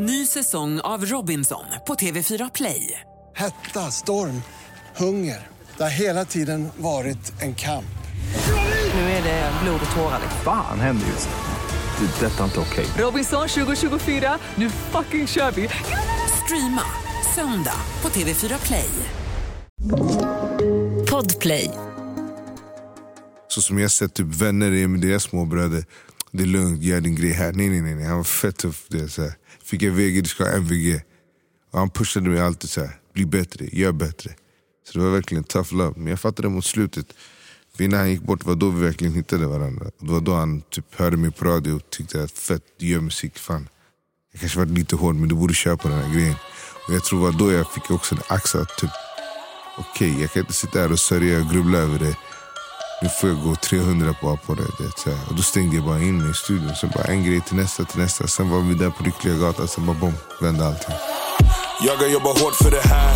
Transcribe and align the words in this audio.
Ny 0.00 0.26
säsong 0.26 0.80
av 0.80 1.04
Robinson 1.06 1.64
på 1.86 1.94
TV4 1.94 2.50
Play. 2.54 3.00
Hetta, 3.36 3.90
storm, 3.90 4.42
hunger. 4.96 5.46
Det 5.76 5.82
har 5.82 5.90
hela 5.90 6.24
tiden 6.24 6.68
varit 6.76 7.42
en 7.42 7.54
kamp. 7.54 7.98
Nu 8.94 9.00
är 9.00 9.22
det 9.22 9.52
blod 9.62 9.80
och 9.90 9.96
tårar. 9.96 10.20
Fan 10.44 10.80
händer 10.80 11.06
just 11.06 11.28
nu. 11.28 12.06
Det. 12.06 12.26
är 12.26 12.30
Detta 12.30 12.40
är 12.40 12.44
inte 12.44 12.60
okej. 12.60 12.86
Robinson 12.98 13.48
2024, 13.48 14.38
nu 14.54 14.70
fucking 14.70 15.26
kör 15.26 15.50
vi! 15.50 15.68
Streama 16.44 16.82
söndag 17.34 17.80
på 18.00 18.08
TV4 18.08 18.66
Play. 18.66 18.90
Podplay. 21.10 21.70
Så 23.48 23.62
som 23.62 23.78
jag 23.78 23.90
sett 23.90 24.14
typ 24.14 24.26
vänner 24.26 24.72
i 24.72 24.88
med 24.88 25.00
deras 25.00 25.22
småbröder. 25.22 25.84
Det 26.32 26.42
är 26.42 26.46
lugnt, 26.46 26.82
gör 26.82 27.00
din 27.00 27.14
grej 27.14 27.32
här. 27.32 27.52
Nej, 27.52 27.68
nej, 27.68 27.80
nej. 27.80 27.94
nej. 27.94 28.04
Han 28.04 28.16
var 28.16 28.24
fett 28.24 28.56
tuff. 28.56 28.84
Det, 28.88 28.98
är 28.98 29.08
så 29.08 29.22
här. 29.22 29.32
Fick 29.68 29.82
jag 29.82 29.92
VG, 29.92 30.20
du 30.20 30.28
ska 30.28 30.44
ha 30.44 30.52
MVG. 30.52 31.00
Och 31.72 31.78
han 31.78 31.90
pushade 31.90 32.28
mig 32.28 32.40
alltid 32.40 32.70
så 32.70 32.80
här. 32.80 33.00
Bli 33.12 33.26
bättre, 33.26 33.68
gör 33.72 33.92
bättre. 33.92 34.30
Så 34.86 34.98
det 34.98 35.04
var 35.04 35.10
verkligen 35.10 35.44
tough 35.44 35.74
love. 35.74 35.94
Men 35.96 36.06
jag 36.06 36.20
fattade 36.20 36.48
mot 36.48 36.64
slutet. 36.64 37.06
För 37.76 37.84
innan 37.84 38.00
han 38.00 38.10
gick 38.10 38.22
bort 38.22 38.44
var 38.44 38.54
då 38.54 38.70
vi 38.70 38.84
verkligen 38.84 39.14
hittade 39.14 39.46
varandra. 39.46 39.86
Och 39.98 40.06
det 40.06 40.12
var 40.12 40.20
då 40.20 40.34
han 40.34 40.60
typ 40.60 40.94
hörde 40.94 41.16
mig 41.16 41.30
på 41.30 41.44
radio 41.44 41.72
och 41.72 41.90
tyckte 41.90 42.22
att 42.22 42.30
fett, 42.30 42.62
du 42.78 42.86
gör 42.86 43.00
musik. 43.00 43.38
Fan. 43.38 43.68
Jag 44.32 44.40
kanske 44.40 44.58
varit 44.58 44.70
lite 44.70 44.96
hård 44.96 45.14
men 45.14 45.28
du 45.28 45.34
borde 45.34 45.54
köra 45.54 45.76
på 45.76 45.88
den 45.88 45.98
här 45.98 46.14
grejen. 46.14 46.36
Och 46.88 46.94
jag 46.94 47.04
tror 47.04 47.18
det 47.18 47.32
var 47.32 47.38
då 47.38 47.52
jag 47.52 47.72
fick 47.72 47.90
också 47.90 48.14
en 48.14 48.20
att 48.60 48.78
Typ, 48.78 48.90
Okej, 49.78 50.20
jag 50.20 50.32
kan 50.32 50.40
inte 50.40 50.52
sitta 50.52 50.80
här 50.80 50.92
och 50.92 51.00
sörja 51.00 51.40
och 51.40 51.52
grubbla 51.52 51.78
över 51.78 51.98
det. 51.98 52.16
Nu 53.02 53.08
får 53.08 53.28
jag 53.28 53.42
gå 53.42 53.54
300 53.54 54.14
på, 54.20 54.36
på 54.36 54.54
det. 54.54 54.62
det 54.78 54.98
så. 54.98 55.10
Och 55.10 55.34
då 55.34 55.42
stängde 55.42 55.76
jag 55.76 55.84
bara 55.84 56.00
in 56.00 56.22
mig 56.22 56.30
i 56.30 56.34
studion. 56.34 56.74
Sen 56.74 56.90
bara 56.94 57.04
en 57.04 57.24
grej 57.24 57.40
till 57.40 57.56
nästa, 57.56 57.84
till 57.84 58.00
nästa. 58.00 58.26
Sen 58.26 58.50
var 58.50 58.60
vi 58.60 58.74
där 58.74 58.90
på 58.90 59.02
Lyckliga 59.02 59.34
gatan. 59.34 59.68
Sen 59.68 59.86
bara 59.86 59.96
bom, 59.96 60.14
vände 60.40 60.66
allting. 60.66 60.94
Jag 61.80 61.96
har 61.96 62.06
jobbat 62.06 62.40
hårt 62.40 62.54
för 62.54 62.70
det 62.70 62.88
här, 62.88 63.14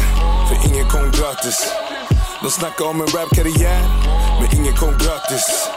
för 0.49 0.69
ingen 0.69 0.89
kom 0.89 1.11
gratis. 1.11 1.73
De 2.43 2.51
snackar 2.51 2.85
om 2.85 3.01
en 3.01 3.07
rapkarriär, 3.07 3.83
men 4.41 4.61
ingen 4.61 4.77
kom 4.77 4.93
gratis. 4.93 5.69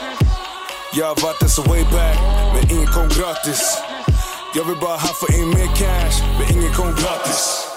Jag 0.94 1.06
har 1.06 1.24
varit 1.24 1.40
där 1.40 1.48
så 1.48 1.62
way 1.62 1.84
back, 1.84 2.18
men 2.54 2.72
ingen 2.72 2.88
kom 2.88 3.08
gratis. 3.08 3.78
Jag 4.56 4.64
vill 4.64 4.78
bara 4.82 4.98
haffa 4.98 5.34
in 5.34 5.50
mer 5.50 5.68
cash, 5.76 6.18
men 6.40 6.58
ingen 6.58 6.74
kom 6.74 6.96
gratis. 6.96 7.68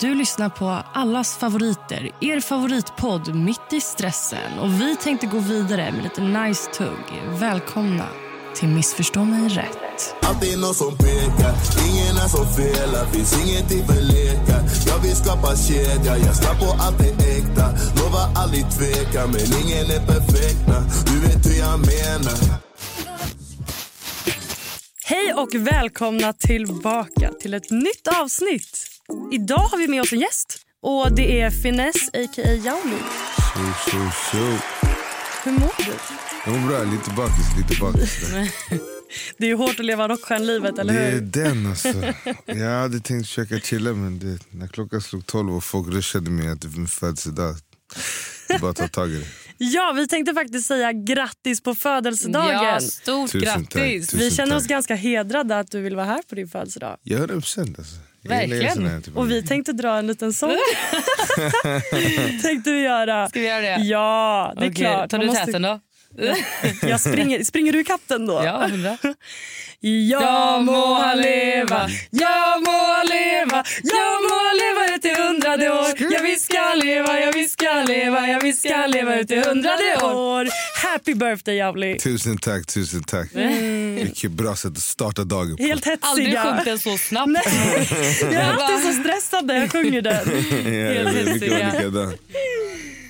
Du 0.00 0.14
lyssnar 0.14 0.48
på 0.48 0.66
allas 0.92 1.36
favoriter, 1.36 2.10
er 2.20 2.40
favoritpodd 2.40 3.34
Mitt 3.34 3.72
i 3.72 3.80
stressen. 3.80 4.58
Och 4.58 4.80
Vi 4.80 4.96
tänkte 4.96 5.26
gå 5.26 5.38
vidare 5.38 5.92
med 5.92 6.02
lite 6.02 6.20
nice 6.20 6.70
tugg. 6.70 7.22
Välkomna 7.40 8.06
till 8.54 8.68
Missförstå 8.68 9.24
mig 9.24 9.48
rätt. 9.48 10.14
Alltid 10.22 10.58
någon 10.60 10.74
som 10.74 10.96
pekar, 10.96 11.54
ingen 11.88 12.16
är 12.16 12.28
som 12.28 12.46
felar 12.56 13.06
Finns 13.12 13.46
ingenting 13.46 13.86
för 13.86 14.02
lekar 14.02 14.62
Jag 14.86 14.98
vill 15.02 15.16
skapa 15.16 15.56
kedja, 15.56 16.18
jag 16.18 16.36
ska 16.36 16.54
på 16.54 16.76
allt 16.82 16.98
det 16.98 17.38
äkta 17.38 17.66
Lovar 17.96 18.26
aldrig 18.42 18.64
tveka, 18.70 19.26
men 19.26 19.40
ingen 19.62 19.86
är 19.96 20.06
perfekta 20.06 20.76
Du 21.06 21.20
vet 21.20 21.46
hur 21.46 21.58
jag 21.58 21.78
menar 21.78 22.60
Hej 25.04 25.34
och 25.34 25.54
välkomna 25.54 26.32
tillbaka 26.32 27.30
till 27.40 27.54
ett 27.54 27.70
nytt 27.70 28.08
avsnitt. 28.22 28.90
Idag 29.32 29.56
har 29.58 29.78
vi 29.78 29.88
med 29.88 30.00
oss 30.02 30.12
en 30.12 30.20
gäst. 30.20 30.56
Och 30.82 31.12
Det 31.16 31.40
är 31.40 31.50
Finesse, 31.50 32.06
a.k.a. 32.06 32.50
Jauli. 32.52 32.96
So, 33.54 33.90
so, 33.90 33.98
so. 34.30 34.38
Hur 35.44 35.52
mår 35.52 35.72
du? 35.78 35.92
Jag 36.46 36.60
mår 36.60 36.68
bra, 36.68 36.82
lite 36.84 37.10
bakis, 37.10 37.46
lite 37.58 37.80
bakis. 37.80 38.30
Det 39.38 39.44
är 39.44 39.48
ju 39.48 39.54
hårt 39.54 39.80
att 39.80 39.84
leva 39.86 40.08
rockstjärnlivet, 40.08 40.78
eller 40.78 40.92
Det 40.94 41.00
är 41.00 41.10
hur? 41.12 41.20
den 41.20 41.66
alltså. 41.66 41.88
Jag 42.46 42.80
hade 42.80 43.00
tänkt 43.00 43.26
försöka 43.26 43.60
chilla 43.60 43.92
men 43.92 44.18
det, 44.18 44.38
när 44.50 44.66
klockan 44.66 45.00
slog 45.00 45.26
12 45.26 45.56
och 45.56 45.64
folk 45.64 45.88
rushade 45.88 46.30
mig 46.30 46.48
att 46.48 46.60
det 46.60 46.68
var 46.68 46.76
min 46.78 46.86
födelsedag. 46.86 47.54
Det 48.48 48.54
är 48.54 48.58
Bara 48.58 48.72
ta 48.72 48.88
tag 48.88 49.10
i 49.10 49.18
det. 49.18 49.26
Ja, 49.62 49.92
vi 49.96 50.08
tänkte 50.08 50.34
faktiskt 50.34 50.66
säga 50.66 50.92
grattis 50.92 51.62
på 51.62 51.74
födelsedagen. 51.74 52.64
Ja, 52.64 52.80
stort 52.80 53.30
Tusen 53.30 53.46
tack, 53.66 53.72
grattis. 53.74 54.06
tusen 54.06 54.18
vi 54.20 54.30
känner 54.30 54.56
oss 54.56 54.62
tack. 54.62 54.70
ganska 54.70 54.94
hedrade 54.94 55.58
att 55.58 55.70
du 55.70 55.80
vill 55.80 55.96
vara 55.96 56.06
här 56.06 56.22
på 56.28 56.34
din 56.34 56.48
födelsedag. 56.48 56.96
Jag 57.02 57.28
procent 57.28 57.78
alltså. 57.78 57.96
Verkligen. 58.22 59.02
typ 59.02 59.16
Och 59.16 59.30
vi 59.30 59.42
tänkte 59.42 59.72
dra 59.72 59.98
en 59.98 60.06
liten 60.06 60.32
sång. 60.32 60.50
tänkte 62.42 62.70
vi 62.72 62.80
göra. 62.80 63.28
Ska 63.28 63.40
vi 63.40 63.46
göra 63.46 63.60
det? 63.60 63.76
Ja, 63.84 64.52
det 64.56 64.64
är 64.66 64.70
Okej, 64.70 64.74
klart. 64.84 65.10
Tar 65.10 65.18
du 65.18 65.26
måste- 65.26 65.46
täten 65.46 65.62
då? 65.62 65.80
Jag 66.82 67.00
springer, 67.00 67.44
springer 67.44 67.72
du 67.72 67.80
ikapp 67.80 68.00
den 68.06 68.26
då? 68.26 68.42
Ja, 68.44 68.66
hundra. 68.70 68.98
Ja 69.82 70.60
må 70.60 70.94
han 70.94 71.20
leva, 71.20 71.88
ja 72.10 72.60
må 72.64 72.70
han 72.70 73.06
leva, 73.06 73.64
ja 73.82 74.08
må 74.24 74.34
han 74.46 74.56
leva 74.56 74.96
ut 74.96 75.04
i 75.04 75.22
hundrade 75.22 75.70
år. 75.70 76.12
Ja 76.12 76.20
vi 76.22 76.36
ska 76.36 76.74
leva, 76.74 77.20
ja 77.20 77.30
vi 77.34 77.48
ska 77.48 77.82
leva, 77.88 78.28
ja 78.28 78.38
vi 78.42 78.52
ska 78.52 78.86
leva 78.86 79.16
ut 79.20 79.30
i 79.30 79.36
hundrade 79.36 79.96
år. 80.02 80.48
Happy 80.82 81.14
birthday 81.14 81.56
Javli. 81.56 81.98
Tusen 81.98 82.38
tack, 82.38 82.66
tusen 82.66 83.02
tack. 83.02 83.28
Vilket 83.96 84.30
bra 84.30 84.56
sätt 84.56 84.72
att 84.72 84.78
starta 84.82 85.24
dagen 85.24 85.56
på. 85.56 85.62
Helt 85.62 85.86
Aldrig 86.00 86.26
hetsiga. 86.26 86.42
sjungit 86.42 86.64
den 86.64 86.78
så 86.78 86.98
snabbt. 86.98 87.30
Jag 88.22 88.32
är 88.32 88.52
alltid 88.52 88.94
så 88.94 89.00
stressad 89.00 89.46
när 89.46 89.60
jag 89.60 89.72
sjunger 89.72 90.02
den. 90.02 90.26
ja, 91.50 91.82
jag 91.82 92.14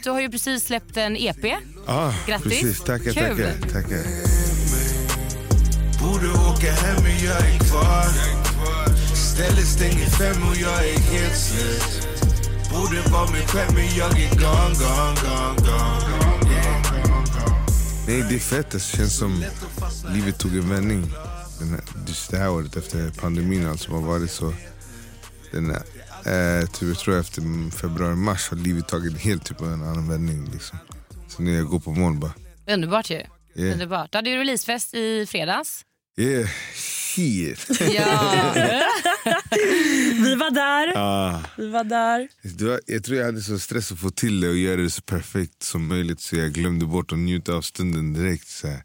Du 0.05 0.11
har 0.11 0.21
ju 0.21 0.31
precis 0.31 0.65
släppt 0.65 0.97
en 0.97 1.17
EP. 1.17 1.45
Ah, 1.87 2.13
Grattis. 2.27 2.49
Precis, 2.49 2.81
tackar, 2.81 3.13
Kul. 3.13 3.37
tackar, 3.37 3.69
tackar. 3.73 4.03
Borde 6.03 6.29
åka 6.51 6.73
hem 6.73 7.03
men 7.03 7.25
jag 7.25 7.37
är 7.37 7.59
kvar. 7.59 8.07
Stället 9.15 9.67
stänger 9.67 10.07
fem 10.07 10.43
och 10.49 10.57
jag 10.57 10.89
är 10.89 10.99
helt 10.99 11.37
slut. 11.39 12.07
Borde 12.73 13.11
vara 13.11 13.31
mig 13.31 13.47
själv 13.47 13.75
men 13.75 13.97
jag 13.97 14.21
är 14.21 14.31
gone, 14.31 14.75
gone, 14.75 15.17
gone, 15.23 15.57
gone. 15.59 16.53
Yeah. 16.53 16.83
Nej, 18.07 18.25
det 18.29 18.35
är 18.35 18.39
fett. 18.39 18.71
Det 18.71 18.81
känns 18.81 19.17
som 19.17 19.45
livet 20.15 20.39
tog 20.39 20.57
en 20.57 20.69
vändning. 20.69 21.13
Den 21.59 21.69
här, 21.71 21.81
just 22.09 22.31
det 22.31 22.37
här 22.37 22.51
året 22.51 22.77
efter 22.77 23.11
pandemin 23.21 23.67
allt 23.67 23.81
som 23.81 23.95
har 23.95 24.01
varit 24.03 24.31
så. 24.31 24.53
Den 25.53 25.71
här, 25.71 25.83
eh, 26.27 26.67
typ, 26.67 26.89
jag 26.89 26.99
tror 26.99 27.19
efter 27.21 27.71
februari, 27.71 28.15
mars 28.17 28.49
har 28.51 28.57
livet 28.57 28.89
tagit 28.89 29.19
helt 29.19 29.45
typ 29.45 29.61
en 29.61 29.83
annan 29.83 30.09
vändning. 30.09 30.51
Liksom. 30.53 30.79
Så 31.29 31.43
när 31.43 31.53
jag 31.53 31.67
går 31.67 31.81
på 31.81 31.91
moln 31.93 32.21
bara, 32.21 32.33
Underbart 32.67 33.11
ju. 33.11 33.23
Yeah. 33.55 33.73
Underbart. 33.73 34.13
Du 34.13 34.19
hade 34.19 34.31
ju 34.31 34.37
releasefest 34.37 34.95
i 34.95 35.27
fredags. 35.27 35.85
yeah, 36.19 36.49
shit. 36.75 37.67
Ja. 37.81 38.53
Vi 40.25 40.35
var 40.35 40.51
där. 40.51 40.93
ah. 40.97 41.43
Vi 41.57 41.69
var 41.71 41.85
där. 41.85 42.29
Var, 42.43 42.81
jag 42.87 43.05
tror 43.05 43.19
jag 43.19 43.27
hade 43.27 43.41
så 43.41 43.59
stress 43.59 43.93
att 43.93 43.99
få 43.99 44.11
till 44.11 44.41
det 44.41 44.49
och 44.49 44.57
göra 44.57 44.77
det 44.81 44.91
så 44.91 45.03
perfekt 45.03 45.63
som 45.63 45.87
möjligt 45.87 46.21
så 46.21 46.37
jag 46.37 46.53
glömde 46.53 46.87
bort 46.87 47.13
att 47.13 47.19
njuta 47.19 47.55
av 47.55 47.63
stunden 47.63 48.13
direkt. 48.13 48.49
Så 48.49 48.67
här. 48.69 48.83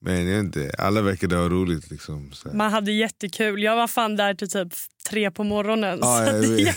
Men 0.00 0.26
jag 0.26 0.36
vet 0.36 0.44
inte, 0.44 0.74
alla 0.78 1.02
verkade 1.02 1.36
ha 1.36 1.48
roligt. 1.48 1.90
Liksom. 1.90 2.32
Man 2.52 2.72
hade 2.72 2.92
jättekul. 2.92 3.62
Jag 3.62 3.76
var 3.76 3.88
fan 3.88 4.16
där 4.16 4.34
till 4.34 4.50
typ 4.50 4.72
tre 5.10 5.30
på 5.30 5.44
morgonen. 5.44 5.98
Ja, 6.02 6.26
så 6.26 6.32
jag 6.32 6.44
jag, 6.44 6.74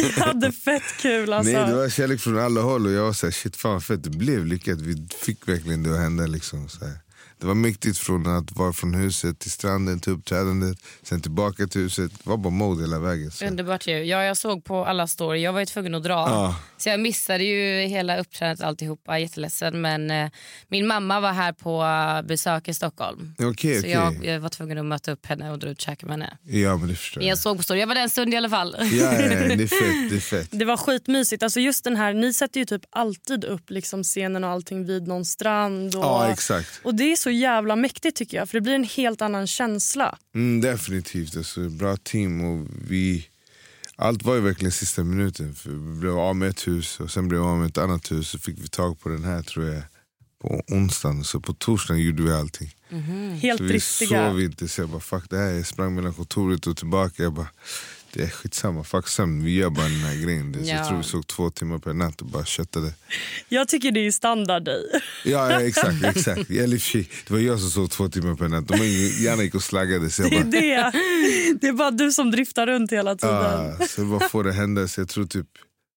jag 0.00 0.10
hade 0.26 0.52
fett 0.52 0.82
kul. 1.00 1.32
Alltså. 1.32 1.52
Nej, 1.52 1.66
det 1.66 1.74
var 1.74 1.88
kärlek 1.88 2.20
från 2.20 2.38
alla 2.38 2.60
håll 2.60 2.86
och 2.86 2.92
jag 2.92 3.02
var 3.02 3.12
såhär, 3.12 3.32
shit 3.32 3.56
fan 3.56 3.80
fett 3.80 4.04
det 4.04 4.10
blev 4.10 4.46
lyckat. 4.46 4.80
Vi 4.80 5.08
fick 5.20 5.48
verkligen 5.48 5.82
det 5.82 5.92
att 5.92 6.00
hända 6.00 6.26
liksom. 6.26 6.68
Så 6.68 6.84
här. 6.84 7.07
Det 7.40 7.46
var 7.46 7.54
mäktigt 7.54 7.98
från 7.98 8.26
att 8.26 8.52
vara 8.56 8.72
från 8.72 8.94
huset 8.94 9.38
till 9.38 9.50
stranden 9.50 10.00
till 10.00 10.12
uppträdandet, 10.12 10.78
sen 11.02 11.20
tillbaka 11.20 11.66
till 11.66 11.80
huset. 11.80 12.12
Det 12.24 12.30
var 12.30 12.36
bara 12.36 12.50
mode 12.50 12.80
hela 12.82 12.98
vägen. 12.98 13.30
Så. 13.30 13.46
Underbart 13.46 13.86
ju. 13.86 14.04
Ja, 14.04 14.22
jag 14.24 14.36
såg 14.36 14.64
på 14.64 14.84
alla 14.84 15.06
story. 15.06 15.40
Jag 15.40 15.52
var 15.52 15.60
ju 15.60 15.66
tvungen 15.66 15.94
att 15.94 16.02
dra. 16.02 16.12
Ja. 16.12 16.56
Så 16.76 16.88
jag 16.88 17.00
missade 17.00 17.44
ju 17.44 17.86
hela 17.88 18.18
uppträdandet 18.18 18.64
alltihopa. 18.66 19.18
Jätteledsen. 19.18 19.80
Men 19.80 20.10
eh, 20.10 20.30
min 20.68 20.86
mamma 20.86 21.20
var 21.20 21.32
här 21.32 21.52
på 21.52 21.84
besök 22.28 22.68
i 22.68 22.74
Stockholm. 22.74 23.34
Okej, 23.38 23.74
Så 23.74 23.80
okej. 23.80 23.90
jag, 23.90 24.24
jag 24.24 24.40
var 24.40 24.48
tvungen 24.48 24.78
att 24.78 24.84
möta 24.86 25.12
upp 25.12 25.26
henne 25.26 25.50
och 25.50 25.58
dra 25.58 25.68
ut 25.68 25.80
käka 25.80 26.06
med 26.06 26.12
henne. 26.12 26.36
Ja 26.44 26.76
men 26.76 26.88
det 26.88 26.94
förstår 26.94 27.22
jag. 27.22 27.30
jag 27.30 27.38
såg 27.38 27.56
på 27.56 27.62
story. 27.62 27.80
Jag 27.80 27.86
var 27.86 27.94
där 27.94 28.02
en 28.02 28.10
stund 28.10 28.34
i 28.34 28.36
alla 28.36 28.50
fall. 28.50 28.76
Ja, 28.80 28.86
ja, 28.86 29.12
ja, 29.12 29.28
det 29.28 29.34
är 29.34 29.66
fett. 29.66 30.10
Det 30.10 30.16
är 30.16 30.20
fett. 30.40 30.48
Det 30.50 30.64
var 30.64 30.76
skitmysigt. 30.76 31.42
Alltså 31.42 31.60
just 31.60 31.84
den 31.84 31.96
här, 31.96 32.12
ni 32.14 32.32
sätter 32.34 32.60
ju 32.60 32.66
typ 32.66 32.82
alltid 32.90 33.44
upp 33.44 33.70
liksom 33.70 34.02
scenen 34.04 34.44
och 34.44 34.50
allting 34.50 34.84
vid 34.86 35.06
någon 35.08 35.24
strand. 35.24 35.94
Och, 35.94 36.04
Ja 36.04 36.28
exakt. 36.32 36.80
och 36.82 36.94
det 36.94 37.12
är 37.12 37.16
så 37.16 37.27
jävla 37.30 37.76
mäktigt 37.76 38.16
tycker 38.16 38.36
jag. 38.36 38.48
För 38.48 38.56
det 38.58 38.60
blir 38.62 38.74
en 38.74 38.84
helt 38.84 39.22
annan 39.22 39.46
känsla. 39.46 40.18
Mm, 40.34 40.60
definitivt. 40.60 41.36
Alltså, 41.36 41.68
bra 41.68 41.96
team. 41.96 42.40
Och 42.44 42.66
vi, 42.88 43.26
allt 43.96 44.22
var 44.22 44.34
ju 44.34 44.40
verkligen 44.40 44.72
sista 44.72 45.04
minuten. 45.04 45.54
För 45.54 45.70
vi 45.70 45.98
blev 46.00 46.18
av 46.18 46.36
med 46.36 46.48
ett 46.48 46.66
hus 46.66 47.00
och 47.00 47.10
sen 47.10 47.28
blev 47.28 47.40
vi 47.40 47.46
av 47.46 47.58
med 47.58 47.66
ett 47.68 47.78
annat 47.78 48.10
hus. 48.12 48.28
Så 48.30 48.38
fick 48.38 48.58
vi 48.58 48.68
tag 48.68 49.00
på 49.00 49.08
den 49.08 49.24
här 49.24 49.42
tror 49.42 49.66
jag 49.66 49.82
på 50.42 50.62
onsdagen. 50.68 51.24
Så 51.24 51.40
på 51.40 51.52
torsdagen 51.54 52.02
gjorde 52.02 52.22
vi 52.22 52.32
allting. 52.32 52.74
Helt 53.40 53.58
Så 53.58 53.64
vi 53.64 53.68
dristiga. 53.68 54.30
sov 54.30 54.40
inte. 54.40 54.68
Så 54.68 54.80
jag 54.80 54.88
bara 54.88 55.00
fuck 55.00 55.30
det 55.30 55.36
här. 55.38 55.50
Jag 55.50 55.66
sprang 55.66 55.94
mellan 55.94 56.14
kontoret 56.14 56.66
och 56.66 56.76
tillbaka. 56.76 57.22
Jag 57.22 57.32
bara, 57.32 57.48
Det 58.12 58.22
är 58.22 58.28
skitsamma, 58.28 58.84
fuck 58.84 59.08
sömn. 59.08 59.44
Vi 59.44 59.54
gör 59.54 59.70
bara 59.70 59.84
den 59.84 59.94
här 60.00 60.16
grejen. 60.24 60.56
Ja. 60.64 60.74
Jag 60.76 60.88
tror 60.88 60.98
vi 60.98 61.04
såg 61.04 61.26
två 61.26 61.50
timmar 61.50 61.78
per 61.78 61.92
natt 61.92 62.20
och 62.20 62.26
bara 62.26 62.44
köttade. 62.44 62.92
Jag 63.48 63.68
tycker 63.68 63.92
det 63.92 64.06
är 64.06 64.10
standard 64.10 64.64
dig. 64.64 64.82
Ja, 65.24 65.52
ja 65.52 65.62
exakt. 65.62 66.04
exakt. 66.04 66.50
Eller 66.50 66.96
det 66.98 67.30
var 67.30 67.38
jag 67.38 67.60
som 67.60 67.70
sov 67.70 67.86
två 67.86 68.08
timmar 68.08 68.34
per 68.34 68.48
natt. 68.48 68.68
De 68.68 68.76
gärna 69.24 69.42
gick 69.42 69.54
och 69.54 69.62
slaggade. 69.62 70.10
Så 70.10 70.22
jag 70.22 70.30
Det 70.30 70.36
är 70.36 70.82
bara, 70.82 70.90
det. 70.90 71.58
Det 71.60 71.68
är 71.68 71.72
bara 71.72 71.90
du 71.90 72.12
som 72.12 72.30
driftar 72.30 72.66
runt 72.66 72.92
hela 72.92 73.16
tiden. 73.16 73.34
ah, 73.36 73.86
så 73.88 74.04
vad 74.04 74.30
får 74.30 74.44
det 74.44 74.52
hända? 74.52 74.88
Så 74.88 75.00
jag 75.00 75.08
tror 75.08 75.26
typ, 75.26 75.46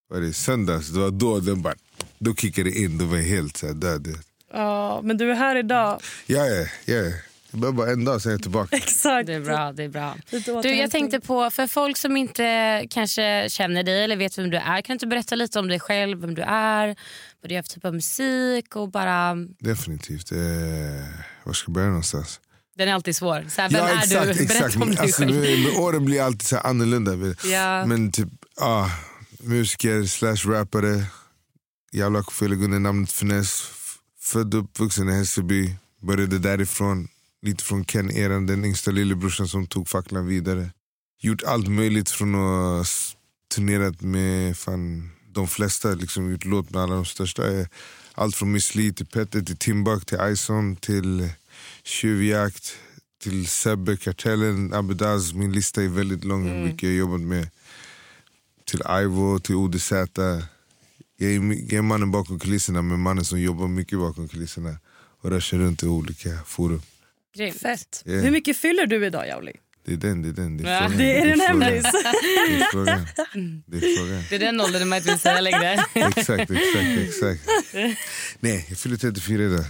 vad 0.10 0.20
är 0.24 0.28
det, 0.28 0.34
söndags, 0.34 0.88
det 0.90 1.00
var 1.00 1.12
då 1.12 1.40
den 1.40 1.62
bara, 1.62 1.76
då 2.20 2.36
kickade 2.36 2.70
det 2.70 2.76
in. 2.78 2.98
Då 2.98 3.06
var 3.06 3.18
jag 3.18 3.24
helt 3.24 3.58
så 3.58 3.68
här, 3.68 3.74
död. 3.74 4.08
Ja, 4.54 5.02
men 5.04 5.18
du 5.18 5.32
är 5.32 5.36
här 5.36 5.56
idag. 5.56 6.02
Ja, 6.26 6.46
ja, 6.48 6.66
ja. 6.86 7.12
Det 7.52 7.66
var 7.66 7.72
bara 7.72 7.92
en 7.92 8.06
dag 8.06 8.22
sen 8.22 8.30
är 8.30 8.34
jag 8.34 8.42
tillbaka. 8.42 8.76
Exakt. 8.76 9.28
Det 9.28 9.34
är 9.34 9.40
bra. 9.40 9.72
det 9.72 9.84
är 9.84 9.90
bra. 9.90 10.16
Du, 10.62 10.76
jag 10.76 10.92
tänkte 10.92 11.20
på, 11.20 11.50
för 11.52 11.68
folk 11.68 11.98
som 11.98 12.18
inte 12.18 12.88
kanske 12.90 13.46
känner 13.50 13.84
dig 13.84 14.04
eller 14.04 14.16
vet 14.16 14.38
vem 14.38 14.50
du 14.50 14.58
är, 14.58 14.82
kan 14.82 14.84
du 14.84 14.94
inte 14.94 15.08
berätta 15.08 15.36
lite 15.36 15.60
om 15.60 15.68
dig 15.68 15.80
själv, 15.80 16.22
vem 16.22 16.34
du 16.34 16.42
är, 16.42 16.88
vad 17.42 17.50
du 17.50 17.56
gör 17.56 17.62
för 17.62 17.70
typ 17.70 17.86
av 17.86 17.94
musik 17.94 18.76
och 18.76 18.92
bara... 18.92 19.36
Definitivt. 19.60 20.32
Eh, 20.32 20.38
var 21.44 21.54
ska 21.54 21.70
jag 21.70 21.74
börja 21.74 21.88
någonstans? 21.88 22.40
Den 22.78 22.88
är 22.88 22.94
alltid 22.94 23.16
svår. 23.16 23.46
Så 23.50 23.62
här, 23.62 23.70
vem 23.70 23.86
är 23.86 23.94
exakt, 23.94 24.12
du? 24.12 24.48
Berätta 24.48 24.54
exakt. 24.54 24.76
om 24.76 24.90
dig 24.90 25.00
Alltså, 25.00 25.22
själv. 25.22 25.36
med, 25.36 25.60
med 25.60 25.80
åren 25.80 26.06
blir 26.06 26.22
alltid 26.22 26.48
så 26.48 26.56
här 26.56 26.68
annorlunda. 26.68 27.36
Ja. 27.52 27.86
Men 27.86 28.12
typ, 28.12 28.30
ah, 28.62 28.90
musiker 29.40 30.04
slash 30.04 30.52
rappare. 30.52 31.04
Jävla 31.92 32.24
fel 32.24 32.54
under 32.54 32.80
namnet 32.80 33.12
Finess. 33.12 33.64
Född 34.20 34.54
och 34.54 34.60
uppvuxen 34.60 35.10
i 35.10 35.12
Hässelby. 35.12 35.76
Började 36.02 36.40
därifrån. 36.40 37.08
Lite 37.42 37.64
från 37.64 37.86
Ken-eran, 37.86 38.46
den 38.46 38.66
yngsta 38.66 38.92
lillebrorsan 38.92 39.48
som 39.48 39.68
tog 39.68 39.88
facklan 39.90 40.26
vidare. 40.28 40.70
Gjort 41.22 41.44
allt 41.44 41.68
möjligt 41.68 42.10
från 42.10 42.36
att 42.36 42.88
turnerat 43.56 44.02
med 44.02 44.58
fan, 44.58 45.12
de 45.28 45.48
flesta. 45.48 45.94
Liksom, 45.94 46.32
gjort 46.32 46.46
låt 46.46 46.70
med 46.70 46.82
alla 46.82 46.96
de 46.96 47.06
största. 47.06 47.60
Eh, 47.60 47.68
Allt 48.14 48.36
från 48.36 48.52
Miss 48.52 48.76
Li 48.76 48.94
till 48.94 49.06
Petter, 49.06 49.42
till 49.42 49.58
Timbuk, 49.58 50.06
till 50.06 50.18
Ison, 50.32 50.76
till 50.76 51.30
Tjuvjakt, 51.84 52.76
till 53.24 53.48
Sebbe, 53.48 53.98
Kartellen, 53.98 54.74
Abedaz. 54.74 55.34
Min 55.34 55.52
lista 55.52 55.84
är 55.84 55.88
väldigt 55.88 56.24
lång 56.24 56.44
hur 56.50 56.64
mycket 56.66 56.84
jag 56.84 56.94
jobbat 56.94 57.22
med. 57.22 57.50
Till 58.66 58.82
Ivo, 59.02 59.40
till 59.40 59.56
ODZ. 59.56 59.92
Jag 59.92 61.32
är, 61.32 61.40
my- 61.40 61.62
jag 61.70 61.74
är 61.78 61.82
mannen 61.82 62.12
bakom 62.12 62.40
kulisserna 62.40 62.82
men 62.82 63.00
mannen 63.00 63.26
som 63.26 63.42
jobbar 63.42 63.68
mycket 63.68 64.00
bakom 64.00 64.28
kulisserna 64.28 64.76
och 65.22 65.30
rör 65.30 65.40
sig 65.40 65.60
runt 65.60 65.84
i 65.84 65.88
olika 65.88 66.40
forum. 66.46 66.82
Grymt. 67.36 67.60
Fett. 67.62 68.04
Yeah. 68.06 68.24
Hur 68.24 68.32
mycket 68.32 68.58
fyller 68.58 68.86
du 68.86 69.06
idag, 69.06 69.28
Jauli? 69.28 69.54
Det 69.86 69.94
är 69.94 69.98
den, 69.98 70.22
det 70.22 70.30
är 70.30 70.34
den. 70.34 70.58
Det 70.58 70.70
är 70.70 70.74
Ja. 70.74 70.80
frågan. 70.82 70.98
Det 70.98 71.18
är 71.18 71.26
en 71.28 71.40
frågan. 71.40 71.62
hemlis. 71.62 71.84
Det 71.92 72.58
är 72.64 72.72
frågan. 72.72 73.06
Det 73.68 73.78
är 73.78 73.98
frågan. 73.98 74.24
Det 74.30 74.36
är 74.36 74.40
den 74.40 74.62
åldern 74.62 74.90
man 74.90 74.98
inte 74.98 75.10
vill 75.12 75.20
säga 75.20 75.42
längre. 75.42 75.74
Exakt, 75.94 76.52
exakt, 76.52 77.00
exakt. 77.08 77.42
Nej, 78.40 78.66
jag 78.70 78.78
fyller 78.78 78.98
34 78.98 79.44
idag. 79.44 79.66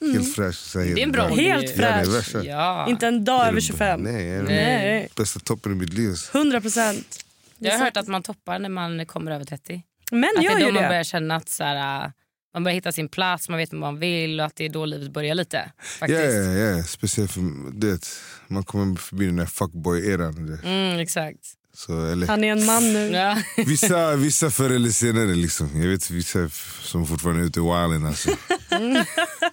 Helt 0.00 0.34
fräsch. 0.34 0.70
Det 0.74 0.78
är 0.78 0.86
en 0.90 0.96
helt 0.96 1.12
bra. 1.12 1.28
Helt. 1.28 1.76
Ja, 1.76 1.82
det 1.82 1.84
är 1.88 2.04
fräsch. 2.04 2.14
värsta. 2.14 2.44
Ja. 2.44 2.86
Inte 2.88 3.06
en 3.06 3.24
dag 3.24 3.48
över 3.48 3.60
25. 3.60 4.00
Nej, 4.00 4.30
är 4.30 4.42
Nej. 4.42 5.08
bästa 5.16 5.40
toppen 5.40 5.72
i 5.72 5.74
mitt 5.74 5.92
liv. 5.94 6.14
100 6.32 6.60
procent. 6.60 7.24
Jag 7.58 7.72
har 7.72 7.78
hört 7.84 7.96
att 7.96 8.08
man 8.08 8.22
toppar 8.22 8.58
när 8.58 8.68
man 8.68 9.06
kommer 9.06 9.30
över 9.30 9.44
30. 9.44 9.82
Män 10.12 10.24
Att 10.24 10.42
det 10.42 10.42
gör 10.44 10.54
är 10.54 10.58
ju 10.58 10.64
då 10.66 10.72
man 10.72 10.82
det. 10.82 10.88
börjar 10.88 11.04
känna 11.04 11.36
att 11.36 11.48
så 11.48 11.64
här, 11.64 12.12
man 12.58 12.64
börjar 12.64 12.74
hitta 12.74 12.92
sin 12.92 13.08
plats, 13.08 13.48
man 13.48 13.58
vet 13.58 13.72
vad 13.72 13.80
man 13.80 13.98
vill 13.98 14.40
och 14.40 14.46
att 14.46 14.56
det 14.56 14.64
är 14.64 14.68
då 14.68 14.84
livet 14.86 15.12
börjar 15.12 15.34
lite. 15.34 15.70
Ja, 16.00 16.06
ja, 16.08 16.52
ja. 16.52 16.82
Speciellt 16.84 17.32
för 17.32 17.40
det. 17.80 18.06
Man 18.48 18.64
kommer 18.64 18.96
förbi 18.96 19.26
den 19.26 19.36
där 19.36 19.46
fuckboy-eran. 19.46 20.58
Mm, 20.64 20.98
exakt. 20.98 21.38
Så, 21.74 22.06
eller, 22.06 22.26
Han 22.26 22.44
är 22.44 22.52
en 22.52 22.66
man 22.66 22.92
nu. 22.92 22.98
Ja. 23.12 23.42
Vissa, 23.56 24.16
vissa 24.16 24.50
förr 24.50 24.70
eller 24.70 24.90
senare. 24.90 25.34
Liksom. 25.34 25.80
Jag 25.82 25.88
vet 25.88 26.10
vissa 26.10 26.48
som 26.82 27.06
fortfarande 27.06 27.42
är 27.42 27.46
ute 27.46 27.60
i 27.60 27.62
wilden. 27.62 28.06
Alltså. 28.06 28.30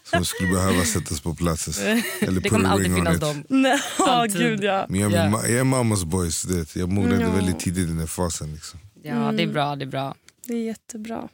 Som 0.04 0.26
skulle 0.26 0.52
behöva 0.52 0.84
sättas 0.84 1.22
på 1.22 1.36
plats. 1.36 1.68
Alltså. 1.68 1.82
Eller 2.22 2.42
Det 2.42 2.50
kommer 2.50 2.70
alltid 2.70 2.96
finnas 2.96 3.20
dem. 3.20 3.44
Nej, 3.50 3.80
Alltid. 4.00 4.38
gud 4.42 4.64
ja. 4.64 4.86
Men 4.90 5.00
jag, 5.00 5.12
Ja. 5.12 5.42
jag 5.44 5.52
är 5.60 5.64
mammas 5.64 6.04
boys. 6.04 6.42
Det. 6.42 6.76
Jag 6.76 6.90
mognade 6.92 7.22
Ja. 7.24 7.32
väldigt 7.32 7.60
tidigt 7.60 7.84
i 7.84 7.88
den 7.88 7.98
där 7.98 8.08
fasen. 8.08 8.54
Liksom. 8.54 8.80
Ja, 9.04 9.32
det 9.32 9.44
är 9.44 9.48
bra. 9.48 9.76
det 9.76 9.86
är 9.86 9.90
bra. 9.90 10.16
Det 10.48 10.54
är 10.54 10.64
jättebra. 10.66 11.28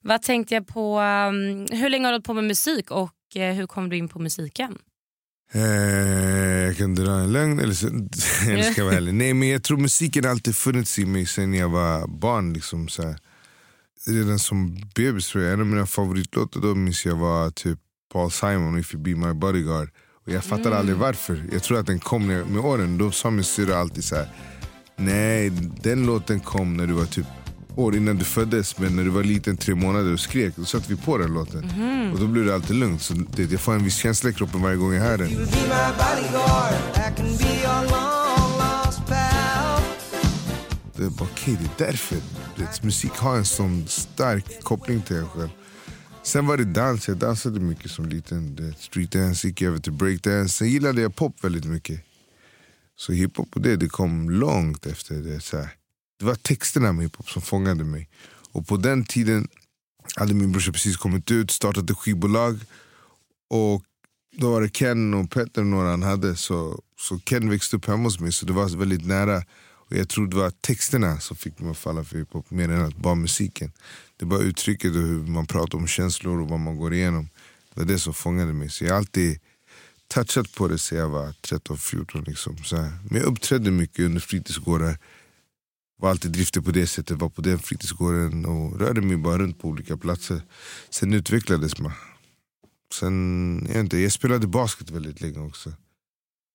Vad 0.00 0.22
tänkte 0.22 0.54
jag 0.54 0.66
på? 0.66 1.00
um, 1.00 1.66
hur 1.70 1.88
länge 1.88 2.04
har 2.04 2.12
du 2.12 2.14
hållit 2.14 2.26
på 2.26 2.34
med 2.34 2.44
musik 2.44 2.90
och 2.90 3.12
eh, 3.34 3.54
hur 3.54 3.66
kom 3.66 3.88
du 3.88 3.96
in 3.96 4.08
på 4.08 4.18
musiken? 4.18 4.78
Eh, 5.52 5.62
jag 6.66 6.76
kan 6.76 6.94
dra 6.94 7.10
en 7.10 7.32
lögn 7.32 7.58
eller, 7.58 7.74
så, 7.74 7.86
eller 8.50 8.62
ska 8.62 8.80
jag 8.80 8.84
vara 8.84 8.96
ärlig. 8.96 9.14
Nej, 9.14 9.34
men 9.34 9.48
jag 9.48 9.62
tror 9.62 9.78
musiken 9.78 10.26
alltid 10.26 10.56
funnits 10.56 10.98
i 10.98 11.06
mig 11.06 11.26
sen 11.26 11.54
jag 11.54 11.68
var 11.68 12.06
barn. 12.06 12.52
Liksom, 12.52 12.88
så 12.88 13.02
här. 13.02 13.16
Redan 14.06 14.38
som 14.38 14.80
bebis 14.94 15.28
tror 15.28 15.44
jag. 15.44 15.52
En 15.52 15.60
av 15.60 15.66
mina 15.66 15.86
favoritlåtar 15.86 16.60
då 16.60 16.74
minns 16.74 17.06
jag 17.06 17.16
var 17.16 17.50
typ 17.50 17.78
Paul 18.12 18.30
Simon, 18.30 18.78
If 18.78 18.94
you 18.94 19.02
be 19.02 19.14
my 19.14 19.32
bodyguard. 19.32 19.90
Och 20.26 20.32
jag 20.32 20.44
fattade 20.44 20.78
aldrig 20.78 20.98
varför. 20.98 21.44
Jag 21.52 21.62
tror 21.62 21.78
att 21.78 21.86
den 21.86 22.00
kom 22.00 22.26
med, 22.26 22.46
med 22.46 22.64
åren. 22.64 22.98
Då 22.98 23.10
sa 23.10 23.30
min 23.30 23.44
syrra 23.44 23.76
alltid 23.76 24.04
så 24.04 24.16
här. 24.16 24.28
Nej, 24.96 25.50
den 25.82 26.06
låten 26.06 26.40
kom 26.40 26.76
när 26.76 26.86
du 26.86 26.92
var 26.92 27.06
typ 27.06 27.26
år 27.76 27.96
innan 27.96 28.16
du 28.16 28.24
föddes. 28.24 28.78
Men 28.78 28.96
när 28.96 29.04
du 29.04 29.10
var 29.10 29.22
liten, 29.22 29.56
tre 29.56 29.74
månader 29.74 30.12
och 30.12 30.20
skrek, 30.20 30.56
då 30.56 30.64
satte 30.64 30.84
vi 30.88 30.96
på 30.96 31.18
den 31.18 31.34
låten. 31.34 31.70
Och 32.12 32.20
då 32.20 32.26
blev 32.26 32.44
det 32.44 32.54
alltid 32.54 32.76
lugnt. 32.76 33.02
Så 33.02 33.14
det, 33.14 33.52
jag 33.52 33.60
får 33.60 33.74
en 33.74 33.84
viss 33.84 33.96
känsla 33.96 34.30
i 34.30 34.32
kroppen 34.32 34.62
varje 34.62 34.76
gång 34.76 34.92
jag 34.92 35.02
hör 35.02 35.18
den. 35.18 35.28
Det 40.96 41.04
är 41.04 41.10
bara 41.10 41.28
okej, 41.32 41.58
det 41.60 41.84
är 41.84 41.86
därför. 41.86 42.18
Det, 42.56 42.82
musik 42.82 43.12
har 43.12 43.36
en 43.36 43.44
sån 43.44 43.86
stark 43.88 44.62
koppling 44.62 45.02
till 45.02 45.16
en 45.16 45.28
själv. 45.28 45.48
Sen 46.22 46.46
var 46.46 46.56
det 46.56 46.64
dans, 46.64 47.08
jag 47.08 47.16
dansade 47.16 47.60
mycket 47.60 47.90
som 47.90 48.08
liten. 48.08 48.74
Streetdance, 48.78 49.46
gick 49.46 49.62
över 49.62 49.78
till 49.78 49.92
breakdance. 49.92 50.48
Sen 50.48 50.68
gillade 50.68 51.00
jag 51.00 51.16
pop 51.16 51.44
väldigt 51.44 51.64
mycket. 51.64 52.00
Så 52.96 53.12
hiphop 53.12 53.48
och 53.54 53.60
det, 53.60 53.76
det 53.76 53.88
kom 53.88 54.30
långt 54.30 54.86
efter 54.86 55.14
det. 55.14 55.40
Så 55.40 55.56
här. 55.56 55.68
Det 56.18 56.24
var 56.24 56.34
texterna 56.34 56.92
med 56.92 57.04
hiphop 57.04 57.30
som 57.30 57.42
fångade 57.42 57.84
mig. 57.84 58.08
Och 58.52 58.66
på 58.66 58.76
den 58.76 59.04
tiden 59.04 59.48
hade 60.16 60.34
min 60.34 60.52
brorsa 60.52 60.72
precis 60.72 60.96
kommit 60.96 61.30
ut, 61.30 61.50
startat 61.50 61.90
ett 61.90 61.96
skivbolag. 61.96 62.58
Och 63.50 63.82
då 64.36 64.50
var 64.50 64.60
det 64.60 64.68
Ken 64.68 65.14
och 65.14 65.30
Petter 65.30 65.60
och 65.60 65.66
några 65.66 65.90
han 65.90 66.02
hade. 66.02 66.36
Så, 66.36 66.82
så 66.98 67.18
Ken 67.18 67.50
växte 67.50 67.76
upp 67.76 67.86
hemma 67.86 68.02
hos 68.02 68.20
mig, 68.20 68.32
så 68.32 68.46
det 68.46 68.52
var 68.52 68.68
väldigt 68.76 69.06
nära. 69.06 69.42
Och 69.88 69.96
jag 69.96 70.08
tror 70.08 70.26
det 70.26 70.36
var 70.36 70.50
texterna 70.50 71.20
som 71.20 71.36
fick 71.36 71.58
mig 71.58 71.70
att 71.70 71.78
falla 71.78 72.04
för 72.04 72.18
hiphop 72.18 72.50
mer 72.50 72.68
än 72.68 72.84
att 72.84 72.96
bara 72.96 73.14
musiken. 73.14 73.72
Det 74.16 74.24
var 74.24 74.38
uttrycket 74.42 74.90
och 74.90 75.02
hur 75.02 75.22
man 75.26 75.46
pratar 75.46 75.78
om 75.78 75.86
känslor 75.86 76.40
och 76.40 76.48
vad 76.48 76.60
man 76.60 76.76
går 76.76 76.94
igenom. 76.94 77.28
Det 77.74 77.80
var 77.80 77.86
det 77.86 77.98
som 77.98 78.14
fångade 78.14 78.52
mig. 78.52 78.70
Så 78.70 78.84
jag 78.84 78.90
har 78.90 78.98
alltid 78.98 79.40
touchat 80.08 80.54
på 80.54 80.68
det 80.68 80.78
sedan 80.78 80.98
jag 80.98 81.08
var 81.08 81.26
13-14. 81.28 82.26
Liksom. 82.26 82.56
Så. 82.64 82.76
Men 82.76 83.20
jag 83.20 83.22
uppträdde 83.22 83.70
mycket 83.70 84.04
under 84.04 84.20
fritidsgårdar. 84.20 84.98
Var 85.98 86.10
alltid 86.10 86.30
driftig 86.30 86.64
på 86.64 86.70
det 86.70 86.86
sättet, 86.86 87.18
var 87.18 87.28
på 87.28 87.42
den 87.42 87.58
fritidsgården 87.58 88.44
och 88.46 88.80
rörde 88.80 89.00
mig 89.00 89.16
bara 89.16 89.38
runt 89.38 89.58
på 89.62 89.68
olika 89.68 89.96
platser. 89.96 90.40
Sen 90.90 91.12
utvecklades 91.12 91.78
man. 91.78 91.92
Sen, 92.94 93.68
jag, 93.72 93.80
inte, 93.80 93.98
jag 93.98 94.12
spelade 94.12 94.46
basket 94.46 94.90
väldigt 94.90 95.20
länge 95.20 95.38
också. 95.38 95.72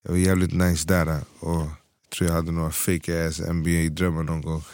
Jag 0.04 0.12
var 0.12 0.18
jävligt 0.18 0.54
nice 0.54 0.88
där. 0.88 1.20
Och 1.40 1.52
jag 1.62 1.70
tror 2.18 2.28
jag 2.30 2.36
hade 2.36 2.52
några 2.52 2.72
fake 2.72 3.28
ass 3.28 3.40
NBA-drömmar 3.40 4.24
någon 4.24 4.42
gång. 4.42 4.64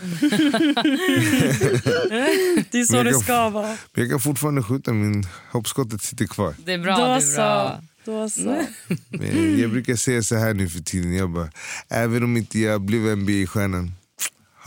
Det 2.72 2.80
är 2.80 2.86
så 2.86 3.04
det 3.04 3.12
kan- 3.12 3.20
ska 3.20 3.50
vara. 3.50 3.68
Men 3.68 4.04
jag 4.04 4.10
kan 4.10 4.20
fortfarande 4.20 4.64
skjuta, 4.64 4.94
min 4.94 5.28
hoppskottet 5.52 6.02
sitter 6.02 6.26
kvar. 6.28 6.56
Det 6.66 6.74
är 6.74 6.78
bra. 6.80 6.98
Då 6.98 7.06
det 7.06 7.12
är 7.14 7.20
så. 7.20 7.36
bra. 7.36 7.82
Då 8.06 8.30
så. 8.30 8.62
Men 9.10 9.60
jag 9.60 9.72
brukar 9.72 9.96
säga 9.96 10.24
så 10.24 10.36
här 10.36 10.54
nu 10.54 10.70
för 10.70 10.80
tiden, 10.80 11.14
jag 11.16 11.30
bara, 11.30 11.50
även 11.90 12.24
om 12.24 12.38
inte 12.38 12.60
jag 12.60 12.82
blev 12.82 13.02
NBA-stjärnan 13.18 13.92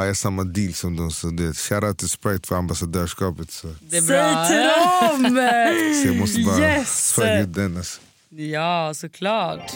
har 0.00 0.06
jag 0.06 0.16
samma 0.16 0.44
deal 0.44 0.72
som 0.74 0.96
dem. 0.96 1.10
Så 1.10 1.26
det, 1.30 1.56
shoutout 1.56 1.98
till 1.98 2.08
Sprite 2.08 2.48
för 2.48 2.56
ambassadörskapet. 2.56 3.50
Så, 3.50 3.74
Det 3.80 3.96
är 3.96 4.02
bra. 4.02 4.46
Säg 4.48 4.56
till 4.56 5.34
dem! 5.34 5.94
så 6.02 6.08
jag 6.08 6.16
måste 6.16 6.40
bara 6.40 6.76
Yes! 6.76 7.18
ut 7.18 7.54
den. 7.54 7.76
Alltså. 7.76 8.00
Ja, 8.28 8.92
såklart. 8.94 9.72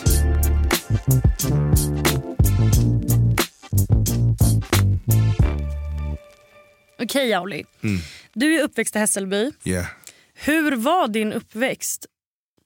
Okej, 7.02 7.28
Jauli. 7.28 7.64
Mm. 7.82 8.00
Du 8.34 8.54
är 8.58 8.62
uppväxt 8.62 8.96
i 8.96 8.98
Hässelby. 8.98 9.50
Yeah. 9.64 9.86
Hur 10.34 10.76
var 10.76 11.08
din 11.08 11.32
uppväxt? 11.32 12.06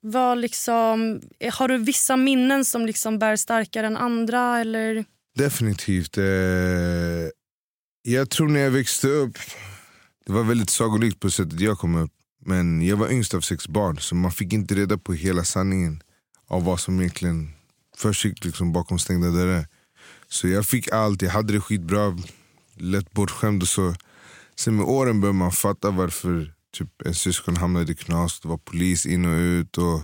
Var 0.00 0.36
liksom, 0.36 1.20
har 1.52 1.68
du 1.68 1.78
vissa 1.78 2.16
minnen 2.16 2.64
som 2.64 2.86
liksom 2.86 3.18
bär 3.18 3.36
starkare 3.36 3.86
än 3.86 3.96
andra? 3.96 4.60
Eller? 4.60 5.04
Definitivt. 5.34 6.18
Eh, 6.18 6.24
jag 8.12 8.30
tror 8.30 8.48
när 8.48 8.60
jag 8.60 8.70
växte 8.70 9.08
upp, 9.08 9.38
det 10.26 10.32
var 10.32 10.44
väldigt 10.44 10.70
sagolikt 10.70 11.20
på 11.20 11.30
sättet 11.30 11.60
jag 11.60 11.78
kom 11.78 11.94
upp. 11.94 12.12
Men 12.44 12.82
jag 12.86 12.96
var 12.96 13.12
yngst 13.12 13.34
av 13.34 13.40
sex 13.40 13.68
barn, 13.68 13.98
så 13.98 14.14
man 14.14 14.32
fick 14.32 14.52
inte 14.52 14.74
reda 14.74 14.98
på 14.98 15.12
hela 15.12 15.44
sanningen 15.44 16.02
av 16.46 16.64
vad 16.64 16.80
som 16.80 17.00
egentligen 17.00 17.52
försiggick 17.96 18.44
liksom 18.44 18.72
bakom 18.72 18.98
stängda 18.98 19.28
dörrar. 19.28 19.66
Så 20.28 20.48
jag 20.48 20.66
fick 20.66 20.92
allt, 20.92 21.22
jag 21.22 21.30
hade 21.30 21.52
det 21.52 21.60
skitbra, 21.60 22.18
lätt 22.76 23.12
bortskämd 23.12 23.62
och 23.62 23.68
så. 23.68 23.94
Sen 24.56 24.76
med 24.76 24.86
åren 24.86 25.20
började 25.20 25.38
man 25.38 25.52
fatta 25.52 25.90
varför 25.90 26.54
typ, 26.72 27.02
en 27.04 27.14
syskon 27.14 27.56
hamnade 27.56 27.92
i 27.92 27.94
knas. 27.94 28.40
Det 28.40 28.48
var 28.48 28.58
polis 28.58 29.06
in 29.06 29.24
och 29.24 29.38
ut 29.38 29.78
och 29.78 30.00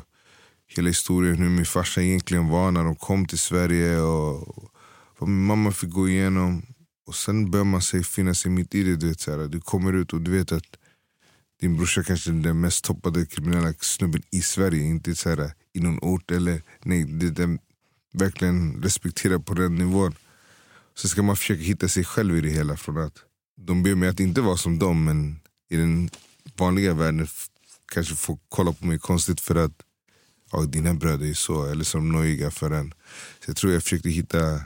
hela 0.66 0.88
historien 0.88 1.36
hur 1.36 1.48
min 1.48 1.66
farsa 1.66 2.02
egentligen 2.02 2.48
var 2.48 2.70
när 2.70 2.84
de 2.84 2.96
kom 2.96 3.26
till 3.26 3.38
Sverige. 3.38 4.00
Och, 4.00 4.70
vad 5.18 5.28
min 5.28 5.46
mamma 5.46 5.72
fick 5.72 5.90
gå 5.90 6.08
igenom. 6.08 6.73
Och 7.06 7.14
sen 7.14 7.50
börjar 7.50 7.64
man 7.64 7.82
sig 7.82 8.04
finna 8.04 8.34
sig 8.34 8.50
mitt 8.50 8.74
i 8.74 8.82
det. 8.82 8.96
Du, 8.96 9.08
vet, 9.08 9.20
så 9.20 9.30
här, 9.30 9.48
du 9.48 9.60
kommer 9.60 9.92
ut 9.92 10.12
och 10.12 10.20
du 10.20 10.30
vet 10.30 10.52
att 10.52 10.76
din 11.60 11.76
brorsa 11.76 12.02
kanske 12.02 12.30
är 12.30 12.34
den 12.34 12.60
mest 12.60 12.84
toppade 12.84 13.26
kriminella 13.26 13.74
snubben 13.80 14.22
i 14.30 14.42
Sverige. 14.42 14.84
Inte 14.84 15.14
så 15.14 15.28
här, 15.28 15.52
i 15.72 15.80
någon 15.80 15.98
ort. 16.02 16.30
eller 16.30 16.62
nej, 16.82 17.04
det 17.04 17.26
är 17.26 17.30
den 17.30 17.58
verkligen 18.12 18.82
respekterad 18.82 19.46
på 19.46 19.54
den 19.54 19.74
nivån. 19.74 20.14
Sen 20.96 21.08
ska 21.10 21.22
man 21.22 21.36
försöka 21.36 21.62
hitta 21.62 21.88
sig 21.88 22.04
själv 22.04 22.36
i 22.36 22.40
det 22.40 22.48
hela. 22.48 22.76
Från 22.76 22.98
att 22.98 23.18
De 23.56 23.82
ber 23.82 23.94
mig 23.94 24.08
att 24.08 24.20
inte 24.20 24.40
vara 24.40 24.56
som 24.56 24.78
dem 24.78 25.04
men 25.04 25.40
i 25.70 25.76
den 25.76 26.10
vanliga 26.56 26.94
världen 26.94 27.26
kanske 27.92 28.14
får 28.14 28.38
kolla 28.48 28.72
på 28.72 28.86
mig 28.86 28.98
konstigt 28.98 29.40
för 29.40 29.54
att 29.54 29.72
ja, 30.52 30.60
dina 30.62 30.94
bröder 30.94 31.26
är 31.26 31.34
så, 31.34 31.64
eller 31.64 31.84
som 31.84 32.12
nojiga 32.12 32.50
för 32.50 32.70
en. 32.70 32.94
Så 33.44 33.50
jag 33.50 33.56
tror 33.56 33.72
jag 33.72 33.82
försökte 33.82 34.08
hitta 34.10 34.60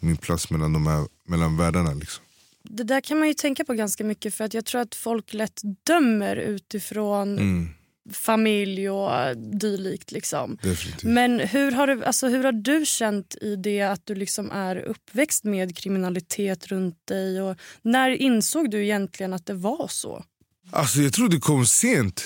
min 0.00 0.16
plats 0.16 0.50
mellan 0.50 0.72
de 0.72 0.86
här 0.86 1.06
mellan 1.24 1.56
världarna. 1.56 1.94
Liksom. 1.94 2.24
Det 2.62 2.82
där 2.82 3.00
kan 3.00 3.18
man 3.18 3.28
ju 3.28 3.34
tänka 3.34 3.64
på 3.64 3.74
ganska 3.74 4.04
mycket 4.04 4.34
för 4.34 4.44
att 4.44 4.54
jag 4.54 4.64
tror 4.64 4.80
att 4.80 4.94
folk 4.94 5.32
lätt 5.34 5.60
dömer 5.86 6.36
utifrån 6.36 7.38
Mm, 7.38 7.68
familj 8.12 8.90
och 8.90 9.36
dylikt. 9.36 10.12
Liksom. 10.12 10.58
definitivt. 10.62 11.02
Men 11.02 11.40
hur 11.40 11.72
har, 11.72 11.86
du, 11.86 12.04
alltså, 12.04 12.28
hur 12.28 12.44
har 12.44 12.52
du 12.52 12.86
känt 12.86 13.36
i 13.40 13.56
det 13.56 13.80
att 13.80 14.06
du 14.06 14.14
liksom 14.14 14.50
är 14.50 14.76
uppväxt 14.76 15.44
med 15.44 15.76
kriminalitet 15.76 16.66
runt 16.66 17.06
dig? 17.06 17.42
Och 17.42 17.56
när 17.82 18.10
insåg 18.10 18.70
du 18.70 18.84
egentligen 18.84 19.32
att 19.32 19.46
det 19.46 19.54
var 19.54 19.88
så? 19.88 20.24
Alltså 20.70 21.00
jag 21.00 21.12
tror 21.12 21.28
det 21.28 21.38
kom 21.38 21.66
sent. 21.66 22.24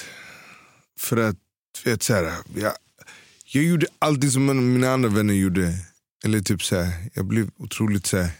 För 0.99 1.17
att, 1.17 1.37
vet, 1.85 2.03
så 2.03 2.15
här, 2.15 2.33
jag, 2.57 2.73
jag 3.45 3.65
gjorde 3.65 3.87
alltid 3.99 4.33
som 4.33 4.73
mina 4.73 4.91
andra 4.93 5.09
vänner 5.09 5.35
gjorde. 5.35 5.73
Eller 6.25 6.41
typ 6.41 6.63
så 6.63 6.81
här, 6.81 6.93
jag 7.15 7.27
blev 7.27 7.51
otroligt 7.59 8.07
så 8.07 8.17
här, 8.17 8.31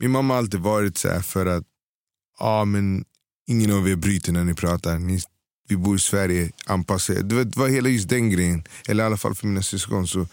Min 0.00 0.10
mamma 0.10 0.34
har 0.34 0.38
alltid 0.38 0.60
varit 0.60 0.98
så 0.98 1.08
här 1.08 1.20
för 1.20 1.46
att 1.46 1.64
ja 2.38 2.64
men 2.64 3.04
ingen 3.46 3.72
av 3.72 3.88
er 3.88 3.96
bryter 3.96 4.32
när 4.32 4.44
ni 4.44 4.54
pratar. 4.54 4.98
Ni, 4.98 5.20
vi 5.68 5.76
bor 5.76 5.96
i 5.96 5.98
Sverige, 5.98 6.50
anpassa 6.66 7.12
er. 7.12 7.22
Det 7.22 7.34
var, 7.34 7.44
det 7.44 7.58
var 7.58 7.68
hela 7.68 7.88
just 7.88 8.08
den 8.08 8.30
grejen. 8.30 8.64
Eller 8.88 9.04
i 9.04 9.06
alla 9.06 9.16
fall 9.16 9.34
för 9.34 9.46
mina 9.46 9.62
syskon. 9.62 10.06
Så 10.06 10.26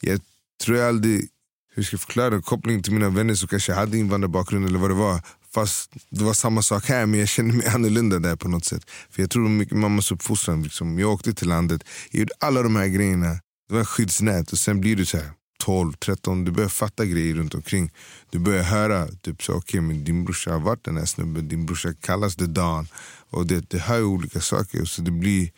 jag 0.00 0.20
tror 0.62 0.78
jag 0.78 0.88
aldrig, 0.88 1.28
hur 1.74 1.82
ska 1.82 1.94
jag 1.94 2.00
förklara, 2.00 2.42
kopplingen 2.42 2.82
till 2.82 2.92
mina 2.92 3.08
vänner 3.08 3.34
som 3.34 3.48
kanske 3.48 3.72
hade 3.72 3.98
invandrarbakgrund 3.98 4.66
eller 4.66 4.78
vad 4.78 4.90
det 4.90 4.94
var. 4.94 5.20
Fast 5.54 5.90
det 6.10 6.24
var 6.24 6.34
samma 6.34 6.62
sak 6.62 6.86
här 6.86 7.06
men 7.06 7.20
jag 7.20 7.28
kände 7.28 7.54
mig 7.54 7.66
annorlunda 7.74 8.18
där 8.18 8.36
på 8.36 8.48
något 8.48 8.64
sätt. 8.64 8.90
För 9.10 9.22
jag 9.22 9.30
tror 9.30 9.42
det 9.42 9.48
var 9.48 9.56
mycket 9.56 9.78
mammas 9.78 10.12
uppfostran. 10.12 10.62
Liksom. 10.62 10.98
Jag 10.98 11.12
åkte 11.12 11.34
till 11.34 11.48
landet, 11.48 11.84
jag 12.10 12.18
gjorde 12.18 12.34
alla 12.38 12.62
de 12.62 12.76
här 12.76 12.86
grejerna. 12.86 13.40
Det 13.68 13.74
var 13.74 13.84
skyddsnät 13.84 14.52
och 14.52 14.58
sen 14.58 14.80
blir 14.80 14.96
du 14.96 15.06
så 15.06 15.16
här 15.16 15.30
12, 15.58 15.92
13, 15.92 16.44
du 16.44 16.50
börjar 16.50 16.68
fatta 16.68 17.04
grejer 17.04 17.34
runt 17.34 17.54
omkring. 17.54 17.92
Du 18.30 18.38
börjar 18.38 18.62
höra, 18.62 19.08
typ 19.08 19.42
så, 19.42 19.54
okay, 19.54 19.80
men 19.80 20.04
din 20.04 20.24
brorsa 20.24 20.52
har 20.52 20.60
varit 20.60 20.84
den 20.84 20.96
här 20.96 21.04
snubben, 21.04 21.48
din 21.48 21.66
brorsa 21.66 21.94
kallas 22.00 22.36
The 22.36 22.46
Don. 22.46 22.88
Och 23.30 23.46
det, 23.46 23.70
det 23.70 23.78
hör 23.78 23.96
ju 23.96 24.04
olika 24.04 24.40
saker. 24.40 24.84
Så 24.84 25.02
det 25.02 25.10
blir 25.10 25.50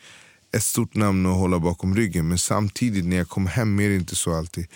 ett 0.56 0.62
stort 0.62 0.94
namn 0.94 1.26
att 1.26 1.36
hålla 1.36 1.58
bakom 1.58 1.96
ryggen. 1.96 2.28
Men 2.28 2.38
samtidigt 2.38 3.04
när 3.04 3.16
jag 3.16 3.28
kom 3.28 3.46
hem 3.46 3.80
är 3.80 3.88
det 3.88 3.96
inte 3.96 4.16
så 4.16 4.34
alltid. 4.34 4.66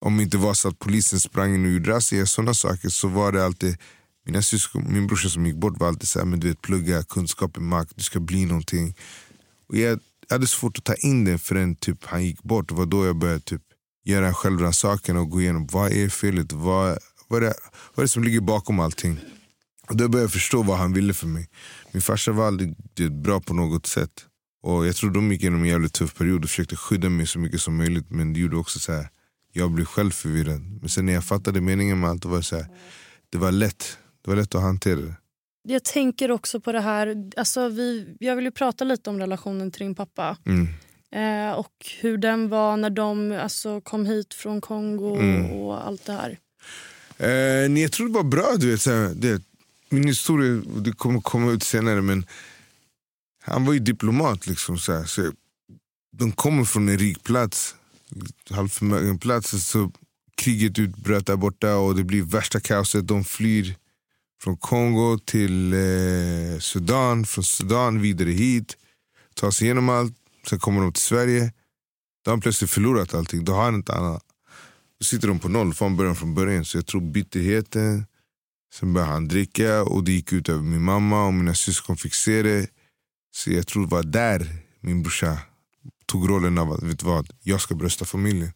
Om 0.00 0.16
det 0.16 0.22
inte 0.22 0.36
var 0.36 0.54
så 0.54 0.68
att 0.68 0.78
polisen 0.78 1.20
sprang 1.20 1.54
in 1.54 1.64
och 1.64 1.72
gjorde 1.72 1.90
razzior, 1.90 2.24
sådana 2.24 2.54
saker, 2.54 2.88
så 2.88 3.08
var 3.08 3.32
det 3.32 3.44
alltid 3.44 3.76
mina 4.28 4.42
syskon, 4.42 4.92
min 4.92 5.06
brorsa 5.06 5.28
som 5.28 5.46
gick 5.46 5.56
bort 5.56 5.80
var 5.80 5.88
alltid 5.88 6.08
så 6.08 6.18
här, 6.18 6.26
men 6.26 6.40
du 6.40 6.48
vet, 6.48 6.62
plugga, 6.62 7.02
kunskap 7.02 7.56
är 7.56 7.60
makt, 7.60 7.92
du 7.96 8.02
ska 8.02 8.20
bli 8.20 8.44
någonting. 8.44 8.94
Och 9.68 9.76
jag 9.76 10.00
hade 10.30 10.46
svårt 10.46 10.78
att 10.78 10.84
ta 10.84 10.94
in 10.94 11.24
det 11.24 11.38
förrän 11.38 11.74
typ, 11.74 12.04
han 12.04 12.24
gick 12.24 12.42
bort. 12.42 12.68
Det 12.68 12.74
var 12.74 12.86
då 12.86 13.06
jag 13.06 13.16
började 13.16 13.40
typ, 13.40 13.62
göra 14.08 14.34
självrannsakan 14.34 15.16
och 15.16 15.30
gå 15.30 15.40
igenom 15.40 15.66
vad 15.66 15.92
är 15.92 16.08
felet, 16.08 16.52
vad, 16.52 16.98
vad, 17.28 17.42
är 17.42 17.46
det, 17.46 17.54
vad 17.94 17.98
är 17.98 18.02
det 18.02 18.08
som 18.08 18.24
ligger 18.24 18.40
bakom 18.40 18.80
allting. 18.80 19.20
Och 19.88 19.96
då 19.96 20.08
började 20.08 20.24
jag 20.24 20.32
förstå 20.32 20.62
vad 20.62 20.78
han 20.78 20.92
ville 20.92 21.14
för 21.14 21.26
mig. 21.26 21.48
Min 21.92 22.02
farsa 22.02 22.32
var 22.32 22.46
aldrig 22.46 22.74
det, 22.94 23.10
bra 23.10 23.40
på 23.40 23.54
något 23.54 23.86
sätt. 23.86 24.10
Och 24.62 24.86
Jag 24.86 24.96
tror 24.96 25.10
de 25.10 25.32
gick 25.32 25.42
igenom 25.42 25.62
en 25.62 25.68
jävligt 25.68 25.92
tuff 25.92 26.14
period 26.14 26.44
och 26.44 26.50
försökte 26.50 26.76
skydda 26.76 27.08
mig 27.08 27.26
så 27.26 27.38
mycket 27.38 27.60
som 27.60 27.76
möjligt. 27.76 28.10
Men 28.10 28.32
det 28.32 28.40
gjorde 28.40 28.56
också 28.56 28.78
så 28.78 28.92
här, 28.92 29.08
jag 29.52 29.70
blev 29.70 29.84
själv 29.84 30.10
förvirrad. 30.10 30.60
Men 30.80 30.88
sen 30.88 31.06
när 31.06 31.12
jag 31.12 31.24
fattade 31.24 31.60
meningen 31.60 32.00
med 32.00 32.10
allt, 32.10 32.22
det 32.22 32.28
var, 32.28 32.42
så 32.42 32.56
här, 32.56 32.66
det 33.30 33.38
var 33.38 33.52
lätt. 33.52 33.98
Det 34.24 34.30
var 34.30 34.36
lätt 34.36 34.54
att 34.54 34.62
hantera 34.62 35.00
det. 35.00 35.14
Jag 35.62 35.84
tänker 35.84 36.30
också 36.30 36.60
på 36.60 36.72
det 36.72 36.80
här, 36.80 37.30
alltså 37.36 37.68
vi, 37.68 38.16
jag 38.20 38.36
vill 38.36 38.44
ju 38.44 38.50
prata 38.50 38.84
lite 38.84 39.10
om 39.10 39.18
relationen 39.18 39.70
till 39.70 39.86
din 39.86 39.94
pappa. 39.94 40.36
Mm. 40.46 40.68
Eh, 41.12 41.52
och 41.52 41.86
hur 42.00 42.18
den 42.18 42.48
var 42.48 42.76
när 42.76 42.90
de 42.90 43.32
alltså, 43.32 43.80
kom 43.80 44.06
hit 44.06 44.34
från 44.34 44.60
Kongo 44.60 45.16
Mm. 45.16 45.52
och 45.52 45.86
allt 45.86 46.04
det 46.04 46.12
här. 46.12 46.38
Eh, 47.18 47.80
jag 47.82 47.92
tror 47.92 48.08
det 48.08 48.14
var 48.14 48.22
bra. 48.22 48.54
Du 48.56 48.70
vet, 48.70 48.80
så 48.80 48.90
det, 49.16 49.42
min 49.88 50.06
historia 50.08 50.62
det 50.76 50.92
kommer 50.92 51.20
komma 51.20 51.50
ut 51.52 51.62
senare, 51.62 52.02
men 52.02 52.26
han 53.42 53.64
var 53.64 53.72
ju 53.72 53.78
diplomat. 53.78 54.46
Liksom, 54.46 54.78
så 54.78 54.92
här, 54.92 55.04
så 55.04 55.32
de 56.16 56.32
kommer 56.32 56.64
från 56.64 56.88
en 56.88 56.98
rik 56.98 57.22
plats, 57.24 57.74
halvförmögen 58.50 59.18
plats. 59.18 59.66
Så 59.68 59.92
kriget 60.34 60.78
utbröt 60.78 61.26
där 61.26 61.36
borta 61.36 61.76
och 61.76 61.94
det 61.96 62.04
blir 62.04 62.22
värsta 62.22 62.60
kaoset. 62.60 63.06
De 63.08 63.24
flyr 63.24 63.74
från 64.42 64.56
Kongo 64.56 65.18
till 65.18 65.72
eh, 65.72 66.58
Sudan, 66.60 67.26
från 67.26 67.44
Sudan 67.44 68.00
vidare 68.00 68.30
hit. 68.30 68.76
Tar 69.34 69.50
sig 69.50 69.64
igenom 69.64 69.88
allt, 69.88 70.14
sen 70.48 70.58
kommer 70.58 70.80
de 70.80 70.92
till 70.92 71.02
Sverige. 71.02 71.52
Då 72.24 72.30
har 72.30 72.32
han 72.32 72.40
plötsligt 72.40 72.70
förlorat 72.70 73.14
allting. 73.14 73.44
Då 73.44 73.52
har 73.52 73.64
han 73.64 73.74
inte 73.74 73.94
annat. 73.94 74.22
Då 74.98 75.04
sitter 75.04 75.28
de 75.28 75.38
på 75.38 75.48
noll 75.48 75.74
från 75.74 75.96
början 75.96 76.16
från 76.16 76.34
början. 76.34 76.64
Så 76.64 76.78
jag 76.78 76.86
tror 76.86 77.00
bitterheten, 77.00 78.06
sen 78.74 78.92
började 78.92 79.12
han 79.12 79.28
dricka 79.28 79.82
och 79.82 80.04
det 80.04 80.12
gick 80.12 80.32
ut 80.32 80.48
över 80.48 80.62
min 80.62 80.82
mamma 80.82 81.26
och 81.26 81.34
mina 81.34 81.54
syskon 81.54 81.96
fick 81.96 82.14
se 82.14 82.42
det. 82.42 82.66
Så 83.30 83.50
jag 83.50 83.66
tror 83.66 83.82
det 83.82 83.90
var 83.90 84.02
där 84.02 84.56
min 84.80 85.02
brorsa 85.02 85.38
tog 86.06 86.30
rollen 86.30 86.58
av 86.58 86.72
att 86.72 86.82
vet 86.82 87.02
vad, 87.02 87.30
jag 87.42 87.60
ska 87.60 87.74
brösta 87.74 88.04
familjen. 88.04 88.52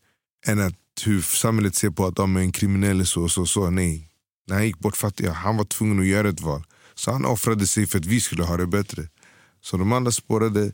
Än 0.47 0.61
att 0.61 0.75
hur 1.05 1.23
samhället 1.23 1.75
ser 1.75 1.91
på 1.91 2.07
att 2.07 2.17
de 2.17 2.37
är 2.37 2.41
en 2.41 2.53
kriminell 2.53 3.07
så 3.07 3.29
så 3.29 3.47
så. 3.47 3.71
Nej. 3.71 4.09
När 4.47 4.55
han 4.55 4.67
gick 4.67 4.79
bort 4.79 4.97
fattade 4.97 5.29
jag 5.29 5.35
han 5.35 5.57
var 5.57 5.65
tvungen 5.65 6.01
att 6.01 6.07
göra 6.07 6.29
ett 6.29 6.41
val. 6.41 6.65
Så 6.95 7.13
han 7.13 7.25
offrade 7.25 7.67
sig 7.67 7.87
för 7.87 7.99
att 7.99 8.05
vi 8.05 8.21
skulle 8.21 8.45
ha 8.45 8.57
det 8.57 8.67
bättre. 8.67 9.09
Så 9.61 9.77
de 9.77 9.93
andra 9.93 10.13
spårade, 10.13 10.73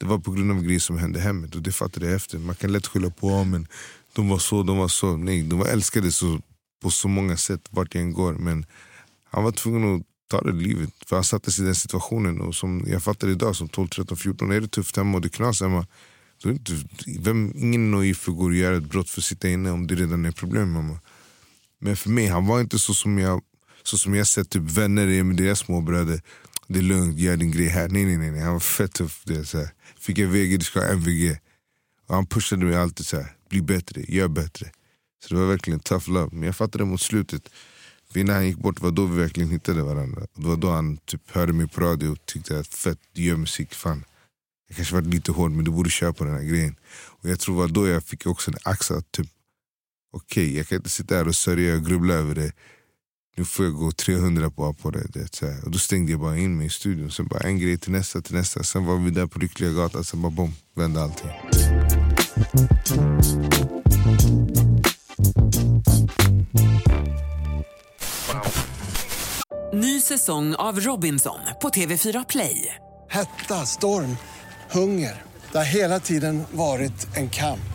det 0.00 0.06
var 0.06 0.18
på 0.18 0.30
grund 0.30 0.50
av 0.50 0.62
grejer 0.62 0.80
som 0.80 0.98
hände 0.98 1.20
hemmet. 1.20 1.54
Och 1.54 1.62
det 1.62 1.72
fattade 1.72 2.06
jag 2.06 2.14
efter. 2.14 2.38
Man 2.38 2.54
kan 2.54 2.72
lätt 2.72 2.86
skylla 2.86 3.10
på 3.10 3.44
men 3.44 3.66
de 4.12 4.28
var 4.28 4.38
så, 4.38 4.62
de 4.62 4.78
var 4.78 4.88
så. 4.88 5.16
Nej, 5.16 5.42
de 5.42 5.58
var 5.58 5.66
älskade 5.66 6.12
så, 6.12 6.40
på 6.82 6.90
så 6.90 7.08
många 7.08 7.36
sätt 7.36 7.68
vart 7.70 7.94
jag 7.94 8.02
än 8.02 8.12
går. 8.12 8.32
Men 8.32 8.66
han 9.24 9.44
var 9.44 9.52
tvungen 9.52 9.96
att 9.96 10.02
ta 10.30 10.40
det 10.40 10.52
livet. 10.52 10.90
För 11.06 11.16
han 11.16 11.24
satte 11.24 11.52
sig 11.52 11.62
i 11.62 11.66
den 11.66 11.74
situationen. 11.74 12.40
Och 12.40 12.54
som 12.54 12.84
jag 12.86 13.02
fattar 13.02 13.28
idag, 13.28 13.56
som 13.56 13.68
12, 13.68 13.88
13, 13.88 14.16
14, 14.16 14.52
är 14.52 14.60
det 14.60 14.68
tufft 14.68 14.96
hemma 14.96 15.16
och 15.16 15.22
det 15.22 15.28
knas 15.28 15.60
hemma. 15.60 15.86
Då 16.42 16.48
är 16.48 16.52
det 16.52 16.58
inte, 16.58 16.86
vem, 17.18 17.52
ingen 17.56 17.90
naiv 17.90 18.18
går 18.26 18.50
att 18.50 18.56
göra 18.56 18.76
ett 18.76 18.90
brott 18.90 19.10
för 19.10 19.20
att 19.20 19.24
sitta 19.24 19.48
inne 19.48 19.70
om 19.70 19.86
det 19.86 19.94
redan 19.94 20.24
är 20.24 20.32
problem. 20.32 20.72
Mamma. 20.72 20.98
Men 21.78 21.96
för 21.96 22.10
mig, 22.10 22.26
han 22.26 22.46
var 22.46 22.60
inte 22.60 22.78
så 22.78 22.94
som 22.94 23.18
jag 23.18 23.42
så 23.82 23.98
som 23.98 24.14
jag 24.14 24.26
sett 24.26 24.50
typ 24.50 24.62
vänner 24.62 25.08
är 25.08 25.22
med 25.22 25.36
deras 25.36 25.58
småbröder. 25.58 26.22
Det 26.68 26.78
är 26.78 26.82
lugnt, 26.82 27.18
gör 27.18 27.36
din 27.36 27.50
grej 27.50 27.68
här. 27.68 27.88
Nej, 27.88 28.04
nej, 28.04 28.30
nej. 28.30 28.40
Han 28.40 28.52
var 28.52 28.60
fett 28.60 28.92
tuff. 28.92 29.22
Det, 29.24 29.44
så 29.44 29.58
här. 29.58 29.70
Fick 30.00 30.18
jag 30.18 30.28
VG, 30.28 30.56
du 30.56 30.64
ska 30.64 30.80
ha 30.80 30.86
MVG. 30.86 31.38
Och 32.06 32.14
han 32.14 32.26
pushade 32.26 32.64
mig 32.64 32.76
alltid 32.76 33.06
så 33.06 33.16
här. 33.16 33.36
bli 33.48 33.62
bättre, 33.62 34.04
gör 34.08 34.28
bättre. 34.28 34.70
Så 35.22 35.34
det 35.34 35.40
var 35.40 35.46
verkligen 35.46 35.80
tough 35.80 36.10
love. 36.10 36.28
Men 36.32 36.42
jag 36.42 36.56
fattade 36.56 36.84
mot 36.84 37.00
slutet. 37.00 37.48
För 38.12 38.20
innan 38.20 38.34
han 38.34 38.46
gick 38.46 38.56
bort 38.56 38.80
var 38.80 38.90
då 38.90 39.06
vi 39.06 39.20
verkligen 39.20 39.50
hittade 39.50 39.82
varandra. 39.82 40.20
Och 40.32 40.42
det 40.42 40.48
var 40.48 40.56
då 40.56 40.70
han 40.70 40.96
typ 40.96 41.30
hörde 41.30 41.52
mig 41.52 41.68
på 41.68 41.80
radio 41.80 42.08
och 42.08 42.26
tyckte 42.26 42.58
att 42.58 42.66
fett, 42.66 42.98
du 43.12 43.22
gör 43.22 43.36
musik. 43.36 43.74
Fan. 43.74 44.04
Jag 44.68 44.76
kanske 44.76 44.94
varit 44.94 45.06
lite 45.06 45.32
hård 45.32 45.50
men 45.50 45.64
du 45.64 45.70
borde 45.70 45.90
köra 45.90 46.12
på 46.12 46.24
den 46.24 46.34
här 46.34 46.42
grejen. 46.42 46.76
Och 46.92 47.28
jag 47.28 47.40
tror 47.40 47.54
det 47.54 47.60
var 47.60 47.68
då 47.68 47.88
jag 47.88 48.04
fick 48.04 48.26
också 48.26 48.50
en 48.50 48.56
axa. 48.62 48.96
att 48.96 49.12
Typ, 49.12 49.28
Okej, 50.12 50.44
okay, 50.44 50.56
jag 50.56 50.68
kan 50.68 50.76
inte 50.76 50.88
sitta 50.88 51.14
här 51.14 51.28
och 51.28 51.36
sörja 51.36 51.74
och 51.74 51.84
grubbla 51.86 52.14
över 52.14 52.34
det. 52.34 52.52
Nu 53.40 53.44
får 53.46 53.64
jag 53.64 53.74
gå 53.74 53.92
300 53.92 54.50
på, 54.50 54.72
på 54.72 54.90
det. 54.90 55.06
det. 55.12 55.62
Och 55.64 55.70
då 55.70 55.78
stängde 55.78 56.12
jag 56.12 56.20
bara 56.20 56.36
in 56.36 56.56
mig 56.56 56.66
i 56.66 56.70
studion. 56.70 57.10
Sen 57.10 57.26
bara 57.26 57.40
en 57.40 57.58
grej 57.58 57.78
till 57.78 57.92
nästa, 57.92 58.20
till 58.20 58.34
nästa. 58.34 58.62
Sen 58.62 58.84
var 58.84 58.96
vi 58.96 59.10
där 59.10 59.26
på 59.26 59.38
Lyckliga 59.38 59.70
gatan. 59.70 60.04
Sen 60.04 60.22
bara 60.22 60.30
bom, 60.30 60.54
vände 60.76 61.02
allting. 61.02 61.30
Ny 69.72 70.00
säsong 70.00 70.54
av 70.54 70.80
Robinson 70.80 71.40
på 71.62 71.68
TV4 71.68 72.24
Play. 72.28 72.74
Hetta, 73.10 73.66
storm, 73.66 74.16
hunger. 74.70 75.22
Det 75.52 75.58
har 75.58 75.64
hela 75.64 76.00
tiden 76.00 76.42
varit 76.52 77.16
en 77.16 77.30
kamp. 77.30 77.70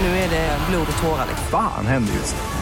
Nu 0.00 0.06
är 0.06 0.30
det 0.30 0.58
blod 0.70 0.86
och 0.96 1.02
tårar. 1.02 1.28
Fan 1.50 1.86
händer 1.86 2.12
just 2.14 2.36
det. 2.36 2.61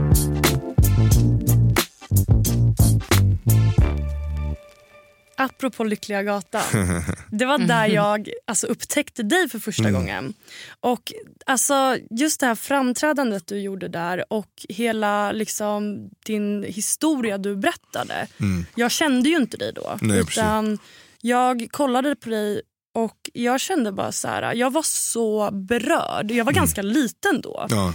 Apropå 5.43 5.83
Lyckliga 5.83 6.23
gatan. 6.23 6.61
Det 7.31 7.45
var 7.45 7.57
där 7.57 7.85
jag 7.87 8.29
alltså, 8.47 8.67
upptäckte 8.67 9.23
dig 9.23 9.49
för 9.49 9.59
första 9.59 9.83
Mm. 9.83 9.93
gången. 9.93 10.33
Och 10.79 11.13
alltså, 11.45 11.97
Just 12.09 12.39
det 12.39 12.45
här 12.45 12.55
framträdandet 12.55 13.47
du 13.47 13.59
gjorde 13.61 13.87
där 13.87 14.25
och 14.33 14.49
hela 14.69 15.31
liksom, 15.31 16.09
din 16.25 16.63
historia 16.63 17.37
du 17.37 17.55
berättade. 17.55 18.27
Mm. 18.39 18.65
Jag 18.75 18.91
kände 18.91 19.29
ju 19.29 19.35
inte 19.35 19.57
dig 19.57 19.73
då. 19.73 19.97
Nej, 20.01 20.19
precis. 20.19 20.37
utan 20.37 20.79
Jag 21.21 21.67
kollade 21.71 22.15
på 22.15 22.29
dig 22.29 22.61
och 22.95 23.17
jag 23.33 23.59
kände 23.59 23.91
bara 23.91 24.11
så 24.11 24.27
här. 24.27 24.53
Jag 24.55 24.71
var 24.73 24.83
så 24.83 25.49
berörd. 25.51 26.31
Jag 26.31 26.45
var 26.45 26.53
ganska 26.53 26.81
liten 26.81 27.41
då. 27.41 27.67
Mm. 27.71 27.83
Ja. 27.83 27.93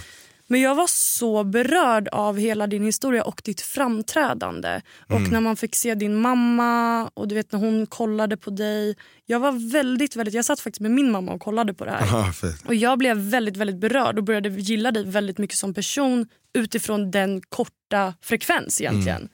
Men 0.49 0.61
jag 0.61 0.75
var 0.75 0.87
så 0.87 1.45
berörd 1.45 2.09
av 2.09 2.39
hela 2.39 2.67
din 2.67 2.85
historia 2.85 3.25
och 3.25 3.41
ditt 3.45 3.61
framträdande. 3.61 4.81
Och 5.07 5.17
Mm. 5.17 5.31
när 5.31 5.41
man 5.41 5.57
fick 5.57 5.75
se 5.77 5.95
din 5.95 6.17
mamma 6.17 7.07
och 7.15 7.29
du 7.29 7.35
vet 7.35 7.53
när 7.53 7.59
hon 7.61 7.87
kollade 7.87 8.37
på 8.37 8.51
dig. 8.51 8.97
Jag 9.27 9.41
var 9.41 9.71
väldigt, 9.73 10.17
väldigt, 10.17 10.35
jag 10.35 10.45
satt 10.45 10.61
faktiskt 10.61 10.81
med 10.81 10.91
min 10.91 11.11
mamma 11.11 11.33
och 11.33 11.41
kollade 11.41 11.75
på 11.75 11.85
det 11.85 11.91
här. 11.91 12.03
Aha. 12.03 12.33
Och 12.67 12.75
jag 12.75 12.99
blev 12.99 13.17
väldigt, 13.17 13.57
väldigt 13.57 13.77
berörd 13.81 14.19
och 14.19 14.25
började 14.25 14.49
gilla 14.49 14.91
dig 14.93 15.05
väldigt 15.05 15.39
mycket 15.39 15.59
som 15.59 15.75
person 15.75 16.29
utifrån 16.55 17.11
den 17.11 17.41
korta 17.49 18.15
frekvens 18.23 18.81
egentligen. 18.81 19.19
Mm. 19.21 19.29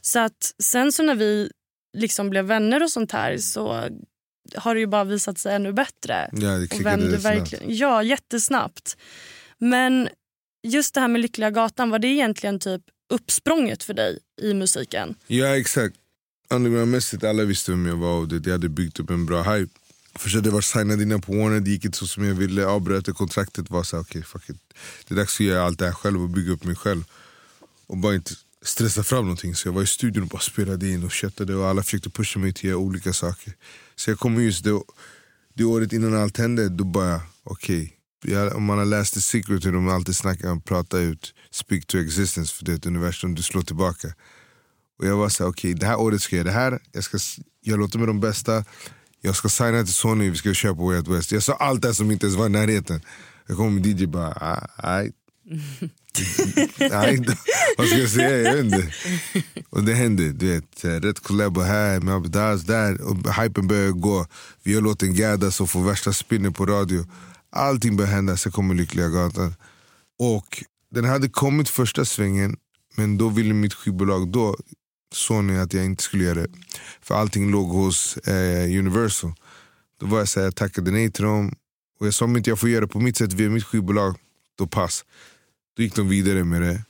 Så 0.00 0.18
att 0.18 0.54
sen 0.62 0.92
så 0.92 1.02
när 1.02 1.14
vi 1.14 1.50
liksom 1.96 2.30
blev 2.30 2.44
vänner 2.44 2.82
och 2.82 2.90
sånt 2.90 3.12
här 3.12 3.36
så 3.36 3.84
har 4.56 4.74
det 4.74 4.80
ju 4.80 4.86
bara 4.86 5.04
visat 5.04 5.38
sig 5.38 5.54
ännu 5.54 5.72
bättre. 5.72 6.30
Ja, 6.32 6.48
det 6.48 6.62
och 6.62 6.70
klickade 6.70 6.96
vem 6.96 7.00
du 7.00 7.06
rätt 7.12 7.20
snabbt. 7.22 7.36
verkligen, 7.36 7.64
Ja, 7.76 8.02
jättesnabbt. 8.02 8.96
Men 9.58 10.08
just 10.62 10.94
det 10.94 11.00
här 11.00 11.08
med 11.08 11.20
Lyckliga 11.20 11.50
gatan, 11.50 11.90
var 11.90 11.98
det 11.98 12.08
egentligen 12.08 12.58
typ 12.60 12.82
uppsprånget 13.10 13.82
för 13.82 13.94
dig 13.94 14.18
i 14.42 14.54
musiken? 14.54 15.14
Ja 15.26 15.56
exakt. 15.56 15.96
Undergroundmässigt, 16.50 17.24
alla 17.24 17.44
visste 17.44 17.70
vem 17.70 17.86
jag 17.86 17.96
var 17.96 18.18
och 18.18 18.28
det, 18.28 18.46
jag 18.46 18.52
hade 18.52 18.68
byggt 18.68 19.00
upp 19.00 19.10
en 19.10 19.26
bra 19.26 19.42
hype. 19.42 19.72
Försökte 20.14 20.50
vara 20.50 20.62
signad 20.62 21.02
innan 21.02 21.20
på 21.20 21.32
Warner, 21.32 21.60
det 21.60 21.70
gick 21.70 21.84
inte 21.84 21.98
så 21.98 22.06
som 22.06 22.24
jag 22.24 22.34
ville. 22.34 22.66
Avbröt 22.66 23.04
det, 23.06 23.12
kontraktet 23.12 23.70
var 23.70 23.82
så 23.82 23.98
okej 23.98 24.10
okay, 24.10 24.22
fuck 24.22 24.50
it. 24.50 24.56
Det 25.08 25.14
är 25.14 25.16
dags 25.16 25.40
att 25.40 25.46
göra 25.46 25.62
allt 25.62 25.78
det 25.78 25.84
här 25.84 25.92
själv 25.92 26.22
och 26.22 26.28
bygga 26.28 26.52
upp 26.52 26.64
mig 26.64 26.76
själv. 26.76 27.04
Och 27.86 27.96
bara 27.96 28.14
inte 28.14 28.34
stressa 28.62 29.02
fram 29.02 29.24
någonting. 29.24 29.54
Så 29.54 29.68
jag 29.68 29.72
var 29.72 29.82
i 29.82 29.86
studion 29.86 30.22
och 30.22 30.28
bara 30.28 30.40
spelade 30.40 30.88
in 30.88 31.04
och 31.04 31.10
köttade 31.10 31.54
och 31.54 31.66
alla 31.66 31.82
försökte 31.82 32.10
pusha 32.10 32.40
mig 32.40 32.52
till 32.52 32.66
att 32.66 32.70
göra 32.70 32.78
olika 32.78 33.12
saker. 33.12 33.52
Så 33.96 34.10
jag 34.10 34.18
kom 34.18 34.42
just 34.42 34.64
det, 34.64 34.80
det 35.54 35.64
året 35.64 35.92
innan 35.92 36.16
allt 36.16 36.36
hände, 36.36 36.68
då 36.68 36.84
bara 36.84 37.20
okej. 37.44 37.82
Okay 37.82 37.97
jag- 38.24 38.56
Om 38.56 38.64
man 38.64 38.78
har 38.78 38.84
läst 38.84 39.14
The 39.14 39.20
Secret 39.20 39.66
hur 39.66 39.72
de 39.72 39.88
alltid 39.88 40.16
snackar 40.16 40.50
om 40.50 40.60
prata 40.60 40.98
ut, 40.98 41.34
speak 41.50 41.86
to 41.86 41.98
existence 41.98 42.54
för 42.54 42.64
det 42.64 42.72
är 42.72 42.76
ett 42.76 42.86
universum 42.86 43.34
du 43.34 43.42
slår 43.42 43.62
tillbaka. 43.62 44.08
Och 44.98 45.06
jag 45.06 45.16
var 45.16 45.28
såhär, 45.28 45.50
okej 45.50 45.74
det 45.74 45.86
här 45.86 46.00
året 46.00 46.22
ska 46.22 46.36
jag 46.36 46.46
göra 46.46 46.54
det 46.54 46.60
här, 46.60 46.78
jag 46.92 47.04
ska 47.04 47.18
jag 47.62 47.78
låter 47.78 47.98
med 47.98 48.08
de 48.08 48.20
bästa, 48.20 48.64
jag 49.20 49.36
ska 49.36 49.48
signa 49.48 49.84
till 49.84 49.94
Sony, 49.94 50.30
vi 50.30 50.36
ska 50.36 50.54
köra 50.54 50.74
på 50.74 50.86
Way 50.86 50.96
Out 50.98 51.08
West. 51.08 51.32
Jag 51.32 51.42
sa 51.42 51.52
allt 51.52 51.82
det 51.82 51.94
som 51.94 52.10
inte 52.10 52.26
ens 52.26 52.38
var 52.38 52.46
i 52.46 52.48
närheten. 52.48 53.00
Jag 53.46 53.56
kom 53.56 53.74
med 53.74 53.86
DJ 53.86 54.06
bara, 54.06 54.28
ah, 54.40 54.66
aj. 54.76 55.12
Nej, 56.78 57.26
vad 57.78 57.86
ska 57.86 57.96
jag 57.98 58.10
säga? 58.10 58.38
Jag 58.38 58.52
vet 58.54 58.64
inte. 58.64 58.92
Och 59.70 59.84
det 59.84 59.94
hände. 59.94 60.32
Du 60.32 60.46
vet, 60.54 60.84
eh, 60.84 60.88
rätt 60.90 61.20
collabo 61.20 61.60
här, 61.60 62.00
med 62.00 62.14
Abdas 62.14 62.62
där. 62.62 63.00
Och 63.02 63.34
hypen 63.42 63.66
börjar 63.68 63.90
gå. 63.90 64.26
Vi 64.62 64.74
har 64.74 64.80
låten 64.82 65.14
Gada 65.14 65.50
som 65.50 65.68
får 65.68 65.82
värsta 65.82 66.12
spinnen 66.12 66.52
på 66.52 66.66
radio. 66.66 67.06
Allting 67.50 67.96
började 67.96 68.14
hända, 68.14 68.36
sen 68.36 68.52
kommer 68.52 68.74
Lyckliga 68.74 69.08
Gatan. 69.08 69.54
Och 70.18 70.64
den 70.90 71.04
hade 71.04 71.28
kommit 71.28 71.68
första 71.68 72.04
svängen, 72.04 72.56
men 72.96 73.18
då 73.18 73.28
ville 73.28 73.54
mitt 73.54 73.74
skivbolag 73.74 74.28
då, 74.28 74.56
Sony, 75.14 75.56
att 75.58 75.72
jag 75.72 75.84
inte 75.84 76.02
skulle 76.02 76.24
göra 76.24 76.34
det. 76.34 76.48
För 77.00 77.14
allting 77.14 77.50
låg 77.50 77.68
hos 77.68 78.16
eh, 78.16 78.78
Universal. 78.78 79.32
Då 80.00 80.06
var 80.06 80.18
jag 80.18 80.28
så 80.28 80.40
här, 80.40 80.46
jag 80.46 80.56
tackade 80.56 80.90
nej 80.90 81.12
till 81.12 81.24
dem. 81.24 81.54
Och 82.00 82.06
jag 82.06 82.14
sa 82.14 82.24
om 82.24 82.36
inte 82.36 82.50
jag 82.50 82.58
får 82.58 82.68
göra 82.68 82.80
det 82.80 82.86
på 82.86 83.00
mitt 83.00 83.16
sätt 83.16 83.32
via 83.32 83.50
mitt 83.50 83.64
skivbolag, 83.64 84.16
då 84.58 84.66
pass. 84.66 85.04
Då 85.76 85.82
gick 85.82 85.94
de 85.94 86.08
vidare 86.08 86.44
med 86.44 86.62
det. 86.62 86.84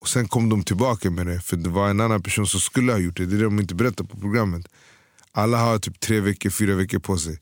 Och 0.00 0.08
sen 0.08 0.28
kom 0.28 0.48
de 0.48 0.64
tillbaka 0.64 1.10
med 1.10 1.26
det, 1.26 1.40
för 1.40 1.56
det 1.56 1.68
var 1.68 1.88
en 1.90 2.00
annan 2.00 2.22
person 2.22 2.46
som 2.46 2.60
skulle 2.60 2.92
ha 2.92 2.98
gjort 2.98 3.16
det. 3.16 3.26
Det 3.26 3.36
är 3.36 3.38
det 3.38 3.44
de 3.44 3.60
inte 3.60 3.74
berättar 3.74 4.04
på 4.04 4.16
programmet. 4.16 4.68
Alla 5.32 5.58
har 5.58 5.78
typ 5.78 6.00
tre 6.00 6.20
veckor, 6.20 6.50
fyra 6.50 6.74
veckor 6.74 6.98
på 6.98 7.18
sig. 7.18 7.38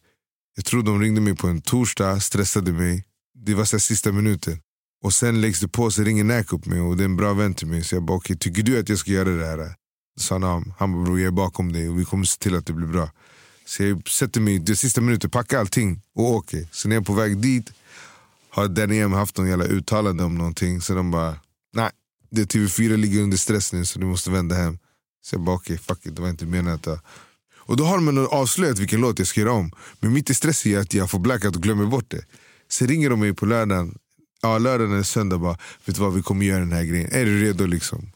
Jag 0.54 0.64
tror 0.64 0.82
de 0.82 1.00
ringde 1.00 1.20
mig 1.20 1.36
på 1.36 1.46
en 1.46 1.60
torsdag, 1.60 2.20
stressade 2.20 2.72
mig. 2.72 3.04
Det 3.34 3.54
var 3.54 3.64
så 3.64 3.80
sista 3.80 4.12
minuten. 4.12 4.58
Och 5.02 5.14
sen 5.14 5.40
läggs 5.40 5.60
det 5.60 5.68
på, 5.68 5.90
så 5.90 6.02
ringer 6.02 6.24
Nack 6.24 6.52
upp 6.52 6.66
mig 6.66 6.80
och 6.80 6.96
det 6.96 7.02
är 7.02 7.04
en 7.04 7.16
bra 7.16 7.32
vän 7.32 7.54
till 7.54 7.66
mig. 7.66 7.84
Så 7.84 7.94
jag 7.94 8.02
bara, 8.02 8.16
okej, 8.16 8.36
tycker 8.36 8.62
du 8.62 8.78
att 8.78 8.88
jag 8.88 8.98
ska 8.98 9.10
göra 9.10 9.28
det 9.28 9.46
här? 9.46 9.74
Sa 10.20 10.38
han, 10.38 10.74
han 10.78 10.92
bara, 10.92 11.04
bror 11.04 11.20
jag 11.20 11.26
är 11.26 11.30
bakom 11.30 11.72
dig 11.72 11.88
och 11.88 12.00
vi 12.00 12.04
kommer 12.04 12.24
se 12.24 12.38
till 12.38 12.56
att 12.56 12.66
det 12.66 12.72
blir 12.72 12.86
bra. 12.86 13.10
Så 13.66 13.82
jag 13.82 14.08
sätter 14.08 14.40
mig, 14.40 14.58
det 14.58 14.76
sista 14.76 15.00
minuten, 15.00 15.30
packar 15.30 15.58
allting 15.58 16.02
och 16.14 16.24
åker. 16.24 16.68
Så 16.72 16.88
när 16.88 16.96
jag 16.96 17.02
är 17.02 17.04
på 17.04 17.12
väg 17.12 17.36
dit 17.36 17.72
har 18.50 18.68
Danny 18.68 18.98
M 18.98 19.12
haft 19.12 19.36
någon 19.36 19.48
jävla 19.48 19.64
uttalande 19.64 20.24
om 20.24 20.34
någonting. 20.34 20.80
Så 20.80 20.94
de 20.94 21.10
bara, 21.10 21.36
nej, 21.72 21.90
det 22.30 22.54
TV4 22.54 22.96
ligger 22.96 23.22
under 23.22 23.36
stress 23.36 23.72
nu 23.72 23.84
så 23.84 23.98
du 23.98 24.06
måste 24.06 24.30
vända 24.30 24.54
hem. 24.54 24.78
Så 25.24 25.34
jag 25.34 25.40
bara, 25.40 25.56
okej, 25.56 25.78
fuck 25.78 26.06
it, 26.06 26.16
det 26.16 26.22
var 26.22 26.28
inte 26.28 26.46
menat. 26.46 26.88
Och 27.66 27.76
då 27.76 27.84
har 27.84 27.96
de 27.96 28.26
avslöjat 28.30 28.78
vilken 28.78 29.00
låt 29.00 29.18
jag 29.18 29.28
ska 29.28 29.40
göra 29.40 29.52
om. 29.52 29.72
Men 30.00 30.12
mitt 30.12 30.30
i 30.30 30.34
stress 30.34 30.66
är 30.66 30.78
att 30.78 30.94
jag 30.94 31.10
får 31.10 31.18
blackout 31.18 31.56
och 31.56 31.62
glömmer 31.62 31.86
bort 31.86 32.10
det. 32.10 32.24
Så 32.68 32.86
ringer 32.86 33.10
de 33.10 33.20
mig 33.20 33.34
på 33.34 33.46
lördagen, 33.46 33.98
ja 34.42 34.58
lördagen 34.58 34.92
eller 34.92 35.02
söndag 35.02 35.38
bara, 35.38 35.58
vet 35.84 35.96
du 35.96 36.02
vad 36.02 36.14
vi 36.14 36.22
kommer 36.22 36.46
göra 36.46 36.58
den 36.58 36.72
här 36.72 36.84
grejen, 36.84 37.08
är 37.12 37.24
du 37.24 37.40
redo 37.40 37.66
liksom? 37.66 38.12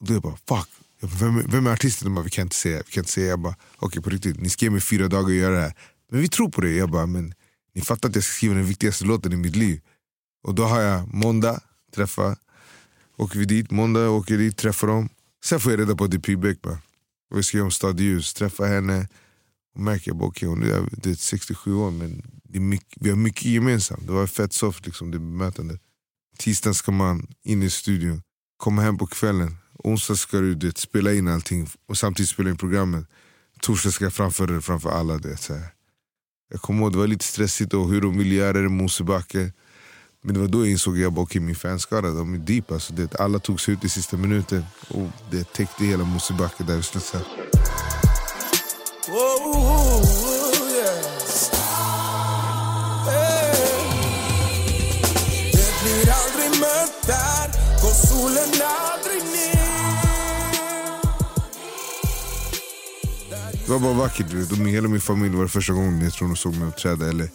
Och 0.00 0.06
då 0.06 0.12
är 0.12 0.14
jag 0.14 0.22
bara, 0.22 0.36
fuck. 0.48 0.68
Jag 1.00 1.10
bara, 1.10 1.18
Vem, 1.18 1.50
vem 1.50 1.66
är 1.66 1.72
artisten? 1.72 2.06
De 2.08 2.14
bara, 2.14 2.24
vi 2.24 2.30
kan 2.30 2.42
inte 2.42 2.56
säga. 2.56 2.82
Vi 2.86 2.92
kan 2.92 3.00
inte 3.00 3.12
säga. 3.12 3.26
Jag 3.26 3.40
bara, 3.40 3.54
okej 3.76 4.02
på 4.02 4.10
riktigt, 4.10 4.40
ni 4.40 4.48
ska 4.48 4.64
ge 4.64 4.70
mig 4.70 4.80
fyra 4.80 5.08
dagar 5.08 5.28
att 5.28 5.34
göra 5.34 5.54
det 5.54 5.60
här. 5.60 5.74
Men 6.10 6.20
vi 6.20 6.28
tror 6.28 6.50
på 6.50 6.60
det. 6.60 6.70
Jag 6.70 6.90
bara, 6.90 7.06
men 7.06 7.34
ni 7.74 7.80
fattar 7.80 8.08
att 8.08 8.14
jag 8.14 8.24
ska 8.24 8.32
skriva 8.32 8.54
den 8.54 8.64
viktigaste 8.64 9.04
låten 9.04 9.32
i 9.32 9.36
mitt 9.36 9.56
liv. 9.56 9.80
Och 10.42 10.54
då 10.54 10.64
har 10.64 10.80
jag 10.80 11.14
måndag, 11.14 11.60
träffa, 11.94 12.36
åker 13.16 13.38
vi 13.38 13.44
dit, 13.44 13.70
måndag 13.70 14.10
åker 14.10 14.34
jag 14.34 14.40
dit, 14.40 14.56
träffar 14.56 14.86
dem. 14.86 15.08
Sen 15.44 15.60
får 15.60 15.72
jag 15.72 15.80
reda 15.80 15.96
på 15.96 16.04
att 16.04 16.10
det 16.10 16.16
är 16.16 16.36
Py 16.36 16.36
bara. 16.36 16.78
Och 17.30 17.38
vi 17.38 17.42
ska 17.42 17.56
göra 17.56 17.64
om 17.64 17.70
Stad 17.70 18.00
ljus, 18.00 18.34
träffa 18.34 18.66
henne. 18.66 19.08
Och 19.74 19.80
märker 19.80 20.10
att 20.10 20.22
okay, 20.22 20.48
hon 20.48 20.62
är, 20.62 20.88
det 20.92 21.10
är 21.10 21.14
67 21.14 21.74
år 21.74 21.90
men 21.90 22.22
det 22.44 22.58
är 22.58 22.62
mycket, 22.62 22.98
vi 23.00 23.10
har 23.10 23.16
mycket 23.16 23.44
gemensamt. 23.44 24.06
Det 24.06 24.12
var 24.12 24.26
fett 24.26 24.52
soft 24.52 24.86
liksom, 24.86 25.10
det 25.10 25.18
bemötandet. 25.18 25.80
Tisdagen 26.38 26.74
ska 26.74 26.92
man 26.92 27.26
in 27.44 27.62
i 27.62 27.70
studion, 27.70 28.22
komma 28.56 28.82
hem 28.82 28.98
på 28.98 29.06
kvällen. 29.06 29.56
Onsdag 29.84 30.16
ska 30.16 30.38
du 30.38 30.54
det, 30.54 30.78
spela 30.78 31.12
in 31.12 31.28
allting 31.28 31.68
och 31.88 31.98
samtidigt 31.98 32.30
spela 32.30 32.50
in 32.50 32.56
programmet. 32.56 33.06
Torsdag 33.60 33.90
ska 33.90 34.04
jag 34.04 34.12
framföra 34.12 34.52
det 34.52 34.62
framför 34.62 34.90
alla. 34.90 35.18
Det, 35.18 35.36
så 35.36 35.54
här. 35.54 35.68
Jag 36.50 36.60
kommer 36.60 36.82
ihåg 36.82 36.92
det 36.92 36.98
var 36.98 37.06
lite 37.06 37.24
stressigt 37.24 37.74
och 37.74 37.88
hur 37.88 38.00
de 38.00 38.18
ville 38.18 38.34
göra 38.34 38.52
det, 38.52 38.64
i 38.64 38.68
Mosebacke. 38.68 39.52
Men 40.24 40.34
det 40.34 40.40
var 40.40 40.48
då 40.48 40.58
jag 40.58 40.70
insåg 40.70 40.94
att 40.94 41.00
jag 41.00 41.12
bara, 41.12 41.22
okay, 41.22 41.40
min 41.40 41.54
fanskara 41.54 42.10
de 42.10 42.34
är 42.34 42.38
deep. 42.38 42.72
Alltså, 42.72 42.92
det, 42.92 43.20
alla 43.20 43.38
tog 43.38 43.60
sig 43.60 43.74
ut 43.74 43.84
i 43.84 43.88
sista 43.88 44.16
minuten 44.16 44.64
och 44.88 45.06
det 45.30 45.52
täckte 45.52 45.84
hela 45.84 46.04
Mosebacke 46.04 46.64
där 46.64 46.76
yes. 46.76 46.94
Hey. 53.06 53.58
Det 63.68 63.72
var 63.74 63.80
bara 63.80 63.92
vackert. 63.92 64.26
Du 64.30 64.36
vet. 64.36 64.58
Hela 64.58 64.88
min 64.88 65.00
familj 65.00 65.36
var 65.36 65.42
det 65.42 65.48
första 65.48 65.72
gången 65.72 66.00
jag 66.00 66.12
tror 66.12 66.28
de 66.28 66.36
såg 66.36 66.56
mig 66.56 66.68
uppträda. 66.68 67.08
Eller, 67.08 67.28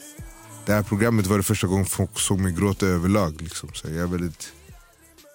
det 0.65 0.73
här 0.73 0.83
programmet 0.83 1.27
var 1.27 1.37
det 1.37 1.43
första 1.43 1.67
gången 1.67 1.85
folk 1.85 2.19
såg 2.19 2.39
mig 2.39 2.53
gråta 2.53 2.85
överlag. 2.85 3.41
Liksom. 3.41 3.69
Så 3.73 3.87
jag 3.87 3.97
är 3.97 4.07
väldigt 4.07 4.53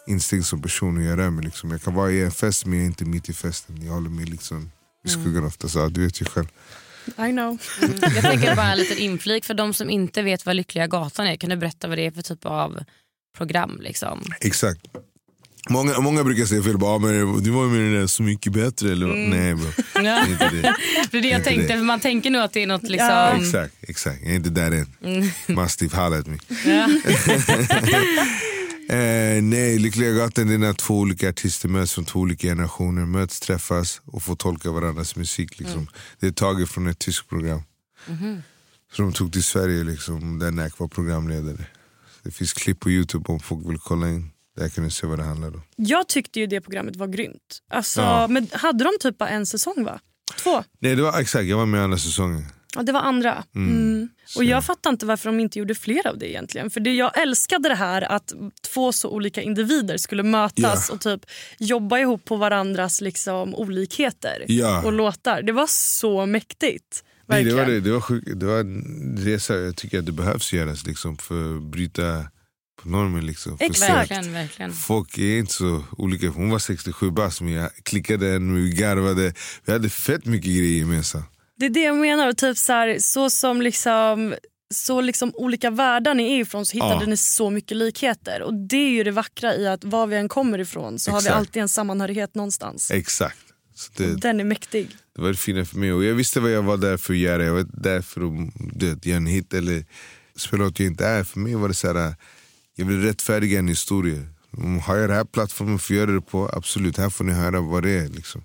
instinkt 0.07 0.47
som 0.47 0.63
person 0.63 0.99
att 0.99 1.05
göra 1.05 1.31
med. 1.31 1.45
Liksom. 1.45 1.71
Jag 1.71 1.83
kan 1.83 1.95
vara 1.95 2.11
i 2.11 2.23
en 2.23 2.31
fest 2.31 2.67
men 2.67 2.79
jag 2.79 2.83
är 2.83 2.87
inte 2.87 3.05
mitt 3.05 3.29
i 3.29 3.33
festen. 3.33 3.83
Jag 3.83 3.93
håller 3.93 4.11
mig 4.11 4.25
liksom 4.25 4.71
i 5.05 5.09
skuggan 5.09 5.45
oftast. 5.45 5.75
Ja, 5.75 5.89
du 5.89 6.05
vet 6.05 6.21
ju 6.21 6.25
själv. 6.25 6.49
I 7.07 7.31
know. 7.31 7.59
Mm. 7.83 7.99
Jag 8.03 8.23
tänker 8.23 8.57
bara 8.57 8.73
en 8.73 8.79
liten 8.79 8.99
inflik 8.99 9.45
för 9.45 9.55
de 9.55 9.75
som 9.75 9.91
inte 9.91 10.23
vet 10.23 10.47
vad 10.47 10.57
Lyckliga 10.57 10.87
gatan 10.87 11.27
är. 11.27 11.37
Kan 11.37 11.51
du 11.51 11.57
berätta 11.57 11.89
vad 11.89 11.99
det 11.99 12.07
är 12.07 12.11
för 12.11 12.23
typ 12.23 12.47
av 12.47 12.85
program? 13.37 13.79
Liksom? 13.81 14.23
Exakt. 14.41 14.81
Många, 15.69 16.01
många 16.01 16.25
brukar 16.25 16.45
säga 16.45 16.63
fel, 16.63 16.79
bara, 16.79 16.91
ah, 16.91 16.99
men 16.99 17.43
du 17.43 17.51
var 17.51 17.65
ju 17.65 17.71
med 17.71 18.01
där 18.01 18.07
Så 18.07 18.23
mycket 18.23 18.53
bättre. 18.53 18.93
Eller, 18.93 19.07
Mm. 19.07 19.31
Nej 19.31 19.55
bro, 19.55 19.67
det 20.03 20.09
är 20.09 20.29
inte 20.31 20.49
det. 20.49 20.75
Det 21.11 21.19
är 21.19 21.23
det 21.23 21.29
jag 21.29 21.39
Inte 21.39 21.51
tänkte, 21.51 21.73
det. 21.73 21.79
för 21.79 21.85
man 21.85 22.01
tänker 22.01 22.31
nog 22.31 22.43
att 22.43 22.53
det 22.53 22.63
är 22.63 22.67
något 22.67 22.83
liksom... 22.83 23.09
Ja. 23.09 23.33
Exakt, 23.41 23.75
exakt. 23.81 24.19
Jag 24.23 24.31
är 24.33 24.37
inte 24.37 24.51
där 24.51 24.71
än. 24.73 24.87
Mm. 25.05 25.29
Mastiff, 25.57 25.93
holla 25.93 26.19
at 26.19 26.27
me. 26.27 26.39
Ja. 26.65 26.89
Eh, 28.91 29.43
nej, 29.43 29.79
Lyckliga 29.79 30.11
gatan 30.13 30.47
det 30.49 30.55
är 30.55 30.59
när 30.59 30.73
två 30.73 30.99
olika 30.99 31.29
artister 31.29 31.69
möts 31.69 31.93
från 31.95 32.05
två 32.05 32.21
olika 32.21 32.47
generationer, 32.49 33.07
möts, 33.07 33.41
träffas 33.41 34.01
och 34.05 34.23
får 34.23 34.37
tolka 34.37 34.71
varandras 34.71 35.17
musik. 35.17 35.59
Liksom. 35.59 35.79
Mm. 35.79 35.89
Det 36.21 36.27
är 36.27 36.31
taget 36.31 36.69
från 36.69 36.87
ett 36.87 36.99
tyskt 36.99 37.29
program. 37.29 37.63
Mhm. 38.09 38.43
Så 38.93 39.03
de 39.03 39.13
tog 39.13 39.33
till 39.33 39.43
Sverige 39.45 39.85
liksom, 39.85 40.39
där 40.39 40.51
Nack 40.51 40.79
var 40.79 40.89
programledare. 40.89 41.65
Det 42.23 42.31
finns 42.31 42.53
klipp 42.53 42.81
på 42.81 42.91
Youtube 42.91 43.25
om 43.33 43.41
folk 43.41 43.69
vill 43.71 43.79
kolla 43.79 44.09
in. 44.09 44.31
Där 44.59 44.69
kan 44.69 44.85
ni 44.85 44.91
se 44.91 45.07
vad 45.07 45.19
det 45.19 45.23
handlar 45.25 45.49
om. 45.49 45.63
Jag 45.77 46.09
tyckte 46.09 46.41
ju 46.41 46.47
det 46.47 46.61
programmet 46.61 46.97
var 46.97 47.07
grymt. 47.07 47.63
Alltså, 47.71 48.01
Ja. 48.01 48.27
men 48.29 48.49
hade 48.53 48.85
de 48.85 48.91
typ 49.01 49.19
bara 49.19 49.29
en 49.29 49.47
säsong 49.47 49.85
va? 49.85 50.01
Två? 50.43 50.65
Nej, 50.79 50.97
det 50.97 51.03
var 51.03 51.21
exakt, 51.21 51.45
jag 51.47 51.57
var 51.57 51.67
med 51.67 51.83
andra 51.83 51.99
säsongen. 51.99 52.45
Ja, 52.77 52.83
det 52.83 52.93
var 52.93 53.01
andra. 53.01 53.45
Mm. 53.55 53.71
Mm. 53.77 54.09
Och 54.37 54.45
jag 54.45 54.65
fattar 54.65 54.91
inte 54.91 55.07
varför 55.07 55.29
de 55.29 55.41
inte 55.41 55.59
gjorde 55.59 55.75
fler 55.75 56.07
av 56.07 56.19
det 56.19 56.31
egentligen. 56.31 56.71
För 56.71 56.81
det, 56.81 56.95
jag 56.95 57.19
älskade 57.23 57.69
det 57.69 57.75
här 57.75 58.03
att 58.13 58.33
två 58.75 58.93
så 58.93 59.09
olika 59.11 59.43
individer 59.43 59.97
skulle 59.97 60.23
mötas 60.23 60.87
Ja. 60.89 60.95
och 60.95 61.01
typ 61.01 61.21
jobba 61.59 61.99
ihop 61.99 62.25
på 62.25 62.37
varandras 62.37 63.01
liksom, 63.01 63.55
olikheter 63.55 64.45
Ja. 64.49 64.83
och 64.85 64.93
låtar. 64.93 65.43
Det 65.43 65.53
var 65.53 65.67
så 65.69 66.27
mäktigt. 66.27 67.05
Nej, 67.27 67.45
det 67.45 67.55
var, 67.55 67.67
det, 67.67 67.81
det, 67.81 67.91
var 67.93 68.01
sjuk, 68.01 68.25
det 68.35 68.47
var 68.47 68.61
en 68.61 69.17
resa 69.21 69.55
jag 69.57 69.77
tycker 69.77 69.99
att 69.99 70.07
det 70.07 70.13
behövs 70.13 70.53
göras 70.53 70.87
liksom, 70.87 71.17
för 71.17 71.57
att 71.57 71.63
bryta 71.63 72.25
på 72.83 72.89
normen. 72.89 73.27
Liksom, 73.27 73.57
Verkligen, 73.57 74.33
verkligen. 74.33 74.73
Folk 74.73 75.19
är 75.19 75.39
inte 75.39 75.53
så 75.53 75.85
olika. 75.99 76.29
Hon 76.29 76.51
var 76.51 76.59
67 76.59 77.11
bast 77.11 77.41
men 77.41 77.53
jag 77.53 77.71
klickade 77.83 78.27
henne, 78.27 78.61
vi 78.61 78.71
garvade. 78.71 79.33
Vi 79.65 79.73
hade 79.73 79.89
fett 79.91 80.25
mycket 80.25 80.51
grejer 80.51 80.79
gemensamt. 80.79 81.25
Det 81.57 81.67
är 81.67 81.71
det 81.71 81.81
jag 81.83 81.97
menar. 81.97 82.29
Och 82.29 82.37
Typ 82.37 82.59
så, 82.59 82.73
här, 82.73 82.97
så 83.01 83.31
som 83.31 83.63
liksom 83.63 84.35
så 84.75 85.01
liksom 85.01 85.33
olika 85.35 85.71
världar 85.71 86.15
ni 86.15 86.33
är 86.33 86.41
ifrån 86.41 86.67
så 86.67 86.73
hittade 86.75 86.95
Ja. 87.05 87.07
ni 87.07 87.17
så 87.17 87.51
mycket 87.51 87.77
likheter. 87.77 88.43
Och 88.43 88.55
Det 88.55 88.77
är 88.77 88.91
ju 88.91 89.05
det 89.05 89.11
vackra 89.11 89.57
i 89.57 89.69
att 89.69 89.85
var 89.85 90.07
vi 90.07 90.17
än 90.17 90.29
kommer 90.29 90.59
ifrån 90.59 90.99
så 90.99 91.11
har 91.11 91.21
vi 91.21 91.27
Exakt. 91.27 91.37
alltid 91.39 91.63
en 91.63 91.69
sammanhörighet 91.69 92.35
någonstans. 92.35 92.91
Exakt. 92.91 93.39
Så 93.75 93.93
det, 93.97 94.17
Den 94.17 94.41
är 94.41 94.45
mäktig. 94.45 94.89
det 95.17 95.23
var 95.23 95.29
det 95.29 95.37
fina 95.37 95.65
för 95.65 95.79
mig. 95.79 95.93
Och 95.93 96.05
jag 96.05 96.15
visste 96.15 96.41
vad 96.41 96.51
jag 96.51 96.63
var 96.63 96.77
där 96.77 96.97
för 96.97 97.13
att 97.13 97.19
göra. 97.19 97.45
Jag 97.45 97.53
var 97.55 97.67
där 97.73 98.01
för 98.03 98.21
att 98.21 99.07
göra 99.07 99.17
en 99.17 99.27
hit 99.27 99.55
eller 99.55 99.85
spela 100.37 100.65
något 100.65 100.81
jag 100.81 100.87
inte 100.87 101.07
är. 101.07 101.25
För 101.25 101.39
mig 101.41 101.55
var 101.55 101.69
det 101.69 101.75
så 101.75 101.93
här, 101.93 102.15
jag 102.79 102.87
vill 102.87 103.03
rättfärdiga 103.03 103.59
en 103.59 103.69
historia. 103.69 104.27
Har 104.85 104.97
jag 104.97 105.09
den 105.09 105.17
här 105.17 105.25
plattformen 105.25 105.79
för 105.79 105.95
att 105.95 105.99
göra 105.99 106.11
det 106.11 106.21
på, 106.21 106.51
absolut, 106.53 106.97
här 106.97 107.11
får 107.11 107.25
ni 107.25 107.33
höra 107.33 107.61
vad 107.61 107.83
det 107.83 107.91
är. 107.91 108.09
Liksom. 108.09 108.43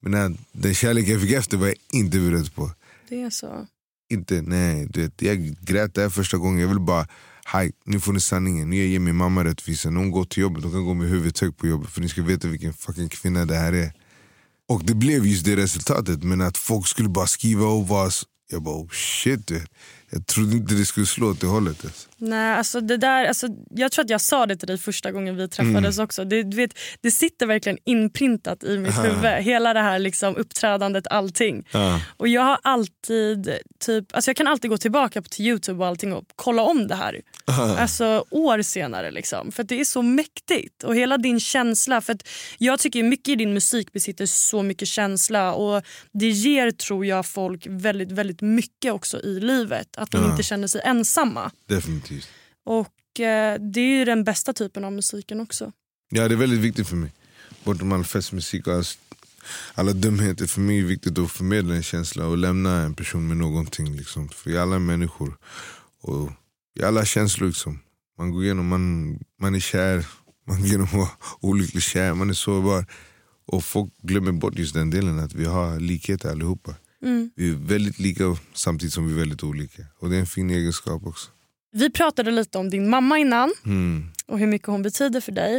Men 0.00 0.38
den 0.52 0.74
kärlek 0.74 1.08
jag 1.08 1.20
fick 1.20 1.32
efter 1.32 1.56
var 1.56 1.66
jag 1.66 1.76
inte 1.92 2.18
beredd 2.18 2.54
på. 2.54 2.70
Det 3.08 3.22
är 3.22 3.30
så. 3.30 3.66
Inte, 4.10 4.42
nej. 4.42 4.86
Du 4.90 5.02
vet, 5.02 5.22
jag 5.22 5.56
grät 5.60 5.94
där 5.94 6.10
första 6.10 6.36
gången. 6.36 6.60
Jag 6.60 6.68
vill 6.68 6.80
bara, 6.80 7.06
hej, 7.44 7.72
nu 7.84 8.00
får 8.00 8.12
ni 8.12 8.20
sanningen. 8.20 8.70
Nu 8.70 8.76
jag 8.76 8.86
ger 8.86 8.98
min 8.98 9.16
mamma 9.16 9.44
rättvisa. 9.44 9.90
När 9.90 10.00
hon 10.00 10.10
går 10.10 10.24
till 10.24 10.40
jobbet, 10.42 10.62
hon 10.62 10.72
kan 10.72 10.84
gå 10.84 10.94
med 10.94 11.08
huvudet 11.08 11.38
högt 11.38 11.58
på 11.58 11.66
jobbet. 11.66 11.90
För 11.90 12.00
ni 12.00 12.08
ska 12.08 12.22
veta 12.22 12.48
vilken 12.48 12.72
fucking 12.72 13.08
kvinna 13.08 13.44
det 13.44 13.56
här 13.56 13.72
är. 13.72 13.92
Och 14.68 14.84
det 14.84 14.94
blev 14.94 15.26
just 15.26 15.44
det 15.44 15.56
resultatet. 15.56 16.22
Men 16.22 16.40
att 16.40 16.56
folk 16.56 16.86
skulle 16.86 17.08
bara 17.08 17.26
skriva 17.26 17.66
och 17.66 17.88
vara... 17.88 18.10
Jag 18.50 18.62
bara, 18.62 18.76
oh 18.76 18.88
shit. 18.88 19.50
Jag 20.10 20.26
trodde 20.26 20.56
inte 20.56 20.74
det 20.74 20.84
skulle 20.86 21.06
slå 21.06 21.30
åt 21.30 21.40
det 21.40 21.46
hållet. 21.46 21.84
Alltså. 21.84 22.07
Nej, 22.20 22.54
alltså 22.54 22.80
det 22.80 22.96
där, 22.96 23.24
alltså, 23.24 23.46
jag 23.70 23.92
tror 23.92 24.04
att 24.04 24.10
jag 24.10 24.20
sa 24.20 24.46
det 24.46 24.56
till 24.56 24.68
dig 24.68 24.78
första 24.78 25.12
gången 25.12 25.36
vi 25.36 25.48
träffades 25.48 25.96
Mm. 25.98 26.04
också. 26.04 26.24
Det, 26.24 26.42
vet, 26.42 26.78
det 27.00 27.10
sitter 27.10 27.46
verkligen 27.46 27.78
inprintat 27.84 28.64
i 28.64 28.78
mitt 28.78 29.04
huvud. 29.04 29.24
Hela 29.24 29.74
det 29.74 29.80
här 29.80 29.98
liksom, 29.98 30.36
uppträdandet, 30.36 31.06
allting. 31.06 31.64
Ja. 31.70 32.00
Och 32.16 32.28
jag 32.28 32.42
har 32.42 32.58
alltid, 32.62 33.50
typ, 33.78 34.04
alltså 34.16 34.28
jag 34.28 34.36
kan 34.36 34.46
alltid 34.46 34.70
gå 34.70 34.78
tillbaka 34.78 35.22
till 35.22 35.46
Youtube 35.46 35.80
och 35.80 35.86
allting 35.86 36.12
och 36.12 36.24
kolla 36.36 36.62
om 36.62 36.86
det 36.88 36.94
här. 36.94 37.20
Alltså 37.78 38.24
år 38.30 38.62
senare 38.62 39.10
liksom. 39.10 39.52
För 39.52 39.62
det 39.64 39.80
är 39.80 39.84
så 39.84 40.02
mäktigt. 40.02 40.82
Och 40.84 40.96
hela 40.96 41.18
din 41.18 41.40
känsla. 41.40 42.00
För 42.00 42.16
jag 42.58 42.78
tycker 42.80 43.02
mycket 43.02 43.28
i 43.28 43.34
din 43.36 43.54
musik 43.54 43.92
besitter 43.92 44.26
så 44.26 44.62
mycket 44.62 44.88
känsla. 44.88 45.52
Och 45.52 45.82
det 46.12 46.28
ger 46.28 46.70
tror 46.70 47.06
jag 47.06 47.26
folk 47.26 47.66
väldigt, 47.68 48.12
väldigt 48.12 48.40
mycket 48.40 48.92
också 48.92 49.20
i 49.20 49.40
livet. 49.40 49.88
Att 49.96 50.10
de 50.10 50.30
inte 50.30 50.42
känner 50.42 50.68
sig 50.68 50.80
ensamma. 50.84 51.50
Definitivt. 51.68 52.07
Och 52.64 53.20
eh, 53.20 53.60
det 53.60 53.80
är 53.80 53.98
ju 53.98 54.04
den 54.04 54.24
bästa 54.24 54.52
typen 54.52 54.84
av 54.84 54.92
musiken 54.92 55.40
också. 55.40 55.72
Ja, 56.10 56.28
det 56.28 56.34
är 56.34 56.36
väldigt 56.36 56.60
viktigt 56.60 56.88
för 56.88 56.96
mig. 56.96 57.12
Bortom 57.64 57.92
all 57.92 58.04
festmusik 58.04 58.66
och 58.66 58.74
all, 58.74 58.84
alla 59.74 59.92
dumheter. 59.92 60.46
För 60.46 60.60
mig 60.60 60.78
är 60.78 60.82
det 60.82 60.88
viktigt 60.88 61.18
att 61.18 61.30
förmedla 61.30 61.74
en 61.74 61.82
känsla 61.82 62.26
och 62.26 62.38
lämna 62.38 62.82
en 62.82 62.94
person 62.94 63.28
med 63.28 63.36
någonting. 63.36 63.96
Liksom. 63.96 64.28
För 64.28 64.50
vi 64.50 64.56
är 64.56 64.60
alla 64.60 64.78
människor. 64.78 65.38
Och 66.00 66.30
alla 66.82 67.04
känslor. 67.04 67.48
Liksom. 67.48 67.80
Man 68.18 68.30
går 68.30 68.44
igenom, 68.44 68.68
man, 68.68 69.18
man 69.40 69.54
är 69.54 69.60
kär, 69.60 70.06
man 70.46 70.58
går 70.58 70.66
igenom 70.66 71.08
olycklig 71.40 71.82
kär, 71.82 72.14
man 72.14 72.30
är 72.30 72.34
sårbar. 72.34 72.86
Och 73.46 73.64
folk 73.64 73.92
glömmer 74.02 74.32
bort 74.32 74.58
just 74.58 74.74
den 74.74 74.90
delen, 74.90 75.18
att 75.18 75.34
vi 75.34 75.44
har 75.44 75.80
likheter 75.80 76.30
allihopa. 76.30 76.74
Mm. 77.02 77.30
Vi 77.36 77.50
är 77.50 77.54
väldigt 77.54 77.98
lika 77.98 78.36
samtidigt 78.54 78.94
som 78.94 79.06
vi 79.06 79.12
är 79.12 79.18
väldigt 79.18 79.42
olika. 79.42 79.82
Och 79.98 80.10
det 80.10 80.16
är 80.16 80.20
en 80.20 80.26
fin 80.26 80.50
egenskap 80.50 81.06
också. 81.06 81.30
Vi 81.72 81.90
pratade 81.90 82.30
lite 82.30 82.58
om 82.58 82.70
din 82.70 82.90
mamma 82.90 83.18
innan 83.18 83.52
Mm. 83.66 84.08
och 84.26 84.38
hur 84.38 84.46
mycket 84.46 84.68
hon 84.68 84.82
betyder 84.82 85.20
för 85.20 85.32
dig. 85.32 85.56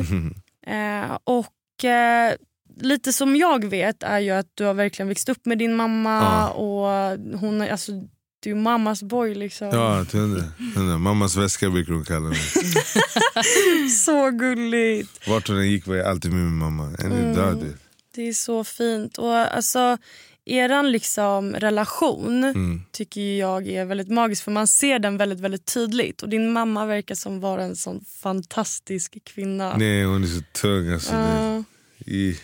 Eh, 0.68 1.18
och 1.24 1.84
eh, 1.86 2.34
lite 2.82 3.14
som 3.14 3.36
jag 3.36 3.66
vet 3.66 4.04
är 4.04 4.20
ju 4.20 4.30
att 4.32 4.48
du 4.54 4.64
har 4.64 4.74
verkligen 4.74 5.08
växt 5.10 5.30
upp 5.30 5.46
med 5.46 5.58
din 5.58 5.76
mamma 5.76 6.20
Ja. 6.22 6.50
och 6.50 7.18
hon 7.40 7.62
är, 7.62 7.70
alltså, 7.72 7.92
du 8.40 8.52
är 8.52 8.56
mammas 8.56 9.04
boy 9.04 9.36
liksom. 9.36 9.68
Ja, 9.68 10.06
hundra. 10.14 10.44
Hundra. 10.76 10.98
Mammas 10.98 11.36
väska 11.36 11.70
brukar 11.70 11.94
hon 11.94 12.06
kalla 12.06 12.30
mig. 12.30 12.40
Så 14.06 14.30
gulligt. 14.32 15.28
Vart 15.28 15.48
hon 15.48 15.58
än 15.58 15.72
gick 15.72 15.88
var 15.88 15.96
jag 15.96 16.08
alltid 16.08 16.32
med 16.34 16.42
min 16.44 16.58
mamma. 16.58 16.84
Än 17.00 17.12
Mm. 17.12 17.32
idag. 17.32 17.66
Det 18.16 18.28
är 18.28 18.34
så 18.34 18.64
fint. 18.64 19.18
Och 19.18 19.36
alltså 19.36 19.98
eran 20.52 20.92
liksom 20.92 21.54
relation 21.56 22.44
Mm. 22.44 22.82
tycker 22.92 23.22
jag 23.40 23.68
är 23.68 23.86
väldigt 23.86 24.10
magisk 24.10 24.44
för 24.44 24.52
man 24.52 24.68
ser 24.68 25.00
den 25.00 25.18
väldigt 25.18 25.40
väldigt 25.40 25.66
tydligt. 25.66 26.22
Och 26.24 26.30
din 26.30 26.52
mamma 26.54 26.86
verkar 26.86 27.16
som 27.16 27.40
vara 27.40 27.64
en 27.64 27.76
sån 27.76 28.06
fantastisk 28.06 29.18
kvinna. 29.24 29.78
Nej, 29.78 30.04
hon 30.04 30.24
är 30.24 30.28
så 30.28 30.42
tung. 30.62 30.90
Alltså, 30.94 31.12
det, 31.12 31.64
i, 32.12 32.40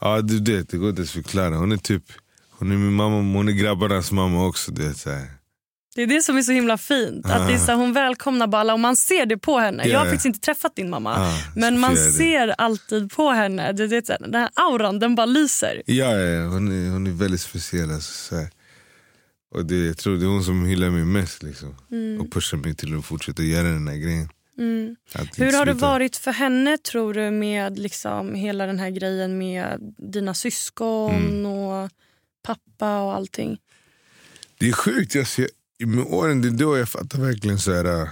ja, 0.00 0.20
du 0.20 0.56
vet, 0.56 0.68
det 0.68 0.76
går 0.76 0.88
inte 0.90 1.00
ens 1.00 1.12
förklara. 1.12 1.56
Hon 1.56 1.72
är 1.72 1.76
typ 1.76 2.02
hon 2.50 2.72
är 2.72 2.76
min 2.76 2.92
mamma, 2.92 3.16
hon 3.38 3.48
är 3.48 3.52
grabbarnas 3.52 4.12
mamma 4.12 4.46
också. 4.46 4.72
Du 4.72 4.88
vet, 4.88 4.96
så 4.96 5.10
här. 5.10 5.26
Det 5.96 6.02
är 6.02 6.06
det 6.06 6.22
som 6.22 6.36
är 6.36 6.42
så 6.42 6.52
himla 6.52 6.78
fint. 6.78 7.26
Att 7.26 7.48
det 7.48 7.54
är 7.54 7.58
så 7.58 7.66
här, 7.66 7.74
hon 7.74 7.92
välkomnar 7.92 8.46
bara 8.46 8.60
alla 8.60 8.72
och 8.72 8.80
man 8.80 8.96
ser 8.96 9.26
det 9.26 9.38
på 9.38 9.58
henne. 9.58 9.82
Ja, 9.84 9.90
Jag 9.92 9.98
har 9.98 10.06
faktiskt 10.06 10.26
inte 10.26 10.40
träffat 10.40 10.76
din 10.76 10.90
mamma. 10.90 11.16
Ah, 11.16 11.38
men 11.56 11.80
man 11.80 11.96
ser 11.96 12.48
alltid 12.48 13.12
på 13.12 13.30
henne. 13.30 13.72
Det, 13.72 13.86
det, 13.86 14.06
så 14.06 14.16
den 14.20 14.34
här 14.34 14.50
auran 14.54 14.98
den 14.98 15.14
bara 15.14 15.26
lyser. 15.26 15.82
Ja, 15.86 15.94
ja, 16.16 16.18
ja, 16.18 16.46
hon, 16.48 16.86
är, 16.86 16.90
hon 16.90 17.06
är 17.06 17.10
väldigt 17.10 17.40
speciell. 17.40 17.90
Alltså, 17.90 18.12
så. 18.12 18.46
Och 19.54 19.66
det, 19.66 19.86
jag 19.86 19.98
tror 19.98 20.16
det 20.16 20.24
är 20.24 20.28
hon 20.28 20.44
som 20.44 20.66
hyllar 20.66 20.90
mig 20.90 21.04
mest. 21.04 21.42
Liksom. 21.42 21.76
Mm. 21.90 22.20
Och 22.20 22.32
pushar 22.32 22.56
mig 22.58 22.74
till 22.74 22.98
att 22.98 23.04
fortsätta 23.04 23.42
göra 23.42 23.68
den 23.68 23.88
här 23.88 23.96
grejen. 23.96 24.28
Mm. 24.58 24.96
Hur 25.36 25.52
har 25.52 25.66
det 25.66 25.72
varit 25.72 26.16
för 26.16 26.32
henne 26.32 26.78
tror 26.78 27.14
du 27.14 27.30
med 27.30 27.78
liksom 27.78 28.34
hela 28.34 28.66
den 28.66 28.78
här 28.78 28.90
grejen 28.90 29.38
med 29.38 29.94
dina 29.98 30.34
syskon 30.34 31.14
Mm. 31.14 31.46
och 31.46 31.90
pappa 32.42 33.00
och 33.00 33.14
allting? 33.14 33.58
Det 34.58 34.68
är 34.68 34.72
sjukt. 34.72 35.14
Jag, 35.14 35.26
med 35.84 36.04
åren 36.06 36.42
det 36.42 36.48
är 36.48 36.52
då 36.52 36.78
jag 36.78 36.88
fattar 36.88 37.18
verkligen 37.18 37.58
så 37.58 37.72
här. 37.72 38.08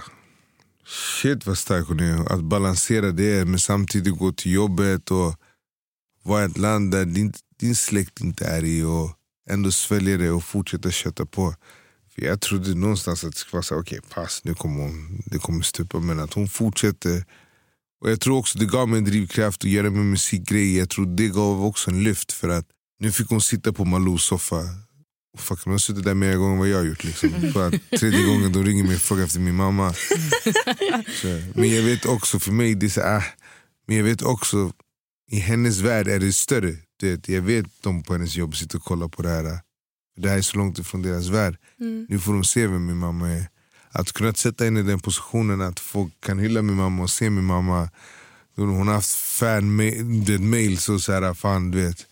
Shit 0.85 1.45
vad 1.45 1.57
stark 1.57 1.87
hon 1.87 1.99
är. 1.99 2.33
Att 2.33 2.43
balansera 2.43 3.11
det 3.11 3.45
men 3.45 3.59
samtidigt 3.59 4.17
gå 4.17 4.31
till 4.31 4.51
jobbet 4.51 5.11
och 5.11 5.35
vara 6.23 6.43
i 6.43 6.45
ett 6.45 6.57
land 6.57 6.91
där 6.91 7.05
din, 7.05 7.33
din 7.59 7.75
släkt 7.75 8.21
inte 8.21 8.45
är 8.45 8.63
i 8.63 8.83
och 8.83 9.11
ändå 9.49 9.71
svälja 9.71 10.17
det 10.17 10.29
och 10.29 10.43
fortsätta 10.43 10.91
kötta 10.91 11.25
på. 11.25 11.55
För 12.15 12.21
jag 12.21 12.41
trodde 12.41 12.75
någonstans 12.75 13.23
att 13.23 13.31
det 13.31 13.37
skulle 13.37 13.57
vara 13.57 13.63
så 13.63 13.75
här, 13.75 13.81
okej 13.81 13.99
pass, 14.13 14.41
nu 14.43 14.53
kommer 14.53 14.81
hon, 14.83 15.21
det 15.25 15.37
kommer 15.37 15.63
stupa. 15.63 15.99
Men 15.99 16.19
att 16.19 16.33
hon 16.33 16.49
fortsätter. 16.49 17.25
Och 18.01 18.11
jag 18.11 18.21
tror 18.21 18.37
också 18.37 18.59
det 18.59 18.65
gav 18.65 18.89
mig 18.89 18.97
en 18.97 19.05
drivkraft 19.05 19.63
att 19.63 19.69
göra 19.69 19.89
med 19.89 20.05
musikgrejer. 20.05 20.79
Jag 20.79 20.89
tror 20.89 21.05
det 21.05 21.27
gav 21.27 21.65
också 21.65 21.91
en 21.91 22.03
lyft 22.03 22.31
för 22.31 22.49
att 22.49 22.65
nu 22.99 23.11
fick 23.11 23.29
hon 23.29 23.41
sitta 23.41 23.73
på 23.73 23.85
Malous 23.85 24.23
soffa 24.23 24.63
Fuck, 25.37 25.59
hon 25.63 25.73
har 25.73 25.77
suttit 25.77 26.03
där 26.03 26.13
mer 26.13 26.35
gånger 26.35 26.53
än 26.53 26.59
vad 26.59 26.67
jag 26.67 26.77
har 26.77 26.83
gjort. 26.85 27.03
Liksom. 27.03 27.29
För 27.53 27.67
att 27.67 27.99
tredje 27.99 28.25
gången 28.25 28.51
de 28.51 28.63
ringer 28.63 28.83
mig 28.83 28.95
och 28.95 29.01
frågar 29.01 29.23
efter 29.23 29.39
min 29.39 29.55
mamma. 29.55 29.93
Så, 31.21 31.41
men 31.53 31.75
jag 31.75 31.83
vet 31.83 32.05
också, 32.05 32.39
för 32.39 32.51
mig, 32.51 32.75
det 32.75 32.85
är 32.85 32.89
så, 32.89 33.01
ah, 33.01 33.23
men 33.87 33.97
jag 33.97 34.03
vet 34.03 34.21
också, 34.21 34.71
i 35.31 35.39
hennes 35.39 35.79
värld 35.79 36.07
är 36.07 36.19
det 36.19 36.33
större. 36.33 36.75
det, 36.99 37.29
jag 37.29 37.41
vet 37.41 37.65
de 37.81 38.03
på 38.03 38.13
hennes 38.13 38.35
jobb 38.35 38.55
sitter 38.55 38.77
och 38.77 38.83
kollar 38.83 39.07
på 39.07 39.21
det 39.21 39.29
här. 39.29 39.59
Det 40.17 40.29
här 40.29 40.37
är 40.37 40.41
så 40.41 40.57
långt 40.57 40.79
ifrån 40.79 41.01
deras 41.01 41.27
värld. 41.27 41.57
Mm. 41.79 42.05
Nu 42.09 42.19
får 42.19 42.33
de 42.33 42.43
se 42.43 42.67
vem 42.67 42.85
min 42.85 42.97
mamma 42.97 43.29
är. 43.29 43.47
Att 43.91 44.11
kunna 44.11 44.33
sätta 44.33 44.63
henne 44.63 44.79
i 44.79 44.83
den 44.83 44.99
positionen 44.99 45.61
att 45.61 45.79
folk 45.79 46.13
kan 46.21 46.39
hylla 46.39 46.61
min 46.61 46.75
mamma 46.75 47.03
och 47.03 47.09
se 47.09 47.29
min 47.29 47.45
mamma. 47.45 47.89
Hon 48.55 48.87
har 48.87 48.93
haft 48.93 49.15
fan-mails 49.15 50.89
och 50.89 51.01
så 51.01 51.11
här, 51.11 51.33
fan 51.33 51.71
du 51.71 51.81
vet. 51.81 52.05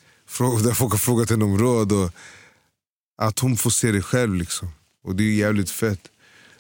Där 0.64 0.74
folk 0.74 0.92
har 0.92 0.98
frågat 0.98 1.30
henne 1.30 1.46
om 1.46 1.58
råd. 1.58 1.92
Och 1.92 2.12
att 3.16 3.40
hon 3.40 3.58
får 3.58 3.70
se 3.70 3.92
det 3.92 4.02
själv 4.02 4.36
liksom. 4.36 4.70
Och 5.04 5.16
det 5.16 5.24
är 5.24 5.34
jävligt 5.34 5.70
fett. 5.70 6.12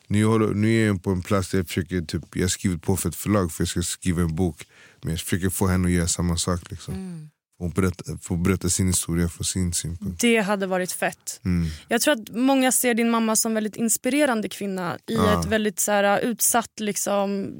Nu, 0.07 0.25
håller, 0.25 0.53
nu 0.53 0.81
är 0.81 0.87
jag 0.87 1.03
på 1.03 1.11
en 1.11 1.21
plats 1.21 1.49
där 1.51 1.57
jag 1.57 1.67
försöker, 1.67 2.01
typ, 2.01 2.35
jag 2.35 2.43
har 2.43 2.47
skrivit 2.47 2.81
på 2.81 2.97
för 2.97 3.09
ett 3.09 3.15
förlag 3.15 3.51
för 3.51 3.61
jag 3.61 3.67
ska 3.67 3.81
skriva 3.81 4.21
en 4.21 4.35
bok. 4.35 4.67
Men 5.01 5.11
jag 5.11 5.19
försöker 5.19 5.49
få 5.49 5.67
henne 5.67 5.87
att 5.87 5.93
göra 5.93 6.07
samma 6.07 6.37
sak. 6.37 6.71
Liksom. 6.71 6.93
Mm. 6.93 7.29
Hon 7.59 7.69
berätta, 7.71 8.03
få 8.21 8.35
berätta 8.35 8.69
sin 8.69 8.87
historia 8.87 9.29
från 9.29 9.45
sin 9.45 9.73
synpunkt. 9.73 10.21
Det 10.21 10.37
hade 10.37 10.65
varit 10.67 10.91
fett. 10.91 11.39
Mm. 11.45 11.67
Jag 11.87 12.01
tror 12.01 12.13
att 12.13 12.29
många 12.29 12.71
ser 12.71 12.93
din 12.93 13.09
mamma 13.09 13.35
som 13.35 13.53
väldigt 13.53 13.75
inspirerande 13.75 14.49
kvinna 14.49 14.95
i 15.07 15.15
Ja. 15.15 15.39
ett 15.39 15.45
väldigt 15.45 15.79
så 15.79 15.91
här, 15.91 16.19
utsatt 16.19 16.79
liksom, 16.79 17.51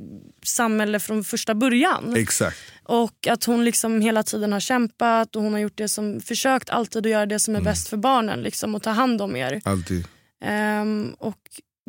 samhälle 0.44 1.00
från 1.00 1.24
första 1.24 1.56
början. 1.56 2.16
Exakt. 2.18 2.58
Och 2.84 3.28
att 3.28 3.44
hon 3.44 3.66
liksom 3.66 4.02
hela 4.02 4.24
tiden 4.24 4.52
har 4.52 4.60
kämpat 4.60 5.36
och 5.36 5.42
hon 5.44 5.54
har 5.54 5.60
gjort 5.60 5.78
det 5.78 5.88
som, 5.90 6.20
försökt 6.22 6.70
alltid 6.70 7.06
att 7.06 7.12
göra 7.12 7.26
det 7.26 7.40
som 7.40 7.56
är 7.56 7.60
Mm. 7.60 7.72
bäst 7.72 7.88
för 7.88 7.98
barnen 7.98 8.42
liksom, 8.42 8.76
och 8.76 8.84
ta 8.84 8.90
hand 8.90 9.22
om 9.22 9.36
er. 9.36 9.62
Alltid. 9.66 10.08
Ehm, 10.46 11.16
och 11.20 11.38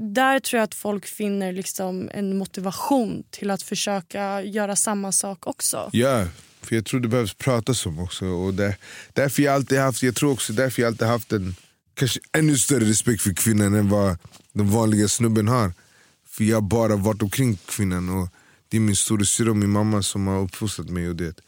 där 0.00 0.40
tror 0.40 0.58
jag 0.58 0.64
att 0.64 0.74
folk 0.74 1.06
finner 1.06 1.52
liksom 1.52 2.10
en 2.14 2.36
motivation 2.38 3.22
till 3.30 3.50
att 3.50 3.62
försöka 3.62 4.42
göra 4.42 4.76
samma 4.76 5.12
sak 5.12 5.46
också. 5.46 5.90
Ja, 5.92 6.26
för 6.64 6.76
jag 6.76 6.84
tror 6.84 7.00
det 7.00 7.08
behövs 7.08 7.34
pratas 7.34 7.86
om 7.86 7.98
också. 7.98 8.26
Och 8.26 8.54
där, 8.54 8.76
därför 9.12 9.42
jag 9.42 9.54
alltid 9.54 9.78
haft, 9.78 10.02
jag 10.02 10.14
tror 10.14 10.32
också 10.32 10.52
därför 10.52 10.82
jag 10.82 10.88
alltid 10.88 11.08
haft 11.08 11.32
en 11.32 11.54
kanske 11.94 12.20
ännu 12.32 12.58
större 12.58 12.84
respekt 12.84 13.22
för 13.22 13.34
kvinnan 13.34 13.74
än 13.74 13.88
vad 13.88 14.18
den 14.52 14.70
vanliga 14.70 15.08
snubben 15.08 15.48
har. 15.48 15.72
För 16.28 16.44
jag 16.44 16.56
har 16.56 16.62
bara 16.62 16.96
varit 16.96 17.22
omkring 17.22 17.58
kvinnan 17.66 18.08
och 18.08 18.28
det 18.68 18.76
är 18.76 18.80
min 18.80 18.96
storasyrra 18.96 19.50
och 19.50 19.56
min 19.56 19.70
mamma 19.70 20.02
som 20.02 20.26
har 20.26 20.42
uppfostrat 20.42 20.90
mig. 20.90 21.08
Och 21.08 21.16
det. 21.16 21.40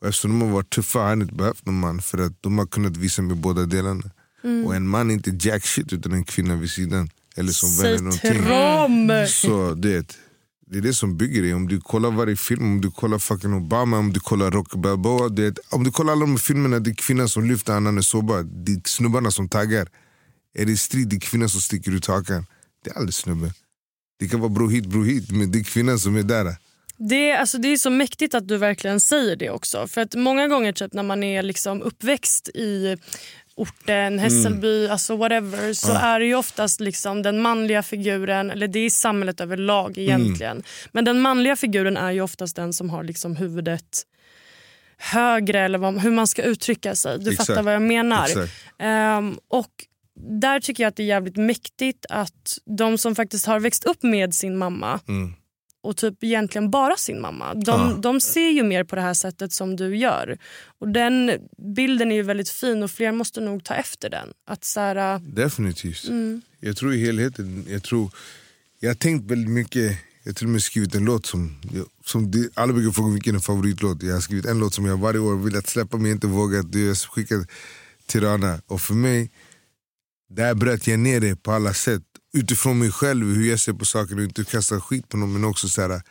Och 0.00 0.08
eftersom 0.08 0.30
de 0.30 0.46
har 0.46 0.54
varit 0.54 0.70
tuffa 0.70 0.98
har 0.98 1.08
jag 1.08 1.22
inte 1.22 1.34
behövt 1.34 1.66
någon 1.66 1.80
man 1.80 2.02
för 2.02 2.18
att 2.18 2.42
de 2.42 2.58
har 2.58 2.66
kunnat 2.66 2.96
visa 2.96 3.22
mig 3.22 3.36
båda 3.36 3.66
delarna. 3.66 4.10
Mm. 4.44 4.66
Och 4.66 4.74
en 4.74 4.88
man 4.88 5.10
är 5.10 5.14
inte 5.14 5.48
jack 5.48 5.66
shit 5.66 5.92
utan 5.92 6.12
en 6.12 6.24
kvinna 6.24 6.56
vid 6.56 6.70
sidan. 6.70 7.10
Eller 7.36 7.52
som 7.52 7.76
vän 7.76 7.86
eller 7.86 7.98
någonting. 7.98 9.28
Så 9.28 9.74
det, 9.74 10.16
det 10.72 10.78
är 10.78 10.82
det 10.82 10.94
som 10.94 11.16
bygger 11.16 11.42
det. 11.42 11.54
Om 11.54 11.68
du 11.68 11.80
kollar 11.80 12.10
varje 12.10 12.36
film, 12.36 12.64
om 12.64 12.80
du 12.80 12.90
kollar 12.90 13.18
fucking 13.18 13.54
Obama, 13.54 13.98
om 13.98 14.12
du 14.12 14.20
kollar 14.20 14.50
Rocky 14.50 14.78
Balboa. 14.78 15.28
Det, 15.28 15.58
om 15.70 15.84
du 15.84 15.90
kollar 15.90 16.12
alla 16.12 16.20
de 16.26 16.38
filmerna, 16.38 16.78
det 16.80 16.90
är 16.90 16.94
kvinnan 16.94 17.28
som 17.28 17.44
lyfter, 17.48 17.72
annan 17.72 17.98
är 17.98 18.02
sårbar. 18.02 18.42
Det 18.42 18.72
är 18.72 18.80
snubbarna 18.84 19.30
som 19.30 19.48
taggar. 19.48 19.88
Är 20.54 20.66
det 20.66 20.76
strid, 20.76 21.08
det 21.08 21.16
är 21.16 21.20
kvinnan 21.20 21.48
som 21.48 21.60
sticker 21.60 21.90
ut 21.92 22.06
hakan. 22.06 22.46
Det 22.84 22.90
är 22.90 22.94
aldrig 22.94 23.14
snubben. 23.14 23.50
Det 24.18 24.28
kan 24.28 24.40
vara 24.40 24.48
bro 24.50 24.68
hit, 24.68 24.86
bro 24.86 25.02
hit, 25.02 25.30
men 25.30 25.50
det 25.50 25.58
är 25.58 25.64
kvinnan 25.64 25.98
som 25.98 26.16
är 26.16 26.22
där. 26.22 26.56
Det, 26.98 27.30
är- 27.30 27.38
alltså, 27.38 27.58
det 27.58 27.68
är 27.68 27.76
så 27.76 27.90
mäktigt 27.90 28.34
att 28.34 28.48
du 28.48 28.56
verkligen 28.56 29.00
säger 29.00 29.36
det 29.36 29.50
också. 29.50 29.86
För 29.86 30.00
att 30.00 30.14
många 30.14 30.48
gånger 30.48 30.72
typ, 30.72 30.92
när 30.92 31.02
man 31.02 31.22
är 31.22 31.42
liksom 31.42 31.82
uppväxt 31.82 32.48
i 32.48 32.96
orten, 33.54 34.18
Hässelby, 34.18 34.88
alltså 34.88 35.16
whatever 35.16 35.72
så 35.72 35.88
Ja. 35.92 35.98
är 36.00 36.20
det 36.20 36.26
ju 36.26 36.34
oftast 36.34 36.80
liksom 36.80 37.22
den 37.22 37.40
manliga 37.42 37.82
figuren, 37.82 38.50
eller 38.50 38.68
det 38.68 38.78
är 38.78 38.90
samhället 38.90 39.40
överlag 39.40 39.98
egentligen. 39.98 40.62
Men 40.92 41.04
den 41.04 41.20
manliga 41.20 41.56
figuren 41.56 41.96
är 41.96 42.10
ju 42.10 42.20
oftast 42.20 42.56
den 42.56 42.72
som 42.72 42.90
har 42.90 43.04
liksom 43.04 43.36
huvudet 43.36 44.02
högre 44.98 45.60
eller 45.60 45.78
vad, 45.78 45.98
hur 45.98 46.10
man 46.10 46.26
ska 46.26 46.42
uttrycka 46.42 46.94
sig. 46.94 47.18
Du 47.18 47.30
Exakt. 47.30 47.46
fattar 47.46 47.62
vad 47.62 47.74
jag 47.74 47.82
menar. 47.82 48.28
Ehm, 48.78 49.38
och 49.48 49.70
där 50.40 50.60
tycker 50.60 50.82
jag 50.82 50.88
att 50.88 50.96
det 50.96 51.02
är 51.02 51.06
jävligt 51.06 51.36
mäktigt 51.36 52.06
att 52.08 52.58
de 52.78 52.98
som 52.98 53.14
faktiskt 53.14 53.46
har 53.46 53.60
växt 53.60 53.84
upp 53.84 54.02
med 54.02 54.34
sin 54.34 54.56
mamma 54.58 55.00
Mm. 55.08 55.34
Och 55.82 55.96
typ 55.96 56.24
egentligen 56.24 56.70
bara 56.70 56.96
sin 56.96 57.20
mamma. 57.20 57.54
De, 57.54 57.60
Ja. 57.66 57.96
de 58.02 58.20
ser 58.20 58.50
ju 58.50 58.62
mer 58.62 58.84
på 58.84 58.96
det 58.96 59.02
här 59.02 59.14
sättet 59.14 59.52
som 59.52 59.76
du 59.76 59.96
gör. 59.96 60.38
Och 60.78 60.88
Den 60.88 61.30
bilden 61.76 62.12
är 62.12 62.16
ju 62.16 62.22
väldigt 62.22 62.48
fin 62.48 62.82
och 62.82 62.90
fler 62.90 63.12
måste 63.12 63.40
nog 63.40 63.64
ta 63.64 63.74
efter 63.74 64.10
den. 64.10 64.28
Att 64.46 64.64
så 64.64 64.80
här, 64.80 65.18
Definitivt. 65.18 66.08
Mm. 66.08 66.42
Jag 66.60 66.76
tror 66.76 66.94
i 66.94 67.00
helheten, 67.06 67.66
jag 67.68 67.82
tror, 67.82 68.10
jag 68.80 68.90
har 68.90 68.94
tänkt 68.94 69.30
väldigt 69.30 69.50
mycket, 69.50 69.98
jag 70.22 70.30
har 70.30 70.34
till 70.34 70.46
och 70.46 70.50
med 70.52 70.62
skrivit 70.62 70.94
en 70.94 71.04
låt 71.04 71.26
som, 71.26 71.60
som 72.04 72.32
alla 72.54 72.72
brukar 72.72 72.90
fråga 72.92 73.12
vilken 73.12 73.34
är 73.34 73.40
favoritlåt. 73.40 74.02
Jag 74.02 74.14
har 74.14 74.20
skrivit 74.20 74.46
en 74.46 74.58
låt 74.58 74.74
som 74.74 74.86
jag 74.86 74.96
varje 74.96 75.20
år 75.20 75.36
vill 75.36 75.56
att 75.56 75.68
släppa 75.68 75.96
men 75.96 76.10
inte 76.10 76.26
vågat. 76.26 76.74
Jag 76.74 76.96
skickade 76.96 77.46
till 78.06 78.20
Rana. 78.20 78.60
Och 78.66 78.80
för 78.80 78.94
mig, 78.94 79.30
där 80.28 80.54
bröt 80.54 80.86
jag 80.86 80.98
ner 80.98 81.20
det 81.20 81.42
på 81.42 81.52
alla 81.52 81.74
sätt. 81.74 82.02
Utifrån 82.32 82.78
mig 82.78 82.90
själv, 82.90 83.26
hur 83.26 83.50
jag 83.50 83.60
ser 83.60 83.72
på 83.72 83.84
saker 83.84 84.16
och 84.16 84.22
inte 84.22 84.44
kasta 84.44 84.80
skit 84.80 85.08
på 85.08 85.16
någon. 85.16 85.32
Men 85.32 85.44
också 85.44 85.68
så 85.68 85.82
här, 85.82 86.02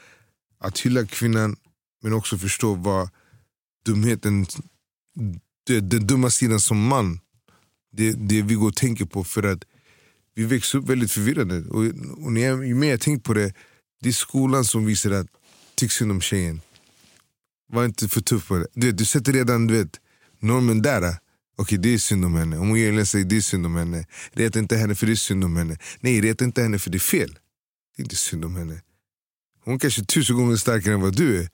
att 0.60 0.80
hylla 0.80 1.06
kvinnan, 1.06 1.56
men 2.04 2.14
också 2.14 2.38
förstå 2.38 2.74
vad 2.76 3.10
dumheten, 3.86 4.46
den, 5.68 5.90
den 5.90 6.08
dumma 6.08 6.30
sidan 6.30 6.60
som 6.60 6.88
man, 6.88 7.20
det, 7.92 8.12
det 8.12 8.42
vi 8.42 8.56
går 8.56 8.68
och 8.68 8.76
tänker 8.76 9.06
på. 9.06 9.24
För 9.24 9.44
att 9.44 9.64
vi 10.36 10.44
växer 10.44 10.78
upp 10.80 10.90
väldigt 10.90 11.12
förvirrade. 11.12 11.58
Och, 11.70 11.84
och 12.26 12.32
när 12.32 12.42
jag, 12.42 12.68
ju 12.68 12.76
mer 12.76 12.90
jag 12.90 13.02
tänkt 13.02 13.26
på 13.26 13.34
det, 13.34 13.54
det 14.02 14.10
är 14.10 14.14
skolan 14.14 14.66
som 14.66 14.86
visar 14.86 15.12
att 15.12 15.28
tyck 15.76 15.92
synd 15.92 16.12
om 16.12 16.22
tjejen. 16.22 16.62
Var 17.68 17.86
inte 17.86 18.10
för 18.10 18.22
tuff 18.22 18.48
på 18.48 18.58
det. 18.58 18.68
Du, 18.74 18.88
vet, 18.88 18.98
du 18.98 19.06
sätter 19.06 19.34
redan 19.34 19.68
du 19.68 19.78
vet, 19.78 20.00
normen 20.40 20.82
där. 20.82 21.18
Okej, 21.62 21.78
det 21.78 21.94
är 21.94 21.98
synd 21.98 22.26
om 22.26 22.36
henne. 22.36 22.58
Om 22.58 22.70
hon 22.70 22.80
gör 22.80 22.94
illa 22.94 23.06
sig, 23.06 23.24
det 23.24 23.38
är 23.38 23.42
synd 23.42 23.66
om 23.66 23.76
henne. 23.76 24.06
Reta 24.34 24.60
inte 24.60 24.78
henne 24.78 24.96
för 24.96 25.06
det 25.06 25.14
är 25.14 25.16
synd 25.16 25.44
om 25.44 25.56
henne. 25.56 25.78
Nej, 26.00 26.22
reta 26.22 26.46
inte 26.46 26.62
henne 26.62 26.80
för 26.80 26.90
det 26.90 26.98
är 26.98 27.00
fel. 27.00 27.30
Det 27.96 28.02
är 28.02 28.04
inte 28.04 28.16
synd 28.16 28.46
om 28.46 28.56
henne. 28.56 28.82
Hon 29.66 29.80
kanske 29.80 30.02
är 30.02 30.06
tusen 30.06 30.36
gånger 30.36 30.56
starkare 30.56 30.94
än 30.94 31.02
vad 31.02 31.16
du 31.16 31.40
är. 31.40 31.50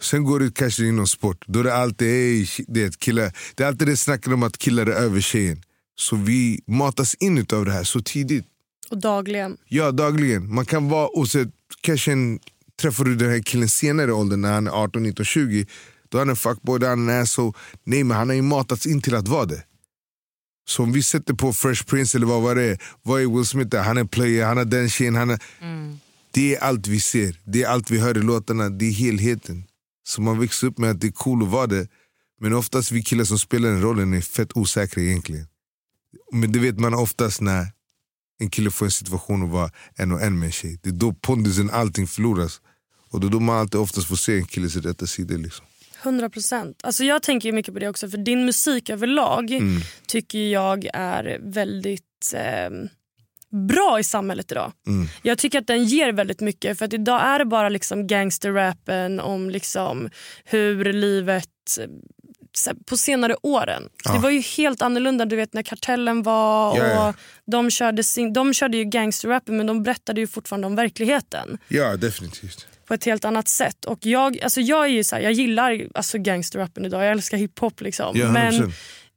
Sen 0.00 0.24
går 0.24 0.40
du 0.40 0.50
kanske 0.50 0.84
inom 0.84 1.06
sport. 1.06 1.44
Då 1.46 1.60
är 1.60 1.64
det 1.64 1.74
alltid, 1.74 2.08
ey, 2.08 2.46
det, 2.68 2.98
killar. 2.98 3.32
det 3.54 3.62
är 3.62 3.68
alltid 3.68 3.88
det 3.88 3.96
snacket 3.96 4.32
om 4.32 4.42
att 4.42 4.58
killar 4.58 4.86
är 4.86 4.92
över 4.92 5.20
tjejen. 5.20 5.62
Så 5.96 6.16
vi 6.16 6.60
matas 6.66 7.14
in 7.14 7.46
av 7.52 7.64
det 7.64 7.72
här 7.72 7.84
så 7.84 8.00
tidigt. 8.00 8.44
och 8.90 8.98
dagligen. 8.98 9.56
Ja, 9.68 9.90
dagligen. 9.90 10.54
Man 10.54 10.66
kan 10.66 10.88
vara 10.88 11.18
osäker. 11.18 11.52
Kanske 11.80 12.12
en, 12.12 12.38
träffar 12.80 13.04
du 13.04 13.16
den 13.16 13.30
här 13.30 13.42
killen 13.42 13.68
senare 13.68 14.08
i 14.08 14.12
åldern 14.12 14.40
när 14.40 14.52
han 14.52 14.66
är 14.66 14.70
18, 14.70 15.02
19, 15.02 15.24
20. 15.24 15.66
Då 16.14 16.18
är 16.18 16.20
han 16.20 16.30
en 16.30 16.36
fuckboy, 16.36 16.78
då 16.78 16.86
är 16.86 16.90
han 16.90 17.08
en 17.08 17.22
asshole. 17.22 17.52
Nej, 17.84 18.04
men 18.04 18.16
han 18.16 18.28
har 18.28 18.36
ju 18.36 18.42
matats 18.42 18.86
in 18.86 19.02
till 19.02 19.14
att 19.14 19.28
vara 19.28 19.44
det. 19.44 19.64
Så 20.68 20.82
om 20.82 20.92
vi 20.92 21.02
sätter 21.02 21.34
på 21.34 21.52
Fresh 21.52 21.84
Prince 21.84 22.18
eller 22.18 22.26
vad 22.26 22.42
var 22.42 22.54
det. 22.54 22.78
Vad 23.02 23.22
är 23.22 23.26
Will 23.26 23.44
Smith 23.44 23.68
där? 23.68 23.82
Han 23.82 23.98
är 23.98 24.04
player, 24.04 24.46
han 24.46 24.56
har 24.56 24.64
den 24.64 24.90
tjejen. 24.90 25.14
Han 25.14 25.30
är... 25.30 25.40
Det 26.30 26.54
är 26.56 26.60
allt 26.60 26.86
vi 26.86 27.00
ser. 27.00 27.40
Det 27.44 27.62
är 27.62 27.68
allt 27.68 27.90
vi 27.90 27.98
hör 27.98 28.18
i 28.18 28.22
låtarna. 28.22 28.68
Det 28.68 28.84
är 28.84 28.90
helheten. 28.90 29.64
Så 30.06 30.22
man 30.22 30.40
växer 30.40 30.66
upp 30.66 30.78
med 30.78 30.90
att 30.90 31.00
det 31.00 31.06
är 31.06 31.12
cool 31.12 31.42
att 31.42 31.48
vara 31.48 31.66
det. 31.66 31.88
Men 32.40 32.52
oftast 32.52 32.92
vi 32.92 33.02
killar 33.02 33.24
som 33.24 33.38
spelar 33.38 33.68
den 33.68 33.82
rollen 33.82 34.14
är 34.14 34.20
fett 34.20 34.56
osäkra 34.56 35.02
egentligen. 35.02 35.46
Men 36.32 36.52
det 36.52 36.58
vet 36.58 36.80
man 36.80 36.94
oftast 36.94 37.40
när 37.40 37.66
en 38.38 38.50
kille 38.50 38.70
får 38.70 38.86
en 38.86 38.92
situation 38.92 39.42
att 39.42 39.50
vara 39.50 39.70
en 39.96 40.12
och 40.12 40.22
en 40.22 40.38
med 40.38 40.46
en 40.46 40.52
tjej. 40.52 40.78
Det 40.82 40.88
är 40.88 40.92
då 40.92 41.12
pondusen, 41.12 41.70
allting 41.70 42.06
förloras. 42.06 42.60
Och 43.10 43.20
det 43.20 43.26
är 43.26 43.30
då 43.30 43.40
man 43.40 43.56
alltid 43.56 43.80
oftast 43.80 44.06
får 44.06 44.16
se 44.16 44.36
en 44.36 44.46
killes 44.46 44.76
rätta 44.76 45.06
sida. 45.06 45.36
Liksom. 45.36 45.66
100 46.04 46.30
procent. 46.30 46.80
Alltså 46.82 47.04
jag 47.04 47.22
tänker 47.22 47.52
mycket 47.52 47.74
på 47.74 47.80
det 47.80 47.88
också 47.88 48.08
för 48.08 48.18
din 48.18 48.44
musik 48.44 48.90
överlag 48.90 49.50
Mm. 49.50 49.80
tycker 50.06 50.38
jag 50.52 50.88
är 50.94 51.38
väldigt 51.42 52.34
eh, 52.34 52.70
bra 53.68 54.00
i 54.00 54.04
samhället 54.04 54.52
idag. 54.52 54.72
Mm. 54.86 55.06
Jag 55.22 55.38
tycker 55.38 55.58
att 55.58 55.66
den 55.66 55.84
ger 55.84 56.12
väldigt 56.12 56.40
mycket 56.40 56.78
för 56.78 56.84
att 56.84 56.92
idag 56.92 57.22
är 57.22 57.38
det 57.38 57.44
bara 57.44 57.68
liksom 57.68 58.06
gangsterrappen 58.06 59.20
om 59.20 59.50
liksom 59.50 60.10
hur 60.44 60.92
livet 60.92 61.48
eh, 61.80 61.86
på 62.86 62.96
senare 62.96 63.36
åren. 63.42 63.88
Ja. 64.04 64.12
Det 64.12 64.18
var 64.18 64.30
ju 64.30 64.40
helt 64.40 64.82
annorlunda 64.82 65.24
du 65.24 65.36
vet 65.36 65.52
när 65.54 65.62
Kartellen 65.62 66.22
var 66.22 66.78
Ja, 66.78 66.86
ja. 66.86 67.08
och 67.08 67.14
de 67.52 67.70
körde, 67.70 68.04
sin, 68.04 68.32
de 68.32 68.54
körde 68.54 68.76
ju 68.76 68.84
gangsterrappen 68.84 69.56
men 69.56 69.66
de 69.66 69.82
berättade 69.82 70.20
ju 70.20 70.26
fortfarande 70.26 70.66
om 70.66 70.76
verkligheten 70.76 71.58
Ja, 71.68 71.96
definitivt. 71.96 72.66
På 72.86 72.94
ett 72.94 73.04
helt 73.04 73.24
annat 73.24 73.48
sätt. 73.48 73.84
Och 73.84 73.98
jag, 74.06 74.40
alltså 74.42 74.60
jag, 74.60 74.84
är 74.84 74.88
ju 74.88 75.04
så 75.04 75.16
här, 75.16 75.22
jag 75.22 75.32
gillar 75.32 75.86
alltså 75.94 76.18
gangsterrappen 76.18 76.84
idag, 76.84 77.04
jag 77.04 77.10
älskar 77.12 77.36
hiphop. 77.36 77.80
Liksom. 77.80 78.16
Ja, 78.16 78.26
100%. 78.26 78.32
Men 78.32 78.72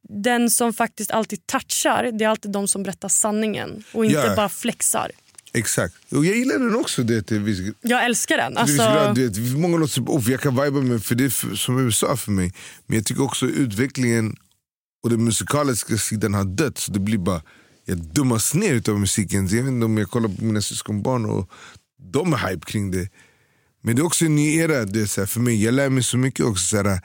den 0.10 0.49
som 0.49 0.73
faktiskt 0.73 1.12
alltid 1.12 1.47
touchar, 1.47 2.10
det 2.13 2.25
är 2.25 2.30
alltid 2.30 2.51
de 2.51 2.67
som 2.67 2.84
berättar 2.84 3.10
sanningen 3.10 3.84
och 3.91 4.06
inte 4.06 4.17
Ja. 4.17 4.36
bara 4.36 4.49
flexar. 4.49 5.12
Exakt. 5.53 5.95
Och 6.12 6.25
jag 6.25 6.36
gillar 6.36 6.60
den 6.60 6.75
också. 6.75 7.03
Det, 7.03 7.21
till 7.21 7.39
viss, 7.39 7.73
Jag 7.82 8.06
älskar 8.06 8.38
den. 8.38 8.58
Alltså, 8.58 8.77
grad, 8.77 9.15
det, 9.15 9.39
många 9.58 9.77
låter 9.77 9.93
som 9.93 10.21
jag 10.32 10.39
kan 10.41 10.63
viba 10.63 10.82
med 10.82 11.03
för 11.03 11.15
det 11.15 11.25
är 11.25 11.30
för, 11.30 11.56
som 11.56 11.80
USA 11.86 12.17
för 12.17 12.32
mig. 12.32 12.53
Men 12.86 12.95
jag 12.97 13.06
tycker 13.06 13.23
också 13.23 13.45
utvecklingen 13.45 14.36
och 15.03 15.10
den 15.10 15.23
musikaliska 15.23 15.97
sidan 15.97 16.34
har 16.34 16.43
dött. 16.43 16.77
Så 16.77 16.91
det 16.91 16.99
blir 16.99 17.17
bara, 17.17 17.41
jag 17.86 17.97
dummas 17.97 18.53
ner 18.53 18.73
utav 18.73 18.99
musiken. 18.99 19.47
Jag 19.47 19.63
vet 19.63 19.67
inte 19.71 19.86
om 19.86 19.97
jag 19.97 20.10
kollar 20.10 20.30
på 20.30 20.43
mina 20.43 20.62
syskonbarn 20.62 21.25
och 21.25 21.49
de 22.13 22.34
är 22.34 22.38
hype 22.38 22.65
kring 22.65 22.91
det. 22.91 23.10
Men 23.88 23.95
det 23.95 24.02
är 24.02 24.06
också 24.06 24.26
en 24.26 24.36
ny 24.36 24.56
era 24.56 24.86
det 24.86 25.08
så 25.08 25.21
här, 25.21 25.26
för 25.26 25.39
mig. 25.39 25.63
Jag 25.63 25.73
lär 25.73 25.89
mig 25.89 26.04
så 26.04 26.17
mycket 26.17 26.45
också. 26.45 26.65
Så 26.65 26.78
här, 26.78 27.02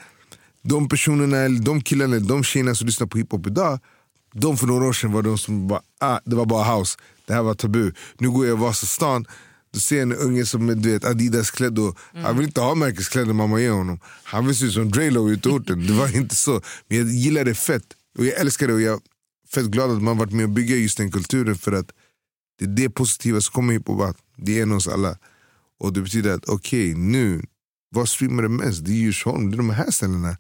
de 0.63 0.89
personerna, 0.89 1.49
de 1.49 1.83
killarna, 1.83 2.19
de 2.19 2.45
tjejerna 2.45 2.75
som 2.75 2.87
lyssnar 2.87 3.07
på 3.07 3.19
hiphop 3.19 3.47
idag, 3.47 3.81
de 4.35 4.57
för 4.57 4.67
några 4.67 4.85
år 4.85 4.93
sedan 4.93 5.13
var 5.13 5.23
de 5.23 5.39
som 5.39 5.69
bara, 5.69 5.81
ah, 6.01 6.19
det 6.25 6.37
var 6.37 6.47
bara 6.47 6.77
house, 6.77 6.99
det 7.27 7.35
här 7.35 7.43
var 7.43 7.55
tabu. 7.55 7.93
Nu 8.19 8.31
går 8.31 8.47
jag 8.47 8.59
i 8.59 8.61
Vasastan, 8.61 9.27
då 9.75 9.81
ser 9.81 10.03
en 10.03 10.13
unge 10.13 10.47
som 10.47 10.69
är 10.69 10.75
du 10.75 10.93
vet, 10.93 11.05
Adidas 11.05 11.51
klädd 11.51 11.79
och 11.79 11.99
Mm. 12.13 12.25
han 12.25 12.37
vill 12.37 12.47
inte 12.47 12.61
ha 12.61 12.75
märkeskläder 12.75 13.33
mamma 13.33 13.61
ger 13.61 13.71
honom. 13.71 14.01
Han 14.25 14.47
vill 14.47 14.57
se 14.57 14.65
ut 14.65 14.73
som 14.73 14.91
Drelo 14.91 15.31
ute 15.31 15.49
i 15.49 15.53
orten, 15.53 15.87
det 15.87 15.93
var 15.93 16.17
inte 16.17 16.37
så. 16.37 16.61
Men 16.89 16.99
jag 16.99 17.09
gillar 17.09 17.45
det 17.45 17.55
fett 17.55 17.87
och 18.19 18.25
jag 18.25 18.41
älskar 18.41 18.67
det 18.67 18.75
och 18.75 18.83
jag 18.83 18.95
är 18.95 19.01
fett 19.55 19.67
glad 19.67 19.91
att 19.91 20.03
man 20.03 20.19
varit 20.19 20.33
med 20.33 20.45
och 20.45 20.51
bygga 20.51 20.77
just 20.77 20.99
den 20.99 21.13
kulturen 21.13 21.55
för 21.59 21.73
att 21.73 21.91
det 22.59 22.65
är 22.65 22.69
det 22.69 22.91
positiva 22.91 23.41
som 23.41 23.53
kommer 23.53 23.73
hiphop 23.73 24.17
det 24.37 24.59
är 24.59 24.63
en 24.63 24.71
hos 24.71 24.89
alla. 24.89 25.17
Och 25.83 25.93
det 25.93 26.01
betyder 26.01 26.35
att 26.35 26.49
okej 26.49 26.95
nu, 26.95 27.43
vad 27.91 28.09
streamar 28.09 28.43
det 28.43 28.49
mest? 28.49 28.85
Det 28.85 28.91
är 28.91 28.95
Djursholm, 28.95 29.51
det 29.51 29.55
är 29.55 29.57
de 29.57 29.71
här 29.71 29.91
ställena. 29.91 30.37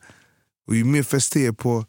Och 0.66 0.76
ju 0.76 0.84
mer 0.84 1.02
fester 1.02 1.40
jag 1.40 1.48
är 1.48 1.52
på, 1.52 1.86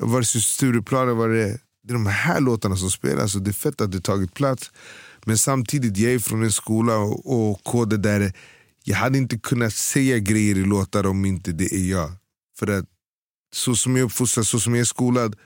vare 0.00 0.24
sig 0.24 0.42
Stureplan 0.42 1.02
eller 1.02 1.14
vad 1.14 1.30
det 1.30 1.42
är, 1.42 1.60
det 1.82 1.92
är 1.92 1.92
de 1.92 2.06
här 2.06 2.40
låtarna 2.40 2.76
som 2.76 2.90
spelas 2.90 3.34
och 3.34 3.42
det 3.42 3.50
är 3.50 3.52
fett 3.52 3.80
att 3.80 3.92
det 3.92 4.00
tagit 4.00 4.34
plats. 4.34 4.70
Men 5.24 5.38
samtidigt, 5.38 5.96
jag 5.96 6.12
är 6.12 6.18
från 6.18 6.42
en 6.42 6.52
skola 6.52 6.96
och, 6.98 7.50
och 7.50 7.64
koder 7.64 7.96
där 7.96 8.32
jag 8.84 8.96
hade 8.96 9.18
inte 9.18 9.38
kunnat 9.38 9.72
säga 9.74 10.18
grejer 10.18 10.58
i 10.58 10.64
låtar 10.64 11.06
om 11.06 11.24
inte 11.24 11.52
det 11.52 11.74
är 11.74 11.90
jag. 11.90 12.12
För 12.58 12.78
att 12.78 12.84
så 13.54 13.76
som 13.76 13.96
jag 13.96 14.00
är 14.00 14.06
uppfostrad, 14.06 14.46
så 14.46 14.60
som 14.60 14.74
jag 14.74 14.80
är 14.80 14.84
skolad, 14.84 15.36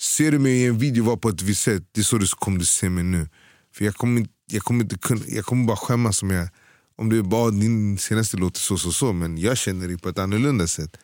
ser 0.00 0.32
du 0.32 0.38
mig 0.38 0.52
i 0.52 0.66
en 0.66 0.78
video 0.78 1.04
vara 1.04 1.16
på 1.16 1.28
ett 1.28 1.42
visst 1.42 1.62
sätt, 1.62 1.82
det 1.92 2.00
är 2.00 2.04
så 2.04 2.18
du 2.18 2.26
kommer 2.26 2.58
du 2.58 2.64
se 2.64 2.88
mig 2.88 3.04
nu. 3.04 3.28
För 3.74 3.84
jag 3.84 3.94
kommer, 3.94 4.20
inte- 4.20 4.32
jag 4.52 4.62
kommer, 4.62 4.84
inte 4.84 4.98
kunna, 4.98 5.20
jag 5.28 5.44
kommer 5.44 5.66
bara 5.66 5.76
skämmas 5.76 6.22
om 6.22 6.30
jag 6.30 6.48
om 6.96 7.08
du 7.08 7.22
bara 7.22 7.50
din 7.50 7.98
senaste 7.98 8.36
låt 8.36 8.56
är 8.56 8.60
så 8.60 8.78
så 8.78 8.92
så 8.92 9.12
men 9.12 9.38
jag 9.38 9.58
känner 9.58 9.88
dig 9.88 9.98
på 9.98 10.08
ett 10.08 10.18
annorlunda 10.18 10.66
sätt. 10.66 10.96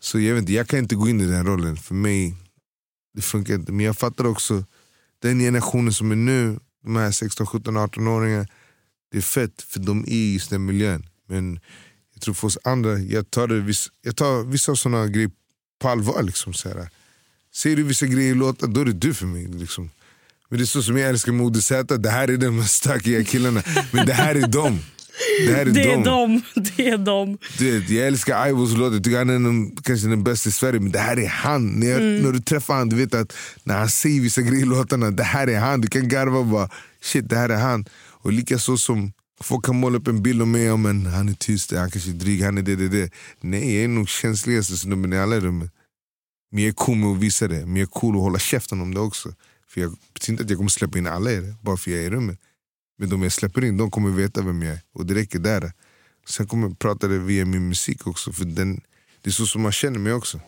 Så 0.00 0.20
jag 0.20 0.34
vet 0.34 0.40
inte, 0.40 0.52
jag 0.52 0.68
kan 0.68 0.78
inte 0.78 0.94
gå 0.94 1.08
in 1.08 1.20
i 1.20 1.26
den 1.26 1.46
rollen. 1.46 1.76
För 1.76 1.94
mig, 1.94 2.34
det 3.14 3.22
funkar 3.22 3.54
inte. 3.54 3.72
Men 3.72 3.86
jag 3.86 3.98
fattar 3.98 4.26
också, 4.26 4.64
den 5.22 5.38
generationen 5.38 5.92
som 5.92 6.10
är 6.10 6.16
nu, 6.16 6.60
de 6.84 6.96
här 6.96 7.10
16, 7.10 7.46
17, 7.46 7.76
18-åringar, 7.76 8.48
det 9.12 9.18
är 9.18 9.22
fett 9.22 9.62
för 9.62 9.80
de 9.80 10.02
är 10.02 10.08
i 10.08 10.32
just 10.32 10.50
den 10.50 10.64
miljön. 10.64 11.06
Men 11.28 11.60
jag 12.14 12.22
tror 12.22 12.34
för 12.34 12.46
oss 12.46 12.58
andra, 12.64 12.98
jag 12.98 13.30
tar, 13.30 13.48
det, 13.48 13.74
jag 14.02 14.16
tar 14.16 14.44
vissa 14.44 14.76
sådana 14.76 15.06
grejer 15.06 15.30
på 15.78 15.88
allvar. 15.88 16.22
Liksom, 16.22 16.54
så 16.54 16.68
här. 16.68 16.88
Säger 17.54 17.76
du 17.76 17.82
vissa 17.82 18.06
grejer 18.06 18.32
i 18.32 18.34
låtar, 18.34 18.66
då 18.66 18.80
är 18.80 18.84
det 18.84 18.92
du 18.92 19.14
för 19.14 19.26
mig. 19.26 19.46
Liksom. 19.46 19.90
Men 20.50 20.58
det 20.58 20.64
är 20.64 20.66
så 20.66 20.82
som 20.82 20.96
jag 20.98 21.08
älskar 21.10 21.32
Moder 21.32 21.60
Z, 21.60 21.96
det 21.96 22.10
här 22.10 22.28
är 22.30 22.36
de 22.36 22.64
stökiga 22.64 23.24
killarna. 23.24 23.62
Men 23.92 24.06
det 24.06 24.12
här 24.12 24.34
är 24.34 24.46
dem. 24.46 24.78
Det 25.46 25.52
här 25.52 25.66
är 25.66 25.70
Det 25.70 25.92
är 25.92 26.04
dem. 26.04 26.42
Det 26.54 26.88
är 26.88 26.98
dem. 26.98 27.38
Du 27.58 27.80
vet, 27.80 27.90
jag 27.90 28.06
älskar 28.06 28.48
Ivos 28.48 28.76
låt, 28.76 28.92
jag 28.92 29.04
tycker 29.04 29.18
han 29.18 29.30
är 29.30 29.32
den, 29.32 29.76
kanske 29.76 30.08
den 30.08 30.24
bästa 30.24 30.48
i 30.48 30.52
Sverige. 30.52 30.80
Men 30.80 30.92
det 30.92 30.98
här 30.98 31.18
är 31.18 31.28
han. 31.28 31.66
När, 31.66 31.86
jag, 31.86 32.00
Mm. 32.00 32.22
när 32.22 32.32
du 32.32 32.40
träffar 32.40 32.74
han, 32.74 32.88
du 32.88 32.96
vet 32.96 33.14
att 33.14 33.32
när 33.64 33.78
han 33.78 33.88
säger 33.88 34.20
vissa 34.20 34.42
grejer 34.42 34.62
i 34.62 34.66
låtarna, 34.66 35.10
det 35.10 35.22
här 35.22 35.46
är 35.46 35.58
han. 35.58 35.80
Du 35.80 35.88
kan 35.88 36.08
garva 36.08 36.38
och 36.38 36.46
bara, 36.46 36.68
shit 37.02 37.28
det 37.28 37.36
här 37.36 37.48
är 37.48 37.56
han. 37.60 37.84
Och 38.22 38.32
likaså 38.32 38.76
som 38.76 39.12
folk 39.42 39.64
kan 39.64 39.76
måla 39.80 39.98
upp 39.98 40.08
en 40.08 40.22
bild 40.22 40.42
om 40.42 40.50
mig, 40.50 40.70
om 40.70 40.86
en, 40.86 41.06
han 41.06 41.28
är 41.28 41.34
tyst, 41.34 41.72
han 41.72 41.90
kanske 41.90 42.10
är 42.10 42.14
dryg, 42.14 42.42
han 42.42 42.58
är 42.58 42.62
det, 42.62 42.76
det, 42.76 42.88
det. 42.88 43.10
Nej, 43.40 43.74
jag 43.74 43.84
är 43.84 43.88
nog 43.88 44.08
känsligaste 44.08 44.76
snubben 44.76 45.12
i 45.12 45.18
alla 45.18 45.40
rummet. 45.40 45.70
Men 46.52 46.62
jag 46.62 46.68
är 46.68 46.72
cool 46.74 46.96
med 46.96 47.08
att 47.10 47.18
visa 47.18 47.48
det, 47.48 47.66
men 47.66 47.76
jag 47.76 47.82
är 47.82 47.90
cool 48.00 48.14
att 48.16 48.22
hålla 48.22 48.38
käften 48.38 48.80
om 48.80 48.94
det 48.94 49.00
också. 49.00 49.28
För 49.78 49.82
jag 49.82 49.96
betyder 50.14 50.32
inte 50.32 50.42
att 50.42 50.50
jag 50.50 50.58
kommer 50.58 50.70
släppa 50.70 50.98
in 50.98 51.06
alla 51.06 51.30
det, 51.30 51.54
bara 51.62 51.76
för 51.76 51.90
jag 51.90 52.00
är 52.00 52.06
i 52.06 52.10
rummet. 52.10 52.38
Men 52.98 53.08
de 53.08 53.22
jag 53.22 53.32
släpper 53.32 53.64
in, 53.64 53.76
de 53.76 53.90
kommer 53.90 54.10
veta 54.10 54.42
vem 54.42 54.62
jag 54.62 54.72
är. 54.72 54.80
Och 54.94 55.06
det 55.06 55.14
räcker 55.14 55.38
där. 55.38 55.72
Sen 56.28 56.46
kommer 56.46 56.68
jag 56.68 56.78
prata 56.78 57.08
det 57.08 57.18
via 57.18 57.44
min 57.44 57.68
musik 57.68 58.06
också, 58.06 58.32
för 58.32 58.44
den, 58.44 58.80
det 59.22 59.30
är 59.30 59.32
så 59.32 59.46
som 59.46 59.62
man 59.62 59.72
känner 59.72 59.98
mig 59.98 60.12
också. 60.12 60.40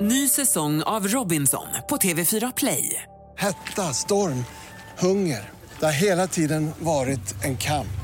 Ny 0.00 0.28
säsong 0.28 0.82
av 0.82 1.08
Robinson 1.08 1.66
på 1.88 1.96
TV4 1.96 2.52
Play. 2.56 3.02
Hetta, 3.36 3.82
storm, 3.82 4.44
hunger. 4.98 5.50
Det 5.80 5.84
har 5.86 5.92
hela 5.92 6.26
tiden 6.26 6.70
varit 6.78 7.44
en 7.44 7.56
kamp. 7.56 8.03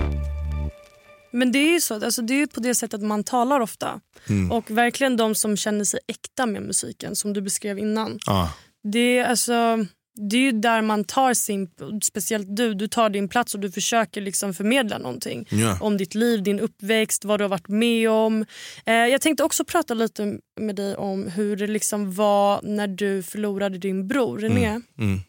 Men 1.31 1.51
det 1.51 1.59
är 1.59 1.73
ju 1.73 1.81
så, 1.81 1.93
alltså 1.93 2.21
det 2.21 2.41
är 2.41 2.47
på 2.47 2.59
det 2.59 2.75
sättet 2.75 3.01
man 3.01 3.23
talar 3.23 3.59
ofta. 3.59 4.01
Mm. 4.29 4.51
Och 4.51 4.71
verkligen 4.71 5.17
de 5.17 5.35
som 5.35 5.57
känner 5.57 5.85
sig 5.85 5.99
äkta 6.07 6.45
med 6.45 6.61
musiken 6.61 7.15
som 7.15 7.33
du 7.33 7.41
beskrev 7.41 7.79
innan. 7.79 8.19
Ah. 8.27 8.47
Det 8.83 9.17
är, 9.17 9.25
alltså, 9.25 9.85
det 10.29 10.37
är 10.37 10.41
ju 10.41 10.51
där 10.51 10.81
man 10.81 11.03
tar 11.03 11.33
sin, 11.33 11.69
speciellt 12.03 12.55
du, 12.55 12.73
du 12.73 12.87
tar 12.87 13.09
din 13.09 13.29
plats 13.29 13.53
och 13.53 13.59
du 13.59 13.71
försöker 13.71 14.21
liksom 14.21 14.53
förmedla 14.53 14.97
någonting. 14.97 15.47
Ja. 15.51 15.77
Om 15.81 15.97
ditt 15.97 16.15
liv, 16.15 16.43
din 16.43 16.59
uppväxt, 16.59 17.25
vad 17.25 17.39
du 17.39 17.43
har 17.43 17.49
varit 17.49 17.67
med 17.67 18.09
om. 18.09 18.45
Eh, 18.85 18.93
jag 18.93 19.21
tänkte 19.21 19.43
också 19.43 19.65
prata 19.65 19.93
lite 19.93 20.37
med 20.59 20.75
dig 20.75 20.95
om 20.95 21.27
hur 21.27 21.55
det 21.55 21.67
liksom 21.67 22.13
var 22.13 22.61
när 22.63 22.87
du 22.87 23.23
förlorade 23.23 23.77
din 23.77 24.07
bror 24.07 24.37
René. 24.37 24.67
Mm. 24.67 24.83
Mm. 24.99 25.19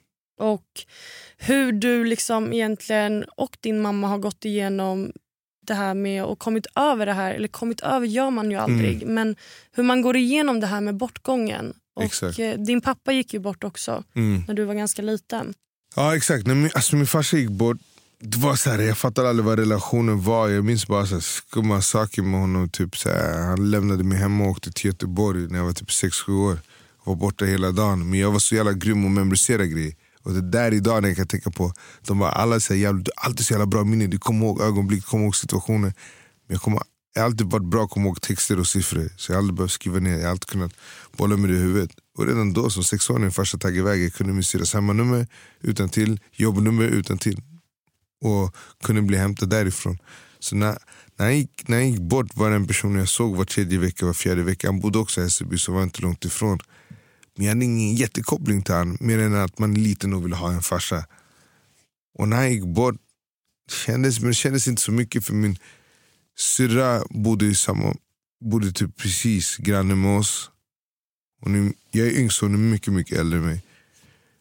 Och 0.40 0.84
hur 1.36 1.72
du 1.72 2.04
liksom 2.04 2.52
egentligen 2.52 3.24
och 3.36 3.56
din 3.60 3.80
mamma 3.80 4.08
har 4.08 4.18
gått 4.18 4.44
igenom 4.44 5.12
det 5.66 5.74
här 5.74 5.94
med 5.94 6.24
och 6.24 6.38
kommit 6.38 6.66
över 6.76 7.06
det 7.06 7.12
här. 7.12 7.34
Eller 7.34 7.48
kommit 7.48 7.80
över 7.80 8.06
gör 8.06 8.30
man 8.30 8.50
ju 8.50 8.56
aldrig. 8.56 9.02
Mm. 9.02 9.14
Men 9.14 9.36
hur 9.72 9.82
man 9.82 10.02
går 10.02 10.16
igenom 10.16 10.60
det 10.60 10.66
här 10.66 10.80
med 10.80 10.94
bortgången. 10.96 11.72
Och 11.96 12.02
Exakt. 12.02 12.38
eh, 12.38 12.52
din 12.52 12.80
pappa 12.80 13.12
gick 13.12 13.34
ju 13.34 13.40
bort 13.40 13.64
också 13.64 14.04
Mm. 14.14 14.44
när 14.48 14.54
du 14.54 14.64
var 14.64 14.74
ganska 14.74 15.02
liten. 15.02 15.54
Ja 15.96 16.16
exakt, 16.16 16.46
när 16.46 16.54
min, 16.54 16.70
alltså, 16.74 16.96
min 16.96 17.06
farsa 17.06 17.36
gick 17.36 17.50
bort 17.50 17.76
det 18.24 18.38
var 18.38 18.54
så 18.56 18.70
här, 18.70 18.78
Jag 18.78 18.98
fattade 18.98 19.28
aldrig 19.28 19.44
vad 19.46 19.58
relationen 19.58 20.22
var. 20.22 20.48
Jag 20.48 20.64
minns 20.64 20.86
bara 20.86 21.06
så 21.06 21.14
här, 21.14 21.20
skumma 21.20 21.82
saker 21.82 22.22
med 22.22 22.40
honom. 22.40 22.68
Typ, 22.68 22.96
så 22.96 23.08
här, 23.08 23.38
han 23.42 23.70
lämnade 23.70 24.04
mig 24.04 24.18
hemma 24.18 24.44
och 24.44 24.50
åkte 24.50 24.72
till 24.72 24.86
Göteborg 24.86 25.46
när 25.48 25.58
jag 25.58 25.64
var 25.64 25.72
typ 25.72 25.88
6-7 25.88 26.32
år. 26.32 26.58
Var 27.04 27.14
borta 27.14 27.44
hela 27.44 27.70
dagen. 27.72 28.10
Men 28.10 28.18
jag 28.18 28.30
var 28.32 28.38
så 28.38 28.54
jävla 28.54 28.72
grym 28.72 29.06
att 29.06 29.10
memorisera 29.12 29.64
grejer. 29.66 29.94
Och 30.22 30.32
det 30.32 30.40
där 30.40 30.74
idag 30.74 31.02
när 31.02 31.08
jag 31.08 31.16
kan 31.16 31.26
tänka 31.26 31.50
på, 31.50 31.72
de 32.06 32.18
bara, 32.18 32.30
alla 32.30 32.60
säger 32.60 32.82
jävla, 32.82 33.02
du 33.02 33.10
har 33.16 33.26
alltid 33.28 33.46
så 33.46 33.52
jävla 33.52 33.66
bra 33.66 33.84
minne. 33.84 34.06
Du 34.06 34.18
kommer 34.18 34.46
ihåg 34.46 34.60
ögonblick, 34.60 35.00
du 35.00 35.06
kommer 35.06 35.24
ihåg 35.24 35.36
situationer. 35.36 35.94
Men 36.46 36.54
jag, 36.54 36.62
kommer, 36.62 36.82
jag 37.14 37.22
har 37.22 37.26
alltid 37.26 37.46
varit 37.50 37.66
bra 37.66 37.84
att 37.84 37.90
komma 37.90 38.06
ihåg 38.06 38.20
texter 38.20 38.60
och 38.60 38.66
siffror. 38.66 39.08
Så 39.16 39.32
jag 39.32 39.36
har 39.36 39.38
aldrig 39.38 39.56
behövt 39.56 39.72
skriva 39.72 39.98
ner, 39.98 40.16
jag 40.16 40.22
har 40.22 40.30
alltid 40.30 40.46
kunnat 40.46 40.72
bolla 41.16 41.36
med 41.36 41.50
det 41.50 41.56
i 41.56 41.58
huvudet. 41.58 41.90
Och 42.18 42.26
redan 42.26 42.52
då 42.52 42.70
som 42.70 42.84
sexåring, 42.84 43.30
farsa 43.30 43.58
tagit 43.58 43.78
iväg, 43.78 44.04
jag 44.04 44.12
kunde 44.12 44.32
min 44.32 44.44
syrras 44.44 44.74
hemmanummer 44.74 45.26
utan 45.60 45.88
till, 45.88 46.20
jobbnummer 46.32 46.84
utan 46.84 47.18
till 47.18 47.42
och 48.22 48.56
kunde 48.84 49.02
bli 49.02 49.16
hämtad 49.16 49.48
därifrån. 49.48 49.98
Så 50.38 50.56
när, 50.56 50.78
när, 51.16 51.26
han 51.26 51.36
gick, 51.36 51.68
när 51.68 51.76
han 51.76 51.90
gick 51.90 52.00
bort 52.00 52.36
var 52.36 52.50
det 52.50 52.56
en 52.56 52.66
person 52.66 52.94
jag 52.94 53.08
såg 53.08 53.36
var 53.36 53.44
tredje 53.44 53.78
vecka, 53.78 54.06
var 54.06 54.12
fjärde 54.12 54.42
vecka. 54.42 54.68
Han 54.68 54.80
bodde 54.80 54.98
också 54.98 55.20
i 55.20 55.24
Hässelby 55.24 55.58
så 55.58 55.72
var 55.72 55.82
inte 55.82 56.02
långt 56.02 56.24
ifrån. 56.24 56.58
Men 57.36 57.46
jag 57.46 57.54
hade 57.54 57.64
ingen 57.64 57.94
jättekoppling 57.94 58.62
till 58.62 58.74
honom, 58.74 58.96
mer 59.00 59.18
än 59.18 59.34
att 59.34 59.58
man 59.58 59.76
är 59.76 59.80
liten 59.80 60.12
och 60.12 60.24
vill 60.24 60.32
ha 60.32 60.52
en 60.52 60.62
farsa. 60.62 61.04
Och 62.18 62.28
när 62.28 62.36
han 62.36 62.52
gick 62.52 62.64
bort 62.64 62.96
kändes, 63.70 64.20
men 64.20 64.28
det 64.28 64.34
kändes 64.34 64.68
inte 64.68 64.82
så 64.82 64.92
mycket 64.92 65.24
för 65.24 65.34
min 65.34 65.56
syrra 66.38 67.02
bodde, 67.10 67.46
i 67.46 67.54
samma, 67.54 67.94
bodde 68.44 68.72
typ 68.72 68.96
precis 68.96 69.56
granne 69.56 69.94
med 69.94 70.18
oss. 70.18 70.50
Och 71.42 71.50
nu, 71.50 71.72
jag 71.90 72.06
är 72.06 72.18
yngst, 72.18 72.40
hon 72.40 72.54
är 72.54 72.58
mycket, 72.58 72.92
mycket 72.92 73.18
äldre 73.18 73.38
än 73.38 73.44
mig. 73.44 73.62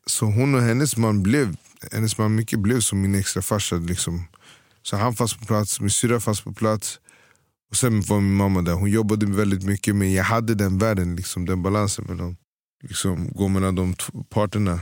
Så 0.05 0.25
hon 0.25 0.55
och 0.55 0.61
hennes 0.61 0.97
man 0.97 1.23
blev, 1.23 1.55
hennes 1.91 2.17
man 2.17 2.35
mycket 2.35 2.59
blev 2.59 2.79
som 2.79 3.01
min 3.01 3.15
extra 3.15 3.41
farsa. 3.41 3.75
Liksom. 3.75 4.23
Så 4.81 4.97
han 4.97 5.15
fanns 5.15 5.33
på 5.33 5.45
plats, 5.45 5.79
min 5.79 5.89
syrra 5.89 6.19
fanns 6.19 6.41
på 6.41 6.53
plats. 6.53 6.99
Och 7.69 7.77
sen 7.77 8.01
var 8.01 8.19
min 8.19 8.35
mamma 8.35 8.61
där. 8.61 8.73
Hon 8.73 8.89
jobbade 8.89 9.25
väldigt 9.25 9.63
mycket 9.63 9.95
men 9.95 10.13
jag 10.13 10.23
hade 10.23 10.55
den 10.55 10.77
världen, 10.77 11.15
liksom, 11.15 11.45
den 11.45 11.63
balansen 11.63 12.05
med 12.05 12.17
dem 12.17 12.37
liksom, 12.81 13.31
gå 13.31 13.47
mellan 13.47 13.75
de 13.75 13.95
parterna. 14.29 14.79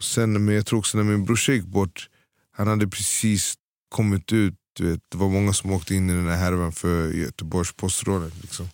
Sen, 0.00 0.44
men 0.44 0.54
jag 0.54 0.66
tror 0.66 0.78
också 0.78 0.98
när 0.98 1.04
min 1.04 1.24
brorsa 1.24 1.52
gick 1.52 1.64
bort, 1.64 2.08
han 2.56 2.66
hade 2.68 2.88
precis 2.88 3.54
kommit 3.88 4.32
ut. 4.32 4.54
Du 4.72 4.90
vet, 4.90 5.00
det 5.08 5.18
var 5.18 5.28
många 5.28 5.52
som 5.52 5.72
åkte 5.72 5.94
in 5.94 6.10
i 6.10 6.12
den 6.12 6.28
här 6.28 6.36
härvan 6.36 6.72
för 6.72 7.12
Göteborgs 7.12 7.72
postrådet. 7.72 8.32
Liksom. 8.42 8.68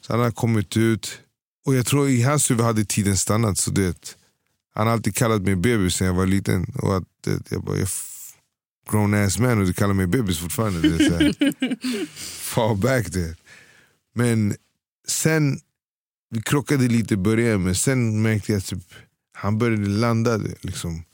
Så 0.00 0.12
han 0.12 0.20
hade 0.20 0.32
kommit 0.32 0.76
ut. 0.76 1.20
Och 1.66 1.74
jag 1.74 1.86
tror 1.86 2.08
i 2.08 2.22
hans 2.22 2.50
huvud 2.50 2.64
hade 2.64 2.84
tiden 2.84 3.16
stannat. 3.16 3.58
Så 3.58 3.70
det, 3.70 4.16
han 4.74 4.86
har 4.86 4.94
alltid 4.94 5.14
kallat 5.14 5.42
mig 5.42 5.56
bebis 5.56 5.94
sen 5.94 6.06
jag 6.06 6.14
var 6.14 6.26
liten. 6.26 6.64
Och 6.64 6.96
att, 6.96 7.04
det, 7.24 7.50
jag 7.50 7.64
bara, 7.64 7.76
jag 7.76 7.88
grown 8.90 9.14
ass 9.14 9.38
man 9.38 9.58
och 9.58 9.66
du 9.66 9.72
kallar 9.72 9.94
mig 9.94 10.06
bebis 10.06 10.38
fortfarande. 10.38 10.88
Det 10.88 11.04
är 11.04 11.08
så 11.08 11.16
här, 12.60 12.74
back 12.82 13.06
det. 13.12 13.36
Men 14.14 14.56
sen, 15.08 15.60
vi 16.30 16.42
krockade 16.42 16.88
lite 16.88 17.14
i 17.14 17.16
början 17.16 17.62
men 17.62 17.74
sen 17.74 18.22
märkte 18.22 18.52
jag 18.52 18.58
att 18.58 18.66
typ, 18.66 18.94
han 19.32 19.58
började 19.58 19.88
landa. 19.88 20.36
Liksom. 20.60 21.04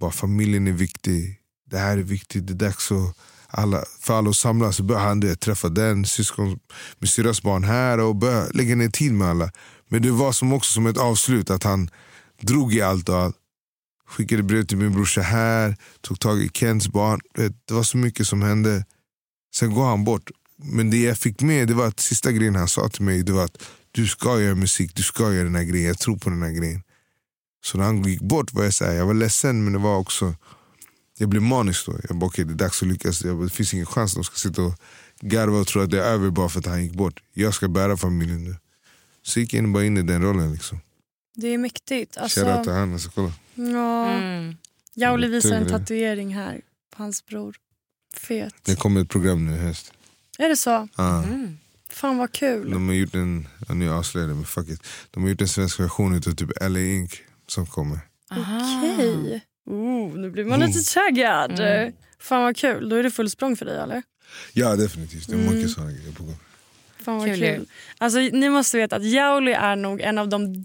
Bara 0.00 0.10
familjen 0.10 0.66
är 0.66 0.72
viktig, 0.72 1.40
det 1.70 1.78
här 1.78 1.98
är 1.98 2.02
viktigt, 2.02 2.46
det 2.46 2.52
är 2.52 2.68
dags 2.68 2.92
att 2.92 3.16
alla, 3.46 3.84
för 4.00 4.14
alla 4.14 4.30
att 4.30 4.36
samlas. 4.36 4.76
Så 4.76 4.82
började 4.82 5.06
han 5.06 5.36
träffa 5.36 5.68
den, 5.68 6.04
syskon, 6.04 6.58
min 6.98 7.08
syrras 7.08 7.42
barn 7.42 7.64
här 7.64 8.00
och 8.00 8.16
började 8.16 8.52
lägga 8.52 8.76
ner 8.76 8.88
tid 8.88 9.12
med 9.12 9.28
alla. 9.28 9.50
Men 9.88 10.02
det 10.02 10.10
var 10.10 10.32
som 10.32 10.52
också 10.52 10.72
som 10.72 10.86
ett 10.86 10.98
avslut 10.98 11.50
att 11.50 11.62
han 11.62 11.90
drog 12.40 12.74
i 12.74 12.82
allt 12.82 13.08
och 13.08 13.16
allt. 13.16 13.36
Skickade 14.06 14.42
brev 14.42 14.66
till 14.66 14.76
min 14.78 14.92
brorsa 14.92 15.20
här, 15.20 15.76
tog 16.00 16.20
tag 16.20 16.42
i 16.42 16.48
Kents 16.48 16.88
barn. 16.88 17.20
Det 17.64 17.74
var 17.74 17.82
så 17.82 17.96
mycket 17.96 18.26
som 18.26 18.42
hände. 18.42 18.84
Sen 19.54 19.74
går 19.74 19.84
han 19.86 20.04
bort. 20.04 20.30
Men 20.56 20.90
det 20.90 21.02
jag 21.02 21.18
fick 21.18 21.40
med 21.40 21.68
det 21.68 21.74
var 21.74 21.86
att 21.86 22.00
sista 22.00 22.32
grejen 22.32 22.56
han 22.56 22.68
sa 22.68 22.88
till 22.88 23.04
mig 23.04 23.22
det 23.22 23.32
var 23.32 23.44
att 23.44 23.62
du 23.94 24.06
ska 24.06 24.40
göra 24.40 24.54
musik, 24.54 24.94
du 24.94 25.02
ska 25.02 25.34
göra 25.34 25.44
den 25.44 25.54
här 25.54 25.64
grejen, 25.64 25.86
jag 25.86 25.98
tror 25.98 26.16
på 26.16 26.30
den 26.30 26.42
här 26.42 26.52
grejen. 26.52 26.82
Så 27.64 27.78
när 27.78 27.84
han 27.84 28.02
gick 28.02 28.20
bort 28.20 28.52
var 28.52 28.64
jag 28.64 28.74
så 28.74 28.84
här, 28.84 28.92
jag 28.92 29.06
var 29.06 29.14
ledsen 29.14 29.64
men 29.64 29.72
det 29.72 29.78
var 29.78 29.96
också 29.96 30.34
jag 31.18 31.28
blev 31.28 31.42
manisk 31.42 31.86
då. 31.86 31.96
Jag 32.08 32.16
bara 32.16 32.26
okej 32.26 32.44
det 32.44 32.52
är 32.52 32.54
dags 32.54 32.82
att 32.82 32.88
lyckas. 32.88 33.24
Jag 33.24 33.36
bara, 33.36 33.44
det 33.44 33.52
finns 33.52 33.74
ingen 33.74 33.86
chans 33.86 34.12
att 34.12 34.16
de 34.16 34.24
ska 34.24 34.36
sitta 34.36 34.62
och 34.62 34.74
garva 35.20 35.58
och 35.58 35.66
tro 35.66 35.82
att 35.82 35.90
det 35.90 36.04
är 36.04 36.12
över 36.12 36.30
bara 36.30 36.48
för 36.48 36.58
att 36.58 36.66
han 36.66 36.82
gick 36.84 36.92
bort. 36.92 37.22
Jag 37.32 37.54
ska 37.54 37.68
bära 37.68 37.96
familjen 37.96 38.44
nu. 38.44 38.56
Så 39.22 39.40
gick 39.40 39.54
jag 39.54 39.58
in 39.58 39.72
bara 39.72 39.84
in 39.84 39.96
i 39.96 40.02
den 40.02 40.22
rollen. 40.22 40.52
Liksom. 40.52 40.80
Det 41.34 41.48
är 41.48 41.58
mäktigt. 41.58 42.16
Alltså, 42.16 42.40
Shoutout 42.40 42.64
till 42.64 42.72
han. 42.72 42.92
Alltså, 42.92 43.10
kolla. 43.14 43.32
ja. 43.54 44.10
Mm. 44.10 44.56
Jauli 44.94 45.28
visar 45.28 45.52
en 45.52 45.68
tatuering 45.68 46.34
här 46.34 46.60
på 46.96 47.02
hans 47.02 47.26
bror. 47.26 47.56
Fet. 48.16 48.54
Det 48.62 48.76
kommer 48.76 49.00
ett 49.00 49.08
program 49.08 49.46
nu 49.46 49.54
i 49.54 49.58
höst. 49.58 49.92
Är 50.38 50.48
det 50.48 50.56
så? 50.56 50.88
Ja. 50.96 51.24
Fan 51.94 52.18
vad 52.18 52.32
kul. 52.32 52.70
De 52.70 52.88
har 52.88 52.94
gjort 52.94 53.14
en, 53.14 53.48
ja, 53.68 53.74
nu 53.74 53.90
avslöjar 53.90 54.28
jag 54.28 54.30
det, 54.30 54.34
men 54.38 54.44
fuck 54.46 54.68
it. 54.68 54.86
De 55.10 55.22
har 55.22 55.30
gjort 55.30 55.40
en 55.40 55.48
svensk 55.48 55.80
version 55.80 56.14
utav 56.14 56.32
typ 56.34 56.50
LA 56.60 56.80
Inc. 56.80 57.12
som 57.46 57.66
kommer. 57.66 57.98
Okej. 58.30 59.44
Oh, 59.66 60.14
nu 60.16 60.30
blir 60.30 60.44
man 60.44 60.60
lite 60.60 60.94
taggad. 60.94 61.60
Mm. 61.60 61.92
Fan 62.18 62.42
vad 62.42 62.56
kul. 62.56 62.88
Då 62.88 62.96
är 62.96 63.02
det 63.02 63.10
full 63.10 63.30
språng 63.30 63.56
för 63.56 63.64
dig 63.66 63.78
eller? 63.80 64.02
Ja 64.52 64.76
definitivt, 64.76 65.26
det 65.28 65.32
är 65.34 65.38
Mm. 65.38 65.54
mycket 65.54 65.70
sådana 65.70 65.92
grejer 65.92 66.12
på 66.12 66.22
gång. 66.22 66.36
Fan 67.04 67.16
vad 67.18 67.26
Kul 67.26 67.38
kul. 67.38 67.66
Alltså, 67.98 68.18
ni 68.18 68.48
måste 68.50 68.76
veta 68.76 68.96
att 68.96 69.04
Jauli 69.04 69.52
är 69.52 69.76
nog 69.76 70.00
en 70.00 70.18
av 70.18 70.28
de 70.28 70.62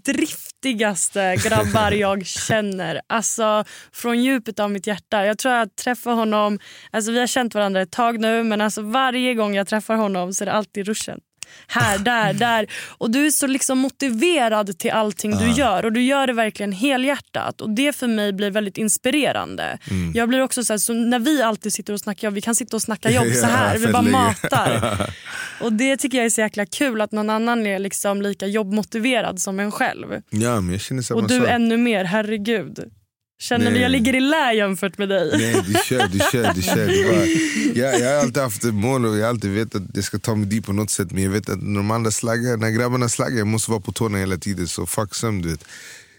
driftigaste 0.62 1.36
grabbar 1.36 1.92
jag 1.92 2.26
känner. 2.48 3.00
Alltså 3.06 3.64
från 3.92 4.22
djupet 4.22 4.60
av 4.60 4.70
mitt 4.70 4.86
hjärta. 4.86 5.26
Jag 5.26 5.38
tror 5.38 5.54
jag 5.54 5.76
träffar 5.76 6.12
honom, 6.12 6.58
alltså 6.90 7.12
vi 7.12 7.20
har 7.20 7.26
känt 7.26 7.54
varandra 7.54 7.80
ett 7.80 7.90
tag 7.92 8.20
nu 8.20 8.42
men 8.44 8.60
alltså 8.60 8.82
varje 8.82 9.34
gång 9.34 9.54
jag 9.54 9.66
träffar 9.66 9.96
honom 9.96 10.32
så 10.32 10.44
är 10.44 10.46
det 10.46 10.52
alltid 10.52 10.86
ruschen. 10.86 11.20
Här, 11.66 11.98
där, 11.98 12.32
där. 12.32 12.66
Och 12.98 13.10
du 13.10 13.26
är 13.26 13.30
så 13.30 13.46
liksom 13.46 13.78
motiverad 13.78 14.78
till 14.78 14.90
allting 14.90 15.30
du 15.30 15.50
Ah. 15.50 15.56
gör 15.56 15.84
och 15.84 15.92
du 15.92 16.02
gör 16.02 16.26
det 16.26 16.32
verkligen 16.32 16.72
helhjärtat 16.72 17.60
och 17.60 17.70
det 17.70 17.92
för 17.96 18.06
mig 18.06 18.32
blir 18.32 18.50
väldigt 18.50 18.78
inspirerande. 18.78 19.78
Mm. 19.90 20.12
Jag 20.14 20.28
blir 20.28 20.40
också 20.42 20.64
så, 20.64 20.72
här, 20.72 20.78
så 20.78 20.92
när 20.92 21.18
vi 21.18 21.42
alltid 21.42 21.72
sitter 21.72 21.92
och 21.92 22.00
snackar 22.00 22.28
jobb, 22.28 22.34
vi 22.34 22.40
kan 22.40 22.54
sitta 22.54 22.76
och 22.76 22.82
snacka 22.82 23.10
jobb 23.10 23.26
så 23.34 23.46
här, 23.46 23.78
vi 23.78 23.86
bara 23.86 24.02
matar. 24.02 24.96
Och 25.60 25.72
det 25.72 25.96
tycker 25.96 26.18
jag 26.18 26.24
är 26.24 26.30
så 26.30 26.40
jäkla 26.40 26.66
kul 26.66 27.00
att 27.00 27.12
någon 27.12 27.30
annan 27.30 27.66
är 27.66 27.78
liksom 27.78 28.22
lika 28.22 28.46
jobbmotiverad 28.46 29.40
som 29.40 29.60
en 29.60 29.72
själv. 29.72 30.06
Ja 30.30 30.60
men 30.60 30.72
jag 30.72 30.80
känner 30.80 31.02
samma 31.02 31.20
Och 31.20 31.28
du 31.28 31.38
sak. 31.38 31.48
ännu 31.48 31.76
mer, 31.76 32.04
herregud. 32.04 32.78
Känner 33.40 33.64
du 33.66 33.70
Nej. 33.72 33.80
jag 33.82 33.90
ligger 33.90 34.14
i 34.14 34.20
lä 34.20 34.52
jämfört 34.52 34.98
med 34.98 35.08
dig? 35.08 35.30
Nej 35.38 35.62
du 35.66 35.72
kör, 35.84 36.08
du 36.08 36.18
kör, 36.32 36.54
du 36.54 36.62
kör. 36.62 36.86
Det 36.86 37.04
bara, 37.10 37.26
jag, 37.86 38.00
jag 38.00 38.14
har 38.14 38.20
alltid 38.22 38.42
haft 38.42 38.64
ett 38.64 38.74
mål 38.74 39.06
och 39.06 39.16
jag 39.16 39.22
har 39.22 39.28
alltid 39.28 39.50
vetat 39.50 39.82
att 39.82 39.94
det 39.94 40.02
ska 40.02 40.18
ta 40.18 40.34
mig 40.34 40.46
dit 40.46 40.66
på 40.66 40.72
något 40.72 40.90
sätt. 40.90 41.12
Men 41.12 41.22
jag 41.22 41.30
vet 41.30 41.48
att 41.48 41.62
när 41.62 41.76
de 41.76 41.90
andra 41.90 42.10
slaggar, 42.10 42.56
när 42.56 42.70
grabbarna 42.70 43.08
slaggar, 43.08 43.38
jag 43.38 43.46
måste 43.46 43.70
vara 43.70 43.80
på 43.80 43.92
tårna 43.92 44.18
hela 44.18 44.36
tiden. 44.38 44.68
Så 44.68 44.86
fuck 44.86 45.14
sömn 45.14 45.42
du 45.42 45.48
vet. 45.50 45.64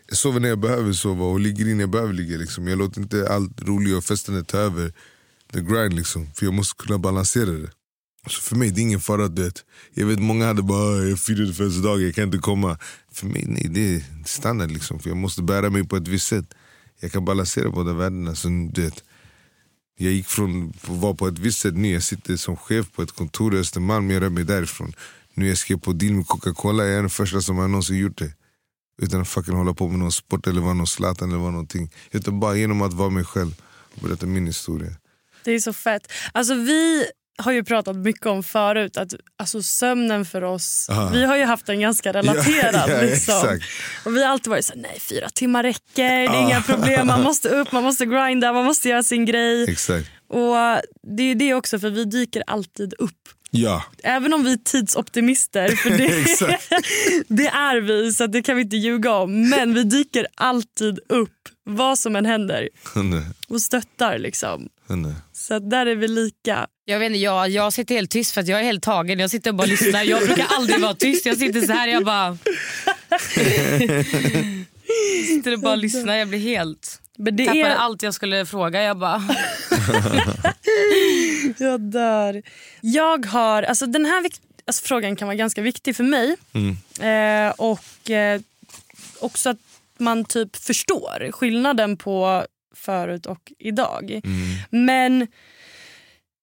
Jag 0.10 0.18
sover 0.18 0.40
när 0.40 0.50
jag 0.50 0.60
behöver 0.60 0.94
sova 0.94 1.26
och 1.26 1.40
ligger 1.40 1.68
in 1.70 1.78
när 1.78 1.84
jag 1.84 1.90
behöver 1.90 2.14
ligga. 2.14 2.38
Liksom. 2.38 2.68
Jag 2.68 2.78
låter 2.78 3.02
inte 3.02 3.28
allt 3.30 3.62
roligt 3.62 3.96
och 3.98 4.04
festande 4.04 4.44
ta 4.44 4.58
över 4.58 4.94
the 5.54 5.60
grind. 5.62 5.94
Liksom. 5.94 6.28
För 6.36 6.46
jag 6.46 6.54
måste 6.54 6.84
kunna 6.86 6.98
balansera 7.00 7.46
det. 7.52 7.70
Så 8.30 8.42
för 8.42 8.56
mig 8.56 8.70
det 8.72 8.80
är 8.80 8.84
ingen 8.84 9.00
fara. 9.00 9.28
Du 9.28 9.44
vet. 9.44 9.64
Jag 9.94 10.06
vet 10.08 10.20
många 10.20 10.46
hade 10.48 10.62
bara 10.62 11.00
"Ah, 11.00 11.04
jag 11.04 11.20
firade 11.20 11.54
födelsedag, 11.54 12.02
jag 12.02 12.16
kan 12.16 12.24
inte 12.24 12.38
komma. 12.38 12.78
För 13.14 13.26
mig 13.28 13.46
nej, 13.48 13.68
det 13.70 13.96
är 13.96 14.02
standard. 14.26 14.72
Liksom. 14.72 15.00
För 15.00 15.10
jag 15.10 15.18
måste 15.18 15.42
bära 15.42 15.70
mig 15.70 15.88
på 15.88 15.96
ett 15.96 16.08
visst 16.08 16.28
sätt. 16.28 16.46
Jag 17.02 17.12
kan 17.12 17.26
balansera 17.26 17.70
båda 17.70 17.94
världarna. 17.94 18.36
Så, 18.36 18.48
du 18.48 18.82
vet, 18.82 19.04
jag 19.98 20.14
gick 20.14 20.28
från 20.28 20.70
att 20.70 20.90
vara 20.90 21.14
på 21.14 21.28
ett 21.28 21.40
visst 21.40 21.60
sätt, 21.60 21.76
nu 21.76 21.92
jag 21.94 22.04
sitter 22.04 22.38
som 22.38 22.58
chef 22.58 22.92
på 22.92 23.02
ett 23.02 23.12
kontor 23.12 23.56
i 23.56 23.60
Östermalm, 23.60 24.12
jag 24.12 24.22
rör 24.24 24.30
mig 24.30 24.44
därifrån. 24.44 24.94
Nu 25.34 25.48
jag 25.48 25.58
skrev 25.58 25.80
på 25.80 25.94
deal 25.94 26.14
med 26.14 26.28
Coca-Cola, 26.28 26.84
jag 26.84 26.94
är 26.94 27.02
den 27.02 27.10
första 27.10 27.42
som 27.42 27.58
har 27.58 27.68
någonsin 27.68 27.98
gjort 27.98 28.18
det. 28.18 28.34
Utan 29.02 29.22
att 29.22 29.28
fucking 29.28 29.54
hålla 29.54 29.74
på 29.74 29.88
med 29.88 30.00
någon 30.00 30.12
sport 30.12 30.48
eller 30.48 30.62
vara 30.62 30.74
någon 30.74 30.88
Zlatan 30.88 31.30
eller 31.30 31.40
vara 31.40 31.52
någonting. 31.52 31.92
Utan 32.12 32.40
bara 32.40 32.56
genom 32.56 32.82
att 32.82 32.94
vara 32.94 33.10
mig 33.10 33.24
själv 33.24 33.62
och 33.96 34.02
berätta 34.08 34.26
min 34.26 34.48
historia. 34.48 34.92
Det 35.44 35.52
är 35.52 35.60
så 35.60 35.74
fett. 35.74 36.12
Alltså 36.32 36.54
vi 36.54 37.06
har 37.42 37.52
ju 37.52 37.64
pratat 37.64 37.96
mycket 37.96 38.26
om 38.26 38.44
förut 38.44 38.98
att 38.98 39.14
alltså 39.38 39.62
sömnen 39.64 40.26
för 40.26 40.44
oss, 40.44 40.88
Aha. 40.90 41.10
vi 41.14 41.26
har 41.26 41.38
ju 41.38 41.44
haft 41.44 41.66
den 41.66 41.80
ganska 41.80 42.14
relaterad. 42.14 42.90
Ja, 42.90 42.96
ja, 42.96 43.02
liksom. 43.02 43.60
Och 44.06 44.16
vi 44.16 44.24
har 44.24 44.30
alltid 44.32 44.50
varit 44.50 44.66
så 44.66 44.74
här, 44.74 44.82
nej 44.82 45.00
fyra 45.00 45.30
timmar 45.30 45.64
räcker, 45.64 46.04
det 46.04 46.26
är 46.26 46.30
Ah. 46.30 46.48
inga 46.48 46.62
problem, 46.62 47.08
man 47.08 47.24
måste 47.24 47.50
upp, 47.50 47.72
man 47.72 47.84
måste 47.84 48.06
grinda, 48.06 48.54
man 48.54 48.66
måste 48.66 48.90
göra 48.90 49.04
sin 49.04 49.26
grej. 49.26 49.70
Exakt. 49.70 50.10
Och 50.30 50.56
det 51.18 51.24
är 51.24 51.36
det 51.36 51.54
också 51.54 51.80
för 51.80 51.90
vi 51.90 52.06
dyker 52.06 52.44
alltid 52.48 52.94
upp. 53.00 53.12
Ja. 53.54 53.84
Även 54.04 54.34
om 54.34 54.44
vi 54.44 54.54
är 54.54 54.58
tidsoptimister, 54.58 55.70
för 55.76 55.90
det, 55.98 57.26
det 57.28 57.48
är 57.48 57.82
vi 57.82 58.14
så 58.14 58.28
det 58.28 58.42
kan 58.42 58.56
vi 58.56 58.62
inte 58.62 58.76
ljuga 58.78 59.12
om. 59.14 59.50
Men 59.50 59.74
vi 59.74 59.84
dyker 59.84 60.28
alltid 60.36 61.00
upp, 61.10 61.38
vad 61.64 62.00
som 62.00 62.16
än 62.16 62.26
händer. 62.26 62.70
Och 63.48 63.62
stöttar 63.62 64.18
liksom. 64.20 64.70
Så 65.52 65.60
där 65.60 65.86
är 65.86 65.96
vi 65.96 66.08
lika. 66.08 66.68
Jag, 66.86 67.00
vet 67.00 67.06
inte, 67.06 67.20
jag, 67.20 67.50
jag 67.50 67.74
sitter 67.74 67.96
helt 67.96 68.12
tyst 68.12 68.32
för 68.32 68.42
att 68.42 68.48
jag 68.48 68.60
är 68.60 68.64
helt 68.64 68.84
tagen. 68.84 69.20
Jag 69.20 69.32
sitter 69.32 69.50
och 69.50 69.56
bara 69.56 69.68
lyssnar. 69.68 70.04
Jag 70.04 70.24
brukar 70.24 70.46
aldrig 70.50 70.82
vara 70.82 70.94
tyst. 70.94 71.26
Jag 71.26 71.38
sitter 71.38 71.62
så 71.62 71.74
här 71.74 71.88
jag 71.88 72.06
bara... 72.06 72.38
sitter 75.28 75.54
och 75.54 75.60
bara 75.60 75.76
lyssnar. 75.76 76.16
Jag 76.16 76.28
blir 76.28 76.40
helt... 76.40 77.02
Men 77.18 77.36
det 77.36 77.46
Tappade 77.46 77.66
är- 77.66 77.76
allt 77.76 78.04
jag 78.04 78.14
skulle 78.14 78.46
fråga. 78.46 78.82
Jag 78.84 78.98
bara... 78.98 79.24
Jag 81.58 81.82
dör. 81.82 82.42
Jag 82.82 83.26
har, 83.26 83.64
alltså 83.64 83.86
den 83.86 84.06
här 84.06 84.26
alltså 84.66 84.84
frågan 84.86 85.16
kan 85.16 85.28
vara 85.28 85.36
ganska 85.36 85.62
viktig 85.62 85.96
för 85.96 86.04
mig. 86.04 86.36
Eh, 87.00 87.54
och 87.58 88.10
eh, 88.10 88.42
också 89.20 89.50
att 89.50 89.58
man 89.98 90.26
typ 90.26 90.56
förstår 90.56 91.32
skillnaden 91.32 91.98
på 91.98 92.46
förut 92.76 93.26
och 93.26 93.52
idag. 93.60 94.22
Men 94.70 95.28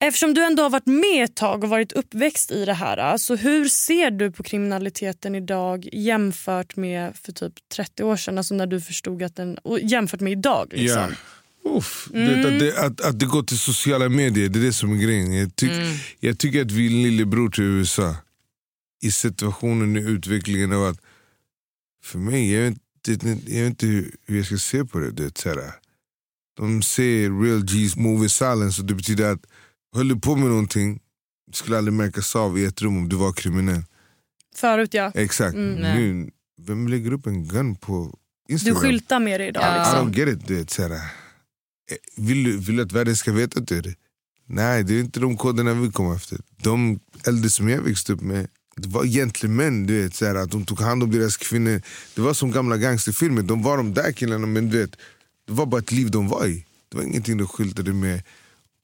eftersom 0.00 0.34
du 0.34 0.44
ändå 0.44 0.62
har 0.62 0.70
varit 0.70 0.86
med 0.86 1.24
ett 1.24 1.36
tag 1.36 1.64
och 1.64 1.70
varit 1.70 1.92
uppväxt 1.92 2.50
i 2.50 2.64
det 2.64 2.74
här. 2.74 3.16
Så 3.18 3.36
hur 3.36 3.68
ser 3.68 4.10
du 4.10 4.32
på 4.32 4.42
kriminaliteten 4.42 5.34
idag 5.34 5.88
jämfört 5.92 6.76
med 6.76 7.16
för 7.16 7.32
typ 7.32 7.52
30 7.76 8.04
år 8.04 8.16
sedan? 8.16 8.38
Alltså 8.38 8.54
när 8.54 8.66
du 8.66 8.80
förstod 8.80 9.22
att 9.22 9.36
den, 9.36 9.58
och 9.58 9.80
jämfört 9.80 10.20
med 10.20 10.32
idag. 10.32 10.68
Liksom. 10.72 11.00
Ja. 11.64 11.70
Uff, 11.70 12.08
Mm. 12.14 12.40
att, 12.54 12.60
det, 12.60 12.78
att, 12.78 13.00
att 13.00 13.18
det 13.20 13.26
går 13.26 13.42
till 13.42 13.58
sociala 13.58 14.08
medier, 14.08 14.48
det 14.48 14.58
är 14.58 14.62
det 14.62 14.72
som 14.72 14.92
är 14.92 14.96
grejen. 14.96 15.32
Jag, 15.32 15.56
tyck, 15.56 15.70
Mm. 15.70 15.96
jag 16.20 16.38
tycker 16.38 16.62
att 16.62 16.70
vi 16.72 16.86
är 16.86 16.90
lillebror 16.90 17.50
till 17.50 17.64
USA. 17.64 18.16
I 19.02 19.10
situationen, 19.10 19.96
i 19.96 20.00
utvecklingen 20.00 20.72
av 20.72 20.84
att... 20.86 21.00
För 22.04 22.18
mig, 22.18 22.52
jag 22.54 22.60
vet 22.62 22.72
inte, 23.08 23.28
jag 23.54 23.62
vet 23.62 23.70
inte 23.70 23.86
hur, 23.86 24.10
jag 24.26 24.46
ska 24.46 24.56
se 24.56 24.84
på 24.84 24.98
det. 24.98 25.10
Du 25.10 25.24
vet, 25.24 25.38
så 25.38 25.48
här, 25.48 25.58
de 26.58 26.82
säger 26.82 27.42
real 27.42 27.64
G's 27.64 27.98
move 27.98 28.22
in 28.22 28.28
silence 28.30 28.80
och 28.80 28.86
det 28.86 28.94
betyder 28.94 29.32
att 29.32 29.40
höll 29.96 30.08
du 30.08 30.20
på 30.20 30.36
med 30.36 30.48
någonting 30.48 31.00
det 31.50 31.56
skulle 31.56 31.78
aldrig 31.78 31.94
märkas 31.94 32.36
av 32.36 32.58
i 32.58 32.64
ett 32.64 32.82
rum 32.82 32.96
om 32.96 33.08
du 33.08 33.16
var 33.16 33.32
kriminell. 33.32 33.82
Förut 34.56 34.94
ja. 34.94 35.12
Exakt. 35.14 35.54
Mm. 35.54 35.74
Nu, 35.74 36.30
vem 36.60 36.88
lägger 36.88 37.12
upp 37.12 37.26
en 37.26 37.48
gun 37.48 37.76
på 37.76 38.18
Du 38.48 38.54
Instagram? 38.54 38.80
skyltar 38.82 39.20
med 39.20 39.40
det 39.40 39.46
idag. 39.46 39.76
I 39.76 39.78
Liksom. 39.78 40.12
don't 40.12 40.16
get 40.18 40.28
it. 40.28 40.48
Du 40.48 40.64
så 40.68 40.82
här, 40.82 40.90
eh, 40.90 40.98
vill, 42.16 42.44
du, 42.44 42.56
vill 42.58 42.76
du 42.76 42.82
att 42.82 42.92
världen 42.92 43.16
ska 43.16 43.32
veta 43.32 43.60
att 43.60 43.68
du 43.68 43.78
är 43.78 43.82
det? 43.82 43.94
Nej, 44.46 44.84
det 44.84 44.94
är 44.94 45.00
inte 45.00 45.20
de 45.20 45.36
koderna 45.36 45.74
vi 45.74 45.90
kommer 45.92 46.14
efter. 46.16 46.38
De 46.62 47.00
äldre 47.26 47.50
som 47.50 47.68
jag 47.68 47.80
växte 47.82 48.12
upp 48.12 48.20
med, 48.20 48.48
det 48.76 48.88
var 48.88 49.04
gentlemän, 49.04 49.86
du 49.86 50.02
vet, 50.02 50.14
så 50.14 50.26
här, 50.26 50.34
att 50.34 50.50
de 50.50 50.64
tog 50.64 50.80
hand 50.80 51.02
om 51.02 51.10
deras 51.10 51.36
kvinnor. 51.36 51.82
Det 52.14 52.20
var 52.20 52.34
som 52.34 52.50
gamla 52.50 52.76
gangsterfilmer, 52.76 53.42
de 53.42 53.62
var 53.62 53.76
de 53.76 53.94
där 53.94 54.12
killarna 54.12 54.46
men 54.46 54.70
du 54.70 54.78
vet, 54.78 54.96
det 55.48 55.54
var 55.54 55.66
bara 55.66 55.80
ett 55.80 55.92
liv 55.92 56.10
de 56.10 56.28
var 56.28 56.46
i. 56.46 56.64
Det 56.88 56.96
var 56.96 57.04
ingenting 57.04 57.36
de 57.36 57.48
skyltade 57.48 57.92
med. 57.92 58.22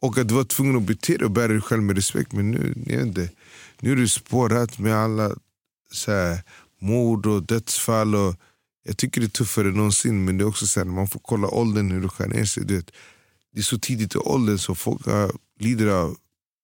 Och 0.00 0.18
att 0.18 0.28
du 0.28 0.34
var 0.34 0.44
tvungen 0.44 0.76
att 0.76 0.82
bete 0.82 1.16
dig 1.16 1.24
och 1.24 1.30
bära 1.30 1.48
dig 1.48 1.60
själv 1.60 1.82
med 1.82 1.96
respekt. 1.96 2.32
Men 2.32 2.50
nu, 2.50 2.74
jag 2.86 2.96
vet 2.96 3.06
inte, 3.06 3.28
nu 3.80 3.92
är 3.92 3.96
det 3.96 4.08
spårat 4.08 4.78
med 4.78 4.94
alla 4.94 5.36
så 5.92 6.12
här, 6.12 6.42
mord 6.80 7.26
och 7.26 7.42
dödsfall. 7.42 8.14
Och, 8.14 8.34
jag 8.84 8.96
tycker 8.96 9.20
det 9.20 9.26
är 9.26 9.28
tuffare 9.28 9.68
än 9.68 9.74
någonsin 9.74 10.24
men 10.24 10.38
det 10.38 10.44
är 10.44 10.46
också 10.46 10.66
så 10.66 10.80
här, 10.80 10.84
man 10.84 11.08
får 11.08 11.20
kolla 11.20 11.48
åldern 11.48 11.90
hur 11.90 12.02
det 12.02 12.08
skär 12.08 12.28
ner 12.28 12.44
sig. 12.44 12.64
Du 12.64 12.76
vet, 12.76 12.90
det 13.52 13.60
är 13.60 13.62
så 13.62 13.78
tidigt 13.78 14.14
i 14.14 14.18
åldern 14.18 14.58
så 14.58 14.74
folk 14.74 15.06
har, 15.06 15.32
lider 15.60 15.86
av 15.86 16.16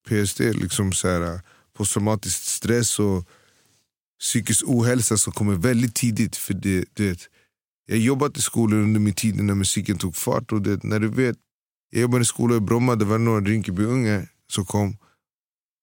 PSD, 0.09 0.41
liksom 0.41 0.93
så 0.93 1.09
här, 1.09 1.41
posttraumatisk 1.77 2.37
stress 2.37 2.99
och 2.99 3.29
psykisk 4.21 4.65
ohälsa 4.67 5.17
som 5.17 5.33
kommer 5.33 5.55
väldigt 5.55 5.95
tidigt. 5.95 6.37
För 6.37 6.55
det, 6.55 6.85
det, 6.95 7.30
jag 7.91 7.99
jobbat 7.99 8.37
i 8.37 8.41
skolor 8.41 8.79
under 8.79 9.01
min 9.01 9.15
tid 9.15 9.43
när 9.43 9.55
musiken 9.55 9.99
tog 9.99 10.17
fart. 10.17 10.53
Och 10.53 10.63
det, 10.63 10.85
när 10.85 11.01
du 11.01 11.09
vet, 11.09 11.37
jag 11.91 12.03
jobbade 12.03 12.23
i 12.23 12.25
skolor 12.25 12.57
i 12.57 12.61
Bromma, 12.61 12.97
det 12.97 13.05
var 13.05 13.19
några 13.19 13.41
Rinkebyungar 13.41 14.29
som 14.53 14.65
kom. 14.65 14.97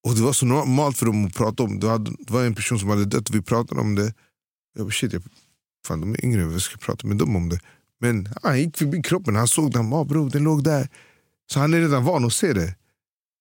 Och 0.08 0.16
Det 0.16 0.22
var 0.22 0.34
så 0.34 0.46
normalt 0.46 0.98
för 0.98 1.06
dem 1.06 1.26
att 1.26 1.34
prata 1.34 1.64
om 1.64 1.80
det. 1.80 1.98
Det 1.98 2.34
var 2.34 2.46
en 2.46 2.56
person 2.56 2.80
som 2.80 2.90
hade 2.90 3.06
dött 3.06 3.30
och 3.30 3.36
vi 3.36 3.42
pratade 3.42 3.82
om 3.82 3.96
det. 3.96 4.14
Jag 4.76 4.86
bara 4.86 4.92
shit, 4.92 5.14
jag, 5.14 5.24
fan, 5.88 6.02
de 6.02 6.14
är 6.14 6.26
yngre, 6.26 6.46
vad 6.46 6.62
ska 6.62 6.78
prata 6.78 7.08
med 7.08 7.18
dem 7.18 7.36
om 7.36 7.50
det. 7.50 7.60
Men 8.00 8.30
han 8.44 8.60
gick 8.60 8.78
förbi 8.78 9.02
kroppen, 9.02 9.36
han 9.36 9.48
såg 9.48 9.72
den, 9.72 9.94
ah, 9.94 10.04
bro, 10.04 10.30
den 10.30 10.44
låg 10.44 10.64
där. 10.64 10.90
Så 11.52 11.60
han 11.60 11.74
är 11.74 11.80
redan 11.80 12.04
van 12.04 12.26
att 12.26 12.34
se 12.34 12.54
det. 12.54 12.76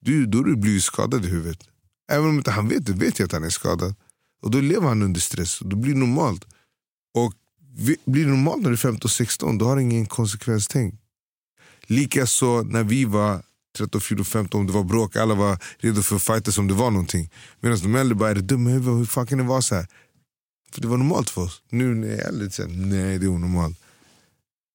Du, 0.01 0.25
då 0.25 0.37
har 0.37 0.45
du 0.45 0.55
blivit 0.55 0.83
skadad 0.83 1.25
i 1.25 1.27
huvudet. 1.27 1.59
Även 2.11 2.29
om 2.29 2.37
inte 2.37 2.51
han 2.51 2.67
vet 2.67 2.85
det, 2.85 2.93
vet 2.93 3.19
jag 3.19 3.25
att 3.25 3.31
han 3.31 3.43
är 3.43 3.49
skadad. 3.49 3.95
Och 4.41 4.51
Då 4.51 4.59
lever 4.59 4.87
han 4.87 5.01
under 5.01 5.19
stress 5.19 5.61
och 5.61 5.67
då 5.67 5.75
blir 5.75 5.93
det 5.93 5.99
normalt. 5.99 6.45
Blir 7.77 8.25
det 8.25 8.31
normalt 8.31 8.61
när 8.61 8.69
du 8.69 8.73
är 8.73 8.77
15 8.77 9.09
16, 9.09 9.57
då 9.57 9.65
har 9.65 9.75
du 9.75 9.81
ingen 9.81 10.05
konsekvenstänk. 10.05 10.95
Likaså 11.81 12.61
när 12.61 12.83
vi 12.83 13.05
var 13.05 13.41
13, 13.77 14.01
14, 14.01 14.25
15, 14.25 14.59
om 14.61 14.67
det 14.67 14.73
var 14.73 14.83
bråk, 14.83 15.15
alla 15.15 15.35
var 15.35 15.59
redo 15.79 16.01
för 16.01 16.37
att 16.37 16.53
som 16.53 16.63
om 16.63 16.67
det 16.67 16.73
var 16.73 16.91
någonting. 16.91 17.29
Medan 17.59 17.79
de 17.79 17.95
äldre 17.95 18.15
bara, 18.15 18.29
är 18.29 18.35
du 18.35 18.41
dum 18.41 18.67
hur 18.67 19.05
fan 19.05 19.27
kan 19.27 19.37
det 19.37 19.43
vara 19.43 19.61
så 19.61 19.75
här? 19.75 19.87
För 20.71 20.81
det 20.81 20.87
var 20.87 20.97
normalt 20.97 21.29
för 21.29 21.41
oss. 21.41 21.61
Nu 21.69 21.95
när 21.95 22.07
jag 22.07 22.19
är 22.19 22.27
äldre, 22.27 22.49
så 22.49 22.67
nej 22.67 23.17
det 23.17 23.25
är 23.25 23.29
onormalt. 23.29 23.79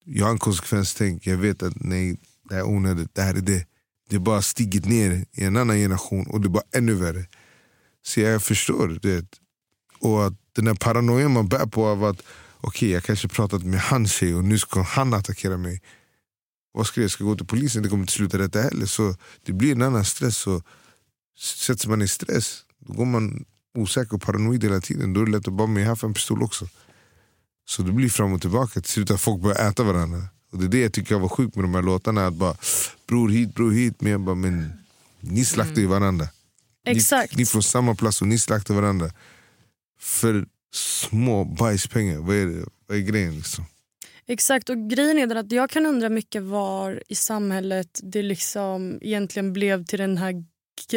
Jag 0.04 0.24
har 0.24 0.32
en 0.32 0.38
konsekvenstänk, 0.38 1.26
jag 1.26 1.36
vet 1.36 1.62
att 1.62 1.74
nej, 1.76 2.16
det 2.48 2.54
här 2.54 2.60
är 2.60 2.68
onödigt, 2.68 3.14
det 3.14 3.22
här 3.22 3.34
är 3.34 3.40
det. 3.40 3.66
Det 4.08 4.16
är 4.16 4.20
bara 4.20 4.42
stigit 4.42 4.86
ner 4.86 5.24
i 5.32 5.44
en 5.44 5.56
annan 5.56 5.76
generation 5.76 6.26
och 6.26 6.40
det 6.40 6.46
är 6.46 6.50
bara 6.50 6.64
ännu 6.72 6.94
värre. 6.94 7.26
Så 8.02 8.20
jag 8.20 8.42
förstår 8.42 8.98
det. 9.02 9.26
Och 9.98 10.26
att 10.26 10.34
den 10.52 10.66
här 10.66 10.74
paranoian 10.74 11.32
man 11.32 11.48
bär 11.48 11.66
på 11.66 11.86
av 11.86 12.04
att 12.04 12.22
okej, 12.62 12.90
jag 12.90 13.04
kanske 13.04 13.28
pratat 13.28 13.62
med 13.62 13.80
hans 13.80 14.12
tjej 14.12 14.34
och 14.34 14.44
nu 14.44 14.58
ska 14.58 14.82
han 14.82 15.14
attackera 15.14 15.56
mig. 15.56 15.82
Vad 16.72 16.86
ska 16.86 17.00
jag, 17.00 17.10
ska 17.10 17.24
gå 17.24 17.36
till 17.36 17.46
polisen? 17.46 17.82
Det 17.82 17.88
kommer 17.88 18.02
inte 18.02 18.12
sluta 18.12 18.38
rätt 18.38 18.54
heller. 18.54 18.86
Så 18.86 19.16
det 19.42 19.52
blir 19.52 19.72
en 19.72 19.82
annan 19.82 20.04
stress. 20.04 20.36
Så 20.36 20.62
sätts 21.38 21.86
man 21.86 22.02
i 22.02 22.08
stress, 22.08 22.64
då 22.78 22.92
går 22.92 23.04
man 23.04 23.44
osäker 23.74 24.14
och 24.14 24.22
paranoid 24.22 24.64
hela 24.64 24.80
tiden. 24.80 25.12
Då 25.12 25.20
är 25.20 25.24
det 25.24 25.32
lätt 25.32 25.48
att 25.48 25.54
bara, 25.54 25.66
men 25.66 25.82
jag 25.82 25.90
har 25.90 26.08
en 26.08 26.14
pistol 26.14 26.42
också. 26.42 26.68
Så 27.64 27.82
det 27.82 27.92
blir 27.92 28.08
fram 28.08 28.32
och 28.32 28.40
tillbaka. 28.40 28.80
Till 28.80 28.90
slut 28.90 29.10
att 29.10 29.20
folk 29.20 29.42
börjar 29.42 29.68
äta 29.68 29.82
varandra. 29.82 30.22
Och 30.52 30.58
Det 30.58 30.64
är 30.64 30.68
det 30.68 30.80
jag 30.80 30.92
tycker 30.92 31.18
var 31.18 31.28
sjukt 31.28 31.56
med 31.56 31.64
de 31.64 31.74
här 31.74 31.82
låtarna. 31.82 32.26
Att 32.26 32.34
bara, 32.34 32.56
bror 33.06 33.28
hit, 33.28 33.54
bror 33.54 33.72
hit. 33.72 34.00
Men 34.00 34.12
jag 34.12 34.20
bara, 34.20 34.34
men 34.34 34.72
ni 35.20 35.44
slaktar 35.44 35.76
ju 35.76 35.86
mm. 35.86 36.00
varandra. 36.00 36.28
Exakt. 36.86 37.32
Ni, 37.32 37.42
ni 37.42 37.46
från 37.46 37.62
samma 37.62 37.94
plats 37.94 38.22
och 38.22 38.28
ni 38.28 38.38
slaktar 38.38 38.74
varandra. 38.74 39.10
För 40.00 40.46
små 40.72 41.44
bajspengar. 41.44 42.18
Vad 42.18 42.36
är, 42.36 42.46
det? 42.46 42.64
Vad 42.86 42.96
är 42.96 43.02
grejen? 43.02 43.36
Liksom? 43.36 43.64
Exakt, 44.26 44.70
och 44.70 44.90
grejen 44.90 45.18
är 45.18 45.36
att 45.36 45.52
jag 45.52 45.70
kan 45.70 45.86
undra 45.86 46.08
mycket 46.08 46.42
var 46.42 47.02
i 47.08 47.14
samhället 47.14 48.00
det 48.02 48.22
liksom 48.22 48.98
egentligen 49.02 49.52
blev 49.52 49.84
till 49.84 49.98
den 49.98 50.16
här 50.16 50.44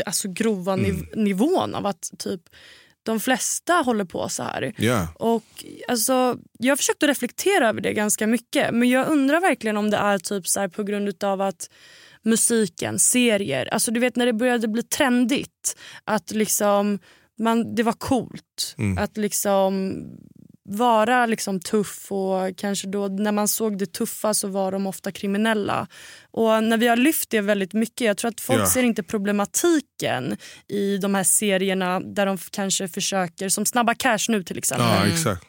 alltså 0.05 0.27
grova 0.27 0.73
mm. 0.73 1.07
nivån 1.15 1.75
av 1.75 1.85
att 1.85 2.11
typ 2.17 2.41
de 3.03 3.19
flesta 3.19 3.73
håller 3.73 4.05
på 4.05 4.29
så 4.29 4.43
här. 4.43 4.73
Yeah. 4.77 5.15
Och 5.15 5.65
alltså, 5.87 6.37
jag 6.59 6.71
har 6.71 6.77
försökt 6.77 7.03
att 7.03 7.09
reflektera 7.09 7.69
över 7.69 7.81
det 7.81 7.93
ganska 7.93 8.27
mycket 8.27 8.73
men 8.73 8.89
jag 8.89 9.07
undrar 9.07 9.41
verkligen 9.41 9.77
om 9.77 9.89
det 9.89 9.97
är 9.97 10.17
typ 10.17 10.47
så 10.47 10.69
på 10.69 10.83
grund 10.83 11.23
av 11.23 11.41
att 11.41 11.69
musiken, 12.21 12.99
serier, 12.99 13.73
alltså 13.73 13.91
du 13.91 13.99
vet 13.99 14.15
när 14.15 14.25
det 14.25 14.33
började 14.33 14.67
bli 14.67 14.83
trendigt 14.83 15.77
att 16.03 16.31
liksom 16.31 16.99
man, 17.39 17.75
det 17.75 17.83
var 17.83 17.93
coolt 17.93 18.75
mm. 18.77 18.97
att 18.97 19.17
liksom 19.17 20.03
vara 20.69 21.25
liksom 21.25 21.59
tuff 21.59 22.11
och 22.11 22.57
kanske 22.57 22.87
då 22.87 23.07
när 23.07 23.31
man 23.31 23.47
såg 23.47 23.77
det 23.77 23.93
tuffa 23.93 24.33
så 24.33 24.47
var 24.47 24.71
de 24.71 24.87
ofta 24.87 25.11
kriminella. 25.11 25.87
Och 26.31 26.63
när 26.63 26.77
vi 26.77 26.87
har 26.87 26.95
lyft 26.95 27.29
det 27.29 27.41
väldigt 27.41 27.73
mycket, 27.73 28.07
jag 28.07 28.17
tror 28.17 28.29
att 28.29 28.41
folk 28.41 28.61
ja. 28.61 28.67
ser 28.67 28.83
inte 28.83 29.03
problematiken 29.03 30.37
i 30.67 30.97
de 30.97 31.15
här 31.15 31.23
serierna 31.23 31.99
där 31.99 32.25
de 32.25 32.37
kanske 32.37 32.87
försöker, 32.87 33.49
som 33.49 33.65
Snabba 33.65 33.93
Cash 33.93 34.25
nu 34.29 34.43
till 34.43 34.57
exempel. 34.57 34.87
Ja, 34.87 35.07
exakt. 35.07 35.45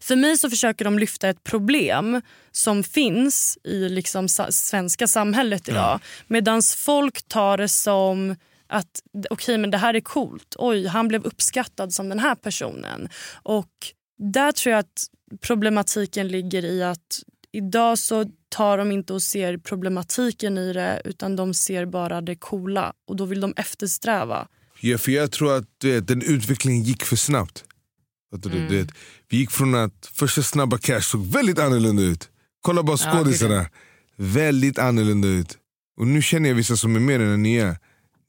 För 0.00 0.16
mig 0.16 0.38
så 0.38 0.50
försöker 0.50 0.84
de 0.84 0.98
lyfta 0.98 1.28
ett 1.28 1.44
problem 1.44 2.22
som 2.52 2.84
finns 2.84 3.58
i 3.64 3.88
liksom 3.88 4.28
svenska 4.50 5.06
samhället 5.06 5.68
idag. 5.68 5.82
Ja. 5.82 6.00
Medan 6.26 6.62
folk 6.76 7.28
tar 7.28 7.56
det 7.56 7.68
som 7.68 8.36
att 8.66 9.02
okej 9.12 9.26
okay, 9.30 9.58
men 9.58 9.70
det 9.70 9.78
här 9.78 9.94
är 9.94 10.00
coolt. 10.00 10.56
Oj, 10.58 10.86
han 10.86 11.08
blev 11.08 11.24
uppskattad 11.24 11.92
som 11.92 12.08
den 12.08 12.18
här 12.18 12.34
personen. 12.34 13.08
Och 13.42 13.72
där 14.18 14.52
tror 14.52 14.70
jag 14.72 14.80
att 14.80 15.04
problematiken 15.40 16.28
ligger 16.28 16.64
i 16.64 16.82
att 16.82 17.22
idag 17.52 17.98
så 17.98 18.24
tar 18.48 18.78
de 18.78 18.92
inte 18.92 19.12
och 19.12 19.22
ser 19.22 19.58
problematiken 19.58 20.58
i 20.58 20.72
det 20.72 21.02
utan 21.04 21.36
de 21.36 21.54
ser 21.54 21.86
bara 21.86 22.20
det 22.20 22.36
coola 22.36 22.92
och 23.08 23.16
då 23.16 23.24
vill 23.24 23.40
de 23.40 23.54
eftersträva. 23.56 24.48
Ja, 24.80 24.98
för 24.98 25.12
jag 25.12 25.32
tror 25.32 25.56
att 25.56 25.68
vet, 25.84 26.08
den 26.08 26.22
utvecklingen 26.22 26.82
gick 26.82 27.04
för 27.04 27.16
snabbt. 27.16 27.64
Mm. 28.44 28.68
Du, 28.68 28.86
vi 29.28 29.36
gick 29.36 29.50
från 29.50 29.74
att 29.74 30.10
första 30.12 30.42
Snabba 30.42 30.78
Cash 30.78 31.00
såg 31.00 31.26
väldigt 31.26 31.58
annorlunda 31.58 32.02
ut. 32.02 32.28
Kolla 32.60 32.82
bara 32.82 32.96
skådisarna. 32.96 33.54
Ja, 33.54 33.66
väldigt 34.16 34.78
annorlunda 34.78 35.28
ut. 35.28 35.58
Och 35.96 36.06
nu 36.06 36.22
känner 36.22 36.48
jag 36.48 36.56
vissa 36.56 36.76
som 36.76 36.96
är 36.96 37.00
mer 37.00 37.20
än 37.20 37.42
ni 37.42 37.56
är. 37.56 37.76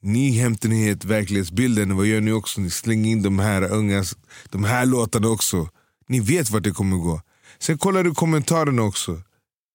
Ni 0.02 0.30
hämtar 0.30 0.68
hit 0.68 1.04
verklighetsbilden, 1.04 1.96
vad 1.96 2.06
gör 2.06 2.20
ni 2.20 2.32
också? 2.32 2.60
Ni 2.60 2.70
slänger 2.70 3.10
in 3.10 3.22
de 3.22 3.38
här 3.38 3.72
unga, 3.72 4.04
de 4.50 4.64
här 4.64 4.86
låtarna 4.86 5.28
också. 5.28 5.68
Ni 6.08 6.20
vet 6.20 6.50
vart 6.50 6.62
det 6.62 6.70
kommer 6.70 6.96
gå. 6.96 7.20
Sen 7.58 7.78
kollar 7.78 8.04
du 8.04 8.14
kommentarerna 8.14 8.82
också. 8.82 9.22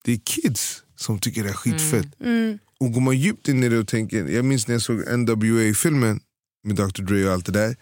Det 0.03 0.11
är 0.11 0.19
kids 0.25 0.83
som 0.95 1.19
tycker 1.19 1.43
det 1.43 1.49
är 1.49 1.53
skitfett. 1.53 2.19
Mm. 2.19 2.33
Mm. 2.33 2.59
Och 2.79 2.91
går 2.91 3.01
man 3.01 3.17
djupt 3.17 3.47
in 3.47 3.63
i 3.63 3.69
det 3.69 3.79
och 3.79 3.87
tänker, 3.87 4.27
jag 4.27 4.45
minns 4.45 4.67
när 4.67 4.75
jag 4.75 4.81
såg 4.81 5.19
NWA-filmen 5.19 6.19
med 6.63 6.75
Dr 6.75 7.01
Dre 7.01 7.25
och 7.25 7.33
allt 7.33 7.45
det 7.45 7.51
där. 7.51 7.75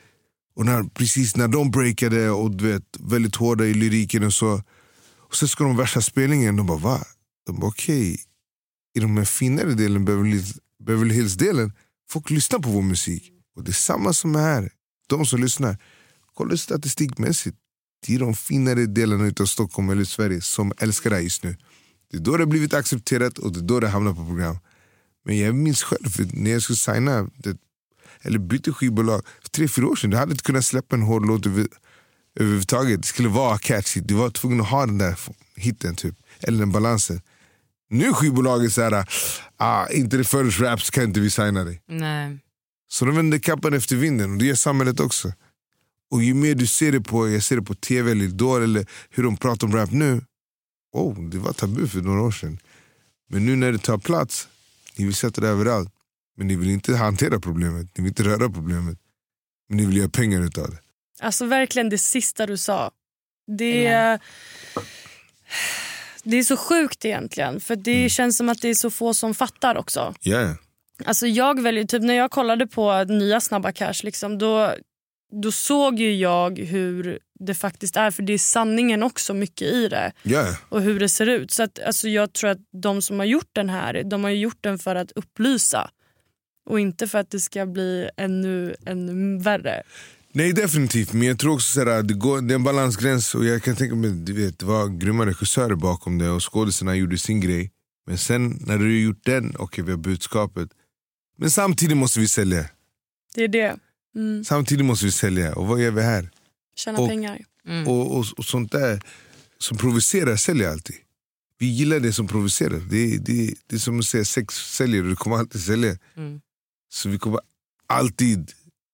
Och 0.56 0.66
när, 0.66 0.84
precis 0.84 1.36
när 1.36 1.48
de 1.48 1.72
breakade 1.72 2.30
och 2.30 2.52
du 2.52 2.72
vet, 2.72 2.84
väldigt 3.00 3.36
hårda 3.36 3.66
i 3.66 3.74
lyriken 3.74 4.24
och 4.24 4.34
så. 4.34 4.64
Och 5.18 5.36
så 5.36 5.48
ska 5.48 5.64
de 5.64 5.78
värsta 5.78 6.02
spelningen, 6.02 6.56
de 6.56 6.68
bara 6.68 6.78
va? 6.78 7.04
De 7.46 7.60
bara 7.60 7.68
okej, 7.68 8.02
okay. 8.02 8.18
i 8.96 9.00
de 9.00 9.18
här 9.18 9.26
finare 9.26 9.74
delen, 9.74 10.06
Beverly 10.80 11.14
Hills-delen, 11.14 11.74
folk 12.12 12.30
lyssnar 12.30 12.60
på 12.60 12.70
vår 12.70 12.82
musik. 12.82 13.32
Och 13.56 13.64
det 13.64 13.72
är 13.72 13.74
samma 13.74 14.14
som 14.14 14.36
här. 14.36 14.72
De 15.08 15.26
som 15.26 15.42
lyssnar, 15.42 15.78
kolla 16.34 16.58
statistikmässigt 16.58 17.58
det 18.08 18.16
är 18.16 18.20
de 18.20 18.34
finare 18.34 18.86
delarna 18.86 19.32
av 19.40 19.46
Stockholm 19.46 19.90
eller 19.90 20.04
Sverige 20.04 20.42
som 20.42 20.72
älskar 20.78 21.10
det 21.10 21.16
här 21.16 21.24
just 21.24 21.44
nu. 21.44 21.58
Det 22.12 22.18
är 22.18 22.22
då 22.22 22.32
det 22.32 22.44
har 22.44 22.48
blivit 22.48 22.74
accepterat 22.74 23.38
och 23.38 23.54
det 23.54 23.60
är 23.60 23.64
då 23.64 23.80
det 23.80 23.88
hamnar 23.88 24.14
på 24.14 24.26
program. 24.26 24.58
Men 25.26 25.38
jag 25.38 25.56
minns 25.56 25.84
själv 25.84 26.10
för 26.10 26.28
när 26.34 26.52
jag 26.52 26.62
skulle 26.62 26.78
signa 26.78 27.30
det, 27.38 27.58
eller 28.22 28.40
byta 28.40 28.74
skivbolag 28.74 29.22
för 29.42 29.50
tre, 29.50 29.68
fyra 29.68 29.88
år 29.88 29.96
sedan. 29.96 30.12
jag 30.12 30.20
hade 30.20 30.32
inte 30.32 30.44
kunnat 30.44 30.66
släppa 30.66 30.96
en 30.96 31.02
hård 31.02 31.26
låt 31.26 31.46
över, 31.46 31.68
överhuvudtaget. 32.40 33.02
Det 33.02 33.08
skulle 33.08 33.30
vara 33.30 33.58
catchy. 33.58 34.02
Du 34.02 34.14
var 34.14 34.30
tvungen 34.30 34.62
att 34.62 34.70
ha 34.70 34.86
den 34.86 34.98
där 34.98 35.20
hitten, 35.56 35.96
typ. 35.96 36.16
eller 36.40 36.60
den 36.60 36.72
balansen. 36.72 37.22
Nu 37.90 38.06
är 38.06 38.14
skivbolaget 38.14 38.74
såhär, 38.74 39.06
ah, 39.62 39.88
inte 39.88 40.18
det 40.18 40.24
förrän 40.24 40.52
rap 40.52 40.82
så 40.82 40.92
kan 40.92 41.04
inte 41.04 41.20
vi 41.20 41.30
signa 41.30 41.64
dig. 41.64 41.82
Nej. 41.88 42.38
Så 42.88 43.06
de 43.06 43.16
vänder 43.16 43.40
kappan 43.40 43.74
efter 43.74 43.96
vinden 43.96 44.32
och 44.32 44.38
det 44.38 44.46
gör 44.46 44.56
samhället 44.56 45.00
också. 45.00 45.34
Och 46.12 46.24
ju 46.24 46.34
mer 46.34 46.56
du 46.56 46.68
ser 46.68 46.92
det 46.92 47.02
på, 47.02 47.30
jag 47.30 47.44
ser 47.44 47.56
det 47.56 47.62
på 47.62 47.76
tv 47.76 48.12
eller 48.12 48.26
Idol 48.26 48.64
eller 48.64 48.86
hur 49.10 49.24
de 49.24 49.38
pratar 49.38 49.68
om 49.68 49.76
rap 49.76 49.92
nu. 49.92 50.22
Oh, 50.94 51.30
det 51.30 51.38
var 51.38 51.54
tabu 51.54 51.88
för 51.88 52.02
några 52.02 52.22
år 52.22 52.32
sedan. 52.32 52.60
Men 53.30 53.46
nu 53.46 53.56
när 53.56 53.72
det 53.72 53.78
tar 53.78 53.98
plats, 53.98 54.48
ni 54.98 55.06
vill 55.06 55.16
sätta 55.16 55.42
det 55.42 55.48
överallt. 55.48 55.90
Men 56.38 56.48
ni 56.48 56.56
vill 56.56 56.70
inte 56.70 56.96
hantera 56.96 57.40
problemet, 57.40 57.98
ni 57.98 58.04
vill 58.04 58.08
inte 58.08 58.24
röra 58.24 58.50
problemet. 58.50 58.98
Men 59.70 59.78
ni 59.78 59.86
vill 59.86 59.98
göra 59.98 60.10
pengar 60.10 60.42
utav 60.42 60.70
det. 60.70 60.80
Alltså 61.20 61.46
verkligen 61.46 61.90
det 61.90 61.98
sista 61.98 62.46
du 62.46 62.58
sa. 62.58 62.92
Det 63.58 63.86
är, 63.86 64.20
det 66.24 66.38
är 66.38 66.44
så 66.44 66.58
sjukt 66.58 67.06
egentligen. 67.06 67.60
För 67.60 67.76
det 67.76 67.98
mm. 67.98 68.10
känns 68.10 68.38
som 68.38 68.50
att 68.50 68.62
det 68.62 68.70
är 68.70 68.76
så 68.76 68.90
få 68.90 69.14
som 69.14 69.34
fattar 69.34 69.78
också. 69.78 70.14
Yeah. 70.24 70.56
Alltså 71.06 71.28
jag 71.28 71.62
väljer, 71.62 71.86
typ 71.86 72.04
när 72.04 72.14
jag 72.14 72.32
kollade 72.32 72.68
på 72.68 73.04
nya 73.04 73.42
Snabba 73.42 73.72
Cash, 73.72 74.04
liksom, 74.04 74.38
då 74.38 74.76
då 75.32 75.52
såg 75.52 76.00
ju 76.00 76.16
jag 76.16 76.60
hur 76.60 77.20
det 77.40 77.56
faktiskt 77.56 77.96
är. 77.96 78.12
För 78.12 78.24
det 78.24 78.34
är 78.34 78.38
sanningen 78.38 79.04
också 79.04 79.34
mycket 79.34 79.68
i 79.68 79.88
det. 79.88 80.12
Yeah. 80.24 80.56
Och 80.70 80.82
hur 80.82 81.00
det 81.00 81.10
ser 81.10 81.28
ut. 81.28 81.52
Så 81.52 81.64
att, 81.64 81.80
alltså, 81.80 82.08
jag 82.08 82.34
tror 82.34 82.50
att 82.50 82.60
de 82.72 83.02
som 83.02 83.20
har 83.20 83.26
gjort 83.26 83.50
den 83.54 83.70
här, 83.70 84.04
de 84.04 84.24
har 84.24 84.32
gjort 84.32 84.58
den 84.62 84.80
för 84.80 84.96
att 84.96 85.12
upplysa. 85.12 85.90
Och 86.66 86.80
inte 86.80 87.08
för 87.08 87.20
att 87.20 87.30
det 87.30 87.40
ska 87.40 87.66
bli 87.66 88.10
ännu, 88.18 88.76
ännu 88.86 89.44
värre. 89.44 89.84
Nej 90.34 90.54
definitivt, 90.54 91.14
men 91.14 91.28
jag 91.28 91.40
tror 91.40 91.54
också 91.54 91.90
att 91.90 92.08
det, 92.08 92.14
går, 92.14 92.42
det 92.42 92.54
är 92.54 92.56
en 92.56 92.64
balansgräns 92.64 93.36
och 93.36 93.46
jag 93.46 93.64
kan 93.64 93.76
tänka 93.76 93.96
mig 93.96 94.12
du 94.12 94.34
vet, 94.34 94.60
det 94.60 94.66
var 94.66 94.88
grymma 94.88 95.26
regissörer 95.26 95.76
bakom 95.76 96.18
det 96.18 96.30
och 96.30 96.54
skådisarna 96.54 96.96
gjorde 96.96 97.18
sin 97.18 97.42
grej. 97.42 97.72
Men 98.08 98.18
sen 98.18 98.60
när 98.66 98.78
du 98.78 98.84
har 98.84 98.92
gjort 98.92 99.26
den, 99.26 99.50
okej 99.50 99.64
okay, 99.64 99.84
vi 99.84 99.92
har 99.92 99.98
budskapet. 99.98 100.70
Men 101.38 101.52
samtidigt 101.52 101.98
måste 101.98 102.20
vi 102.20 102.28
sälja. 102.28 102.66
Det 103.36 103.44
är 103.44 103.48
det. 103.48 103.78
Mm. 104.16 104.44
Samtidigt 104.44 104.86
måste 104.86 105.06
vi 105.06 105.12
sälja. 105.12 105.56
Och 105.56 105.68
vad 105.68 105.82
gör 105.82 105.92
vi 105.92 106.02
här? 106.02 106.30
Tjäna 106.76 107.00
och, 107.00 107.10
pengar. 107.10 107.40
Mm. 107.68 107.88
Och, 107.88 108.18
och, 108.18 108.26
och 108.38 108.46
sånt 108.46 108.72
där 108.72 109.02
som 109.58 109.78
provocerar 109.78 110.36
säljer 110.36 110.70
alltid. 110.70 110.96
Vi 111.58 111.66
gillar 111.66 112.00
det 112.00 112.14
som 112.14 112.28
provocerar. 112.28 112.80
Det, 112.80 113.18
det, 113.18 113.54
det 113.68 113.76
är 113.76 113.80
som 113.80 114.00
att 114.00 114.06
säga 114.06 114.26
sex 114.26 114.56
säljer 114.56 115.04
och 115.04 115.10
det 115.10 115.16
kommer 115.16 115.38
alltid 115.38 115.62
sälja. 115.62 115.98
Mm. 116.18 116.42
Så 116.90 117.10
vi 117.10 117.20
kommer 117.20 117.40
alltid 117.88 118.52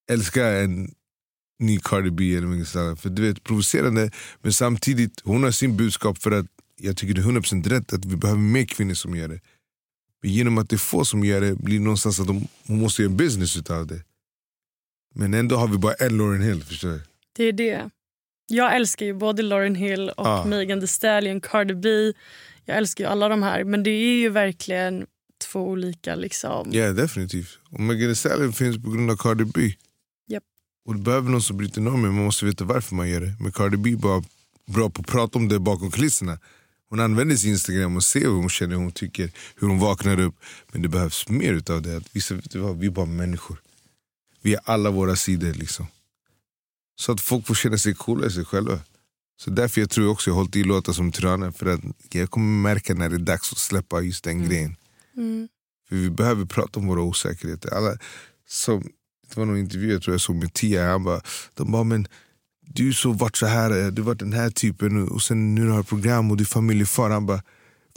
älska 0.09 0.47
en 0.47 0.93
ny 1.59 1.79
Cardi 1.79 2.11
B 2.11 2.35
eller 2.35 2.47
något 2.47 2.67
sånt. 2.67 3.01
För 3.01 3.09
du 3.09 3.21
vet, 3.21 3.43
provocerande 3.43 4.11
men 4.41 4.53
samtidigt, 4.53 5.21
hon 5.23 5.43
har 5.43 5.51
sin 5.51 5.77
budskap 5.77 6.17
för 6.17 6.31
att 6.31 6.45
jag 6.79 6.97
tycker 6.97 7.13
det 7.13 7.21
är 7.21 7.25
100% 7.25 7.69
rätt 7.69 7.93
att 7.93 8.05
vi 8.05 8.15
behöver 8.15 8.41
mer 8.41 8.65
kvinnor 8.65 8.93
som 8.93 9.15
gör 9.15 9.27
det. 9.27 9.39
Men 10.21 10.31
genom 10.31 10.57
att 10.57 10.69
det 10.69 10.75
är 10.75 10.77
få 10.77 11.05
som 11.05 11.23
gör 11.23 11.41
det 11.41 11.55
blir 11.55 11.77
det 11.77 11.83
någonstans 11.83 12.19
att 12.19 12.27
de, 12.27 12.47
måste 12.65 13.01
göra 13.01 13.11
en 13.11 13.17
business 13.17 13.57
utav 13.57 13.87
det. 13.87 14.03
Men 15.15 15.33
ändå 15.33 15.55
har 15.55 15.67
vi 15.67 15.77
bara 15.77 15.93
en 15.93 16.17
Lauren 16.17 16.41
Hill, 16.41 16.63
förstår 16.63 16.89
du? 16.89 17.01
Det 17.33 17.43
är 17.43 17.51
det. 17.53 17.89
Jag 18.47 18.75
älskar 18.75 19.05
ju 19.05 19.13
både 19.13 19.41
Lauren 19.41 19.75
Hill 19.75 20.09
och 20.09 20.27
Ah. 20.27 20.45
Megan 20.45 20.79
Thee 20.79 20.87
Stallion, 20.87 21.41
Cardi 21.41 21.73
B. 21.73 21.89
Jag 22.65 22.77
älskar 22.77 23.03
ju 23.03 23.09
alla 23.09 23.29
de 23.29 23.43
här. 23.43 23.63
Men 23.63 23.83
det 23.83 23.89
är 23.89 24.17
ju 24.19 24.29
verkligen 24.29 25.05
två 25.51 25.67
olika 25.69 26.15
liksom. 26.15 26.69
Ja, 26.71 26.91
definitivt. 26.93 27.59
Och 27.71 27.79
Megan 27.79 28.07
Thee 28.09 28.15
Stallion 28.15 28.53
finns 28.53 28.83
på 28.83 28.89
grund 28.91 29.11
av 29.11 29.15
Cardi 29.15 29.45
B. 29.45 29.71
Och 30.87 30.95
det 30.95 31.01
behöver 31.01 31.29
någon 31.29 31.41
som 31.41 31.57
bryter 31.57 31.81
normen, 31.81 32.13
man 32.13 32.23
måste 32.23 32.45
veta 32.45 32.65
varför 32.65 32.95
man 32.95 33.09
gör 33.09 33.21
det. 33.21 33.35
Men 33.39 33.51
Cardi 33.51 33.77
B 33.77 33.95
bara 33.95 34.23
bra 34.65 34.89
på 34.89 35.01
att 35.01 35.07
prata 35.07 35.39
om 35.39 35.47
det 35.47 35.59
bakom 35.59 35.91
kulisserna. 35.91 36.39
Hon 36.89 36.99
använder 36.99 37.35
sin 37.35 37.51
Instagram 37.51 37.95
och 37.95 38.03
ser 38.03 38.19
hur 38.19 38.27
hon 38.27 38.49
känner, 38.49 38.75
hur 38.75 38.81
hon 38.81 38.91
tycker, 38.91 39.31
hur 39.55 39.67
hon 39.67 39.79
vaknar 39.79 40.19
upp. 40.19 40.35
Men 40.71 40.81
det 40.81 40.87
behövs 40.87 41.29
mer 41.29 41.53
utav 41.53 41.81
det. 41.81 41.97
Att 41.97 42.15
visa, 42.15 42.35
vet 42.35 42.51
du 42.51 42.59
vad, 42.59 42.79
vi 42.79 42.87
är 42.87 42.91
bara 42.91 43.05
människor. 43.05 43.61
Vi 44.41 44.53
är 44.53 44.59
alla 44.63 44.91
våra 44.91 45.15
sidor. 45.15 45.53
liksom. 45.53 45.87
Så 46.95 47.11
att 47.11 47.21
folk 47.21 47.47
får 47.47 47.55
känna 47.55 47.77
sig 47.77 47.93
coola 47.93 48.27
i 48.27 48.31
sig 48.31 48.45
själva. 48.45 48.79
Så 49.37 49.49
därför 49.49 49.81
jag 49.81 49.89
tror 49.89 50.09
också 50.09 50.29
jag 50.29 50.35
har 50.35 50.41
hållit 50.41 50.55
i 50.55 50.63
låtar 50.63 50.93
som 50.93 51.11
Tyrannen. 51.11 51.53
För 51.53 51.65
att 51.65 51.81
jag 52.11 52.31
kommer 52.31 52.61
märka 52.61 52.93
när 52.93 53.09
det 53.09 53.15
är 53.15 53.19
dags 53.19 53.51
att 53.51 53.57
släppa 53.57 54.01
just 54.01 54.23
den 54.23 54.45
grejen. 54.45 54.75
Mm. 55.17 55.47
För 55.89 55.95
vi 55.95 56.09
behöver 56.09 56.45
prata 56.45 56.79
om 56.79 56.87
våra 56.87 57.01
osäkerheter. 57.01 57.73
Alla, 57.73 57.97
som, 58.47 58.83
det 59.29 59.39
var 59.39 59.45
någon 59.45 59.57
intervju 59.57 59.91
jag 59.91 60.01
tror 60.01 60.13
jag 60.13 60.21
såg 60.21 60.35
med 60.35 60.53
Tia. 60.53 60.91
Han 60.91 61.03
bara, 61.03 61.21
de 61.53 61.71
bara, 61.71 61.83
men 61.83 62.07
du 62.61 62.93
så 62.93 63.11
varit 63.11 63.37
så 63.37 63.45
här, 63.45 63.91
du 63.91 64.01
varit 64.01 64.19
den 64.19 64.33
här 64.33 64.49
typen 64.49 65.07
och 65.07 65.21
sen 65.21 65.55
nu 65.55 65.69
har 65.69 65.77
du 65.77 65.83
program 65.83 66.31
och 66.31 66.37
du 66.37 66.43
är 66.43 66.45
familjefar. 66.45 67.09
Han 67.09 67.25
bara, 67.25 67.41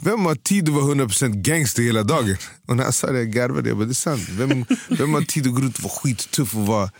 vem 0.03 0.25
har 0.25 0.35
tid 0.35 0.69
att 0.69 0.75
vara 0.75 0.85
100% 0.85 1.41
gangster 1.41 1.83
hela 1.83 2.03
dagen? 2.03 2.37
Och 2.67 2.77
när 2.77 2.83
jag 2.83 2.93
sa 2.93 3.11
det 3.11 3.17
jag 3.17 3.31
garvade. 3.31 3.69
Jag 3.69 3.77
bara, 3.77 3.85
det 3.85 3.91
är 3.91 3.93
sant. 3.93 4.29
Vem, 4.29 4.65
vem 4.89 5.13
har 5.13 5.21
tid 5.21 5.47
att 5.47 5.53
gå 5.53 5.61
runt 5.61 5.77
och 5.77 5.83
vara 5.83 5.93
skittuff 5.93 6.55
och 6.55 6.65
vara... 6.67 6.91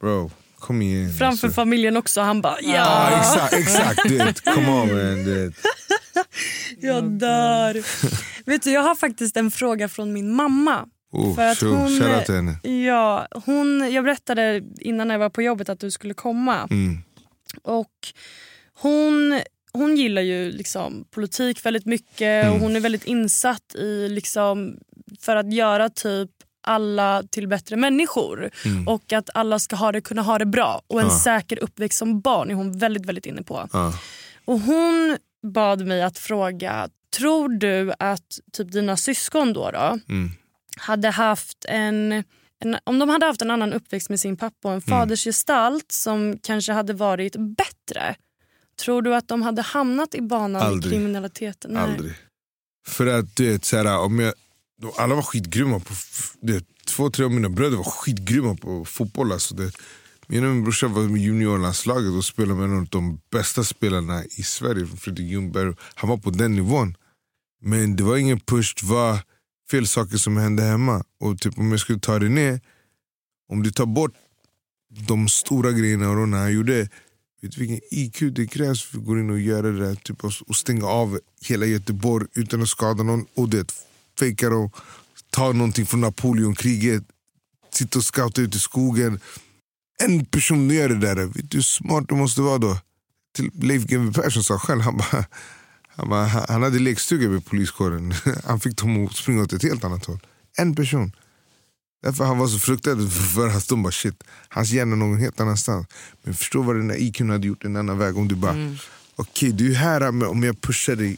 Bro, 0.00 0.30
kom 0.58 0.82
igen. 0.82 1.08
Framför 1.08 1.46
alltså. 1.46 1.50
familjen 1.50 1.96
också. 1.96 2.20
Han 2.20 2.40
bara 2.40 2.60
ja. 2.60 2.70
Ja, 2.70 3.18
exakt, 3.18 3.52
exakt. 3.52 4.00
Du 4.08 4.16
vet, 4.16 4.44
come 4.44 4.68
on 4.68 4.88
man. 4.88 5.24
Du 5.24 5.44
vet. 5.44 5.54
Jag 6.80 7.04
dör. 7.04 7.84
Vet 8.46 8.62
du, 8.62 8.70
jag 8.70 8.82
har 8.82 8.94
faktiskt 8.94 9.36
en 9.36 9.50
fråga 9.50 9.88
från 9.88 10.12
min 10.12 10.34
mamma. 10.34 10.86
Oh, 11.12 11.34
För 11.34 11.46
att 11.46 11.60
hon-. 11.60 12.56
Ja, 12.84 13.28
hon, 13.46 13.92
jag 13.92 14.04
berättade 14.04 14.62
innan 14.80 15.10
jag 15.10 15.18
var 15.18 15.30
på 15.30 15.42
jobbet 15.42 15.68
att 15.68 15.80
du 15.80 15.90
skulle 15.90 16.14
komma. 16.14 16.68
Mm. 16.70 16.98
Och 17.62 17.92
hon, 18.80 19.40
hon 19.72 19.96
gillar 19.96 20.22
ju 20.22 20.50
liksom 20.52 21.04
politik 21.10 21.66
väldigt 21.66 21.86
mycket 21.86 22.44
och 22.44 22.50
Mm. 22.50 22.60
hon 22.60 22.76
är 22.76 22.80
väldigt 22.80 23.04
insatt 23.04 23.74
i 23.74 24.08
liksom, 24.08 24.76
för 25.20 25.36
att 25.36 25.52
göra 25.52 25.88
typ 25.88 26.30
alla 26.60 27.22
till 27.30 27.48
bättre 27.48 27.76
människor. 27.76 28.50
Mm. 28.64 28.88
Och 28.88 29.12
att 29.12 29.30
alla 29.34 29.58
ska 29.58 29.76
ha 29.76 29.92
det, 29.92 30.00
kunna 30.00 30.22
ha 30.22 30.38
det 30.38 30.46
bra. 30.46 30.82
Och 30.86 31.00
en 31.00 31.06
Ja. 31.06 31.18
säker 31.18 31.62
uppväxt 31.62 31.98
som 31.98 32.20
barn 32.20 32.50
är 32.50 32.54
hon 32.54 32.78
väldigt, 32.78 33.06
väldigt 33.06 33.26
inne 33.26 33.42
på. 33.42 33.68
Ja. 33.72 33.92
Och 34.44 34.60
hon 34.60 35.16
bad 35.52 35.86
mig 35.86 36.02
att 36.02 36.18
fråga, 36.18 36.88
tror 37.16 37.48
du 37.48 37.92
att 37.98 38.38
typ 38.52 38.72
dina 38.72 38.96
syskon 38.96 39.52
då, 39.52 39.70
då 39.70 39.98
Mm. 40.08 40.30
Hade 40.78 41.10
haft 41.10 41.64
en, 41.68 42.12
en, 42.60 42.76
om 42.84 42.98
de 42.98 43.08
hade 43.08 43.26
haft 43.26 43.42
en 43.42 43.50
annan 43.50 43.72
uppväxt 43.72 44.10
med 44.10 44.20
sin 44.20 44.36
pappa 44.36 44.68
och 44.68 44.74
en 44.74 44.82
Mm. 44.86 44.98
fadersgestalt 44.98 45.92
som 45.92 46.38
kanske 46.42 46.72
hade 46.72 46.92
varit 46.92 47.36
bättre. 47.56 48.14
Tror 48.84 49.02
du 49.02 49.14
att 49.14 49.28
de 49.28 49.42
hade 49.42 49.62
hamnat 49.62 50.14
i 50.14 50.20
banan 50.22 50.62
Aldrig. 50.62 50.92
i 50.92 50.96
kriminaliteten? 50.96 51.70
Nej. 51.70 51.82
Aldrig. 51.82 52.12
För 52.86 53.06
att 53.06 53.36
du 53.36 53.52
vet, 53.52 53.64
så 53.64 53.76
här, 53.76 53.98
om 53.98 54.18
jag, 54.18 54.34
alla 54.96 55.14
var 55.14 55.22
skitgrymma 55.22 55.80
på 55.80 55.94
vet, 56.40 56.64
Två, 56.86 57.10
tre 57.10 57.24
av 57.24 57.30
mina 57.30 57.48
bröder 57.48 57.76
var 57.76 57.84
skitgrymma 57.84 58.54
på 58.56 58.84
fotboll. 58.84 59.32
Alltså, 59.32 59.54
det, 59.54 59.72
min 60.26 60.44
och 60.44 60.50
min 60.50 60.64
brorsa 60.64 60.88
var 60.88 61.02
med 61.02 61.20
juniorlandslaget 61.20 62.12
och 62.12 62.24
spelade 62.24 62.54
med 62.60 62.64
en 62.70 62.78
av 62.78 62.86
de 62.86 63.20
bästa 63.32 63.64
spelarna 63.64 64.24
i 64.24 64.42
Sverige, 64.42 64.86
Fredrik 64.86 65.30
Ljungberg. 65.30 65.74
Han 65.94 66.10
var 66.10 66.16
på 66.16 66.30
den 66.30 66.52
nivån. 66.52 66.96
Men 67.62 67.96
det 67.96 68.02
var 68.02 68.16
ingen 68.16 68.40
push, 68.40 68.74
det 68.80 68.86
var 68.86 69.18
fel 69.70 69.86
saker 69.86 70.16
som 70.16 70.36
hände 70.36 70.62
hemma. 70.62 71.04
Och 71.20 71.38
typ 71.38 71.58
om 71.58 71.70
jag 71.70 71.80
skulle 71.80 71.98
ta 71.98 72.18
det 72.18 72.28
ner, 72.28 72.60
om 73.48 73.62
du 73.62 73.70
tar 73.70 73.86
bort 73.86 74.12
de 75.08 75.28
stora 75.28 75.72
grejerna 75.72 76.10
och 76.10 76.28
när 76.28 76.38
han 76.38 76.52
gjorde 76.52 76.88
Vet 77.40 77.52
du 77.52 77.60
vilken 77.60 77.80
IQ 77.90 78.34
det 78.34 78.46
krävs 78.46 78.82
för 78.82 78.98
att 78.98 79.04
gå 79.04 79.18
in 79.18 79.30
och 79.30 79.40
göra 79.40 79.62
det 79.62 79.86
där? 79.86 79.94
Typ 79.94 80.24
och, 80.24 80.32
och 80.46 80.56
stänga 80.56 80.86
av 80.86 81.20
hela 81.42 81.66
Göteborg 81.66 82.26
utan 82.34 82.62
att 82.62 82.68
skada 82.68 83.02
någon. 83.02 83.26
Och 83.34 83.48
det, 83.48 83.72
fejka 84.18 84.48
dem, 84.48 84.70
ta 85.30 85.52
någonting 85.52 85.86
från 85.86 86.00
Napoleonkriget, 86.00 87.02
sitta 87.70 87.98
och 87.98 88.04
scouta 88.04 88.40
ut 88.40 88.54
i 88.54 88.58
skogen. 88.58 89.20
En 90.02 90.24
person 90.24 90.70
gör 90.70 90.88
det 90.88 90.98
där, 90.98 91.14
vet 91.14 91.50
du 91.50 91.56
hur 91.56 91.62
smart 91.62 92.04
du 92.08 92.14
måste 92.14 92.40
vara 92.40 92.58
då? 92.58 92.78
Till 93.36 93.50
Leif 93.54 93.84
GW 93.84 94.12
Persson 94.12 94.44
sa 94.44 94.58
själv, 94.58 94.80
han, 94.80 94.96
bara, 94.96 95.24
han, 96.06 96.62
hade 96.62 96.78
lekstuga 96.78 97.28
med 97.28 97.46
poliskåren. 97.46 98.14
Han 98.44 98.60
fick 98.60 98.76
dem 98.76 99.06
att 99.06 99.16
springa 99.16 99.42
åt 99.42 99.52
ett 99.52 99.62
helt 99.62 99.84
annat 99.84 100.04
håll. 100.04 100.18
En 100.56 100.74
person. 100.74 101.12
Därför 102.02 102.24
han 102.24 102.38
var 102.38 102.48
så 102.48 102.58
fruktad 102.58 103.08
för 103.34 103.48
att 103.48 103.68
de 103.68 103.82
bara 103.82 103.92
shit, 103.92 104.24
hans 104.48 104.70
hjärna 104.70 104.92
är 104.92 104.96
någon 104.96 105.18
helt 105.18 105.40
annanstans. 105.40 105.86
Men 106.22 106.34
förstå 106.34 106.62
vad 106.62 106.76
den 106.76 106.88
där 106.88 106.96
IQn 106.96 107.30
hade 107.30 107.46
gjort 107.46 107.64
en 107.64 107.76
annan 107.76 107.98
väg 107.98 108.16
om 108.16 108.28
du 108.28 108.34
bara, 108.34 108.76
okej 109.16 109.52
du 109.52 109.70
är 109.70 109.74
här 109.76 110.26
om 110.28 110.42
jag 110.42 110.60
pushar 110.60 110.96
dig 110.96 111.16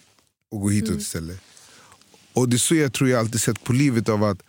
och 0.50 0.60
går 0.60 0.70
hitåt 0.70 0.88
Mm. 0.88 1.00
istället. 1.00 1.40
Och 2.32 2.48
det 2.48 2.56
är 2.56 2.58
så 2.58 2.74
jag 2.74 2.92
tror 2.92 3.10
jag 3.10 3.20
alltid 3.20 3.40
sett 3.40 3.64
på 3.64 3.72
livet 3.72 4.08
av 4.08 4.24
att 4.24 4.42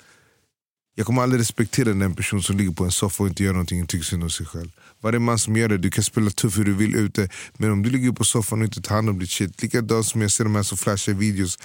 jag 1.02 1.06
kommer 1.06 1.22
aldrig 1.22 1.40
respektera 1.40 1.94
den 1.94 2.16
person 2.16 2.44
som 2.44 2.58
ligger 2.58 2.72
på 2.72 2.84
en 2.84 2.92
soffa 2.92 3.24
och 3.24 3.30
inte 3.30 3.44
gör 3.44 3.54
någonting 3.54 3.84
och 3.84 3.90
tycker 3.90 4.06
synd 4.06 4.24
om 4.24 4.30
sig 4.30 4.46
själv. 4.46 4.72
Varje 5.00 5.20
man 5.20 5.40
som 5.40 5.58
gör 5.58 5.70
det, 5.70 5.78
du 5.78 5.92
kan 5.92 6.04
spela 6.04 6.30
tuff 6.30 6.58
hur 6.58 6.66
du 6.66 6.74
vill 6.74 6.96
ute 6.96 7.30
men 7.58 7.72
om 7.72 7.84
du 7.84 7.90
ligger 7.90 8.12
på 8.12 8.24
soffan 8.24 8.60
och 8.60 8.66
inte 8.66 8.82
tar 8.82 8.96
hand 8.96 9.10
om 9.10 9.20
ditt 9.20 9.30
shit, 9.30 9.62
likadant 9.62 10.06
som 10.06 10.22
jag 10.22 10.32
ser 10.32 10.44
de 10.44 10.56
här 10.56 10.64
som 10.64 10.78
flashar 10.78 11.14
videos 11.14 11.60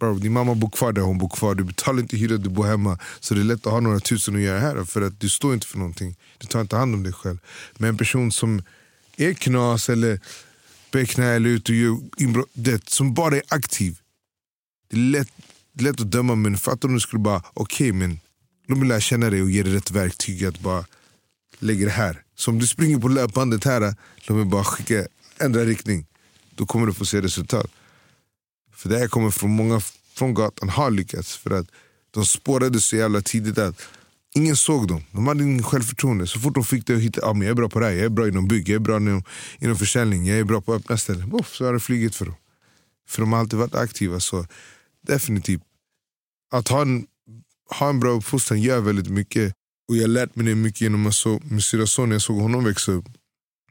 Bro, 0.00 0.14
din 0.18 0.32
mamma 0.32 0.54
bor 0.54 0.70
kvar 0.70 0.92
där 0.92 1.02
hon 1.02 1.18
bor 1.18 1.28
kvar, 1.28 1.54
du 1.54 1.64
betalar 1.64 2.00
inte 2.00 2.16
hyra, 2.16 2.36
du 2.36 2.48
bor 2.48 2.66
hemma. 2.66 2.98
Så 3.20 3.34
det 3.34 3.40
är 3.40 3.44
lätt 3.44 3.66
att 3.66 3.72
ha 3.72 3.80
några 3.80 4.00
tusen 4.00 4.36
att 4.36 4.40
göra 4.40 4.60
här 4.60 4.84
för 4.84 5.02
att 5.02 5.20
du 5.20 5.28
står 5.28 5.54
inte 5.54 5.66
för 5.66 5.78
någonting. 5.78 6.16
Du 6.38 6.46
tar 6.46 6.60
inte 6.60 6.76
hand 6.76 6.94
om 6.94 7.02
dig 7.02 7.12
själv. 7.12 7.38
Men 7.76 7.88
en 7.88 7.96
person 7.96 8.32
som 8.32 8.62
är 9.16 9.34
knas 9.34 9.88
eller 9.88 10.20
becknar 10.92 11.26
eller 11.26 11.50
ute 11.50 11.72
och 11.72 11.78
gör 11.78 11.98
inbrott, 12.16 12.50
det, 12.52 12.88
som 12.88 13.14
bara 13.14 13.36
är 13.36 13.42
aktiv. 13.48 13.98
Det 14.90 14.96
är 14.96 15.00
lätt, 15.00 15.32
lätt 15.78 16.00
att 16.00 16.10
döma 16.10 16.34
men 16.34 16.56
fattar 16.58 16.88
om 16.88 16.94
du 16.94 17.00
skulle 17.00 17.22
bara, 17.22 17.42
okej 17.54 17.92
men 17.92 18.20
låt 18.68 18.78
mig 18.78 18.88
lära 18.88 19.00
känna 19.00 19.30
dig 19.30 19.42
och 19.42 19.50
ge 19.50 19.62
dig 19.62 19.74
rätt 19.74 19.90
verktyg 19.90 20.44
att 20.44 20.60
bara 20.60 20.84
lägga 21.58 21.84
det 21.84 21.92
här. 21.92 22.22
Så 22.34 22.50
om 22.50 22.58
du 22.58 22.66
springer 22.66 22.98
på 22.98 23.08
löpbandet 23.08 23.64
här, 23.64 23.94
låt 24.16 24.36
mig 24.36 24.46
bara 24.46 24.64
skicka, 24.64 25.06
ändra 25.38 25.64
riktning. 25.64 26.06
Då 26.54 26.66
kommer 26.66 26.86
du 26.86 26.92
få 26.92 27.04
se 27.04 27.20
resultat. 27.20 27.70
För 28.74 28.88
det 28.88 28.98
här 28.98 29.08
kommer 29.08 29.30
från 29.30 29.50
många 29.50 29.80
från 30.14 30.34
gatan 30.34 30.68
har 30.68 30.90
lyckats. 30.90 31.36
För 31.36 31.50
att 31.50 31.66
de 32.10 32.26
spårade 32.26 32.80
så 32.80 32.96
jävla 32.96 33.20
tidigt 33.20 33.58
att 33.58 33.88
ingen 34.34 34.56
såg 34.56 34.88
dem. 34.88 35.02
De 35.12 35.26
hade 35.26 35.42
ingen 35.42 35.62
självförtroende. 35.62 36.26
Så 36.26 36.40
fort 36.40 36.54
de 36.54 36.64
fick 36.64 36.86
det 36.86 36.94
att 36.94 37.00
hitta, 37.00 37.26
ah, 37.26 37.32
men 37.32 37.42
jag 37.42 37.50
är 37.50 37.54
bra 37.54 37.68
på 37.68 37.80
det 37.80 37.86
här, 37.86 37.92
jag 37.92 38.04
är 38.04 38.08
bra 38.08 38.28
inom 38.28 38.48
bygg, 38.48 38.68
jag 38.68 38.74
är 38.74 38.80
bra 38.80 38.96
inom, 38.96 39.22
inom 39.58 39.76
försäljning, 39.76 40.26
jag 40.26 40.38
är 40.38 40.44
bra 40.44 40.60
på 40.60 40.74
öppna 40.74 40.96
ställen. 40.96 41.28
Boff, 41.28 41.54
så 41.54 41.64
har 41.64 41.72
det 41.72 41.80
flugit 41.80 42.14
för 42.14 42.24
dem. 42.24 42.34
För 43.08 43.22
de 43.22 43.32
har 43.32 43.40
alltid 43.40 43.58
varit 43.58 43.74
aktiva. 43.74 44.20
Så 44.20 44.46
definitivt, 45.06 45.62
att 46.50 46.68
ha 46.68 46.82
en, 46.82 47.06
ha 47.68 47.88
en 47.88 48.00
bra 48.00 48.10
uppfostran 48.10 48.62
gör 48.62 48.80
väldigt 48.80 49.08
mycket. 49.08 49.52
Och 49.88 49.96
jag 49.96 50.02
har 50.02 50.08
lärt 50.08 50.36
mig 50.36 50.46
det 50.46 50.54
mycket 50.54 50.80
genom 50.80 51.06
att 51.06 51.14
så, 51.14 51.40
min 51.44 51.60
syrra 51.60 51.86
son, 51.86 52.08
när 52.08 52.14
jag 52.14 52.22
såg 52.22 52.40
honom 52.40 52.64
växa 52.64 52.92
upp. 52.92 53.04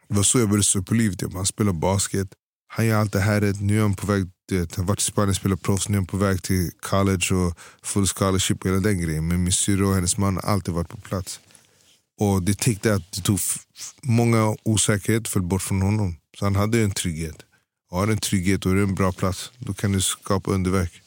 Det 0.08 0.16
var 0.16 0.24
så 0.24 0.40
jag 0.40 0.50
började 0.50 0.64
se 0.64 0.82
på 0.82 0.94
livet. 0.94 1.34
Han 1.34 1.46
spelar 1.46 1.74
basket, 1.74 2.28
han 2.68 2.86
gör 2.86 3.00
allt 3.00 3.14
det 3.14 3.20
här. 3.20 3.54
Nu 3.62 3.78
är 3.78 3.82
han 3.82 3.96
på 3.96 4.08
väg, 4.08 4.30
vet, 4.52 4.76
han 4.76 4.86
har 4.86 4.88
varit 4.88 5.00
i 5.00 5.04
Spanien 5.04 5.30
och 5.30 5.36
spelat 5.36 5.62
proffs, 5.62 5.90
nu 5.90 5.96
är 5.96 6.00
han 6.00 6.06
på 6.06 6.18
väg 6.18 6.44
till 6.44 6.72
college 6.80 7.36
och 7.36 7.58
full 7.84 8.08
scholarship 8.08 8.62
och 8.62 8.70
hela 8.70 8.80
den 8.80 9.02
grejen. 9.02 9.28
Men 9.28 9.44
min 9.44 9.54
syrra 9.54 9.88
och 9.88 9.96
hennes 9.96 10.18
man 10.18 10.36
har 10.36 10.44
alltid 10.44 10.74
varit 10.74 10.90
på 10.90 10.98
plats. 10.98 11.40
Och 12.20 12.44
det 12.44 12.60
täckte 12.60 12.94
att 12.94 13.12
det 13.12 13.22
tog 13.22 13.40
många 14.04 14.56
osäkerheter 14.64 15.30
föll 15.30 15.42
bort 15.42 15.62
från 15.62 15.82
honom. 15.82 16.16
Så 16.40 16.46
han 16.46 16.56
hade 16.56 16.82
en 16.82 16.92
trygghet. 16.92 17.46
Och 17.90 17.98
har 17.98 18.08
en 18.08 18.18
trygghet 18.18 18.66
och 18.66 18.72
är 18.72 18.76
det 18.76 18.82
en 18.82 18.96
bra 18.96 19.12
plats, 19.12 19.52
då 19.58 19.74
kan 19.74 19.92
du 19.92 20.02
skapa 20.02 20.52
underverk. 20.52 21.02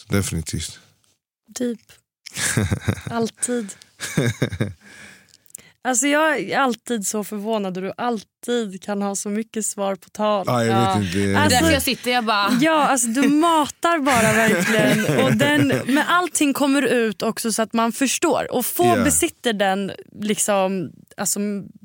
Så 0.00 0.12
definitivt. 0.12 0.78
Typ. 1.58 1.80
Alltid. 3.10 3.74
Alltså 5.84 6.06
jag 6.06 6.38
är 6.40 6.58
alltid 6.58 7.06
så 7.06 7.24
förvånad 7.24 7.76
hur 7.76 7.82
du 7.84 7.92
alltid 7.96 8.82
kan 8.82 9.02
ha 9.02 9.16
så 9.16 9.28
mycket 9.28 9.66
svar 9.66 9.94
på 9.94 10.08
tal. 10.10 10.48
Ah, 10.48 10.64
jag 10.64 10.98
vet 11.00 11.14
inte. 11.16 11.38
Alltså- 11.38 11.58
därför 11.58 11.72
jag 11.72 11.82
sitter 11.82 12.10
jag 12.10 12.24
bara... 12.24 12.58
Ja, 12.60 12.86
alltså 12.86 13.08
du 13.08 13.28
matar 13.28 13.98
bara 13.98 14.32
verkligen. 14.32 15.24
Och 15.24 15.32
den, 15.36 15.68
men 15.86 15.98
allting 16.08 16.52
kommer 16.52 16.82
ut 16.82 17.22
också 17.22 17.52
så 17.52 17.62
att 17.62 17.72
man 17.72 17.92
förstår. 17.92 18.52
Och 18.52 18.66
få 18.66 18.84
Ja. 18.86 19.04
besitter 19.04 19.52
den, 19.52 19.92
liksom, 20.20 20.90
alltså, 21.16 21.40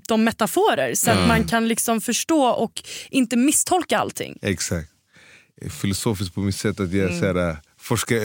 de 0.08 0.24
metaforer 0.24 0.94
så 0.96 1.12
att 1.12 1.18
Ja. 1.20 1.28
man 1.28 1.48
kan 1.48 1.68
liksom 1.68 2.02
förstå 2.02 2.44
och 2.48 2.84
inte 3.10 3.38
misstolka 3.38 3.98
allting. 4.00 4.40
Exakt. 4.42 4.90
Filosofiskt 5.82 6.36
på 6.36 6.40
mitt 6.40 6.56
sätt 6.56 6.80
att 6.80 6.94
jag 6.94 7.08
Mm. 7.10 7.20
så 7.20 7.26
här, 7.26 7.58
forska, 7.80 8.16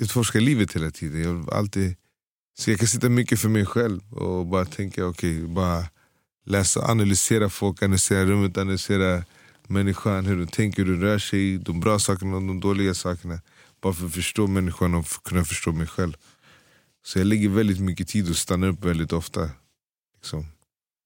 utforska 0.00 0.40
livet 0.40 0.76
hela 0.76 0.90
tiden. 0.90 1.22
Jag, 1.22 1.54
alltid, 1.54 1.96
så 2.58 2.70
jag 2.70 2.78
kan 2.78 2.88
sitta 2.88 3.08
mycket 3.08 3.40
för 3.40 3.48
mig 3.48 3.66
själv 3.66 4.00
och 4.12 4.46
bara 4.46 4.64
tänka, 4.64 5.06
okej, 5.06 5.40
bara 5.46 5.84
läsa, 6.46 6.80
analysera 6.80 7.48
folk, 7.50 7.82
analysera 7.82 8.24
rummet, 8.24 8.58
analysera 8.58 9.24
människan, 9.66 10.26
hur 10.26 10.36
de 10.36 10.46
tänker, 10.46 10.84
hur 10.84 10.92
de 10.92 11.00
rör 11.00 11.18
sig, 11.18 11.58
de 11.58 11.80
bra 11.80 11.98
sakerna 11.98 12.36
och 12.36 12.42
de 12.42 12.60
dåliga 12.60 12.94
sakerna. 12.94 13.40
Bara 13.80 13.92
för 13.92 14.06
att 14.06 14.14
förstå 14.14 14.46
människan 14.46 14.94
och 14.94 15.06
för 15.06 15.18
att 15.18 15.22
kunna 15.22 15.44
förstå 15.44 15.72
mig 15.72 15.86
själv. 15.86 16.12
Så 17.04 17.18
jag 17.18 17.26
lägger 17.26 17.48
väldigt 17.48 17.80
mycket 17.80 18.08
tid 18.08 18.30
och 18.30 18.36
stannar 18.36 18.68
upp 18.68 18.84
väldigt 18.84 19.12
ofta. 19.12 19.50
Liksom. 20.16 20.46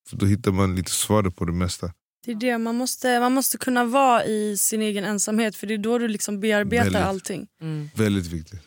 För 0.09 0.17
då 0.17 0.27
hittar 0.27 0.53
man 0.53 0.77
lite 0.77 0.91
svaret 0.91 1.37
på 1.37 1.45
det 1.45 1.53
mesta. 1.53 1.93
Det 2.25 2.31
är 2.31 2.35
det, 2.35 2.59
man, 2.59 2.77
måste, 2.77 3.21
man 3.21 3.33
måste 3.33 3.59
kunna 3.59 3.85
vara 3.85 4.25
i 4.25 4.57
sin 4.57 4.83
egen 4.83 5.05
ensamhet 5.05 5.57
för 5.57 5.67
det 5.67 5.75
är 5.75 5.79
då 5.79 5.99
du 5.99 6.09
liksom 6.09 6.41
bearbetar 6.41 6.85
Väldigt. 6.85 7.03
allting. 7.03 7.49
Väldigt 7.95 8.27
viktigt. 8.27 8.61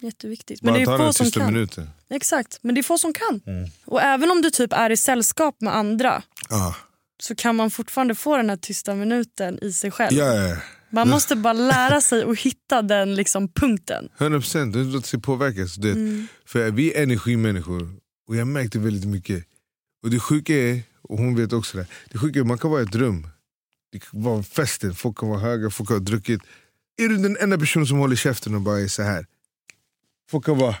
Jätteviktigt. 0.00 0.62
Men 0.62 0.72
Bara 0.74 0.96
det 0.96 1.04
är 1.04 1.06
få 1.06 1.12
som 1.12 1.30
kan. 1.30 1.52
minuten. 1.54 1.90
Exakt, 2.10 2.58
men 2.62 2.74
det 2.74 2.80
är 2.80 2.82
få 2.82 2.98
som 2.98 3.12
kan. 3.12 3.40
Mm. 3.46 3.70
Och 3.84 4.02
även 4.02 4.30
om 4.30 4.42
du 4.42 4.50
typ 4.50 4.72
är 4.72 4.90
i 4.90 4.96
sällskap 4.96 5.60
med 5.60 5.76
andra 5.76 6.22
Ah. 6.48 6.74
så 7.22 7.34
kan 7.34 7.56
man 7.56 7.70
fortfarande 7.70 8.14
få 8.14 8.36
den 8.36 8.50
här 8.50 8.56
tysta 8.56 8.94
minuten 8.94 9.58
i 9.62 9.72
sig 9.72 9.90
själv. 9.90 10.16
Ja. 10.16 10.56
Man 10.92 11.08
måste 11.08 11.36
bara 11.36 11.52
lära 11.52 12.00
sig 12.00 12.22
att 12.24 12.38
hitta 12.38 12.82
den 12.82 13.14
liksom 13.14 13.48
punkten. 13.48 14.08
100 14.18 14.38
procent, 14.40 14.72
du 14.72 14.84
låter 14.84 15.08
sig 15.08 15.20
påverkas. 15.20 15.74
Du 15.74 15.88
vet. 15.88 15.96
Mm. 15.96 16.26
För 16.46 16.70
vi 16.70 16.94
är 16.94 17.02
energimänniskor 17.02 17.94
och 18.28 18.36
jag 18.36 18.46
märkte 18.46 18.78
väldigt 18.78 19.08
mycket. 19.08 19.44
Och 20.02 20.10
det 20.10 20.20
sjuka 20.20 20.54
är, 20.54 20.82
och 21.02 21.18
hon 21.18 21.34
vet 21.36 21.52
också 21.52 21.76
det, 21.78 21.86
det 22.12 22.18
sjuka 22.18 22.38
är 22.40 22.44
man 22.44 22.58
kan 22.58 22.70
vara 22.70 22.80
i 22.80 22.84
ett 22.84 22.94
rum, 22.94 23.26
det 23.92 23.98
kan 23.98 24.22
vara 24.22 24.42
festen, 24.42 24.94
folk 24.94 25.18
kan 25.18 25.28
vara 25.28 25.40
höga, 25.40 25.70
folk 25.70 25.90
har 25.90 25.98
druckit. 25.98 26.40
Är 27.02 27.08
du 27.08 27.16
den 27.16 27.36
enda 27.40 27.58
personen 27.58 27.86
som 27.86 27.98
håller 27.98 28.16
käften 28.16 28.54
och 28.54 28.60
bara 28.60 28.80
är 28.80 28.88
så 28.88 29.02
här 29.02 29.26
folk 30.30 30.44
kan 30.44 30.58
vara 30.58 30.76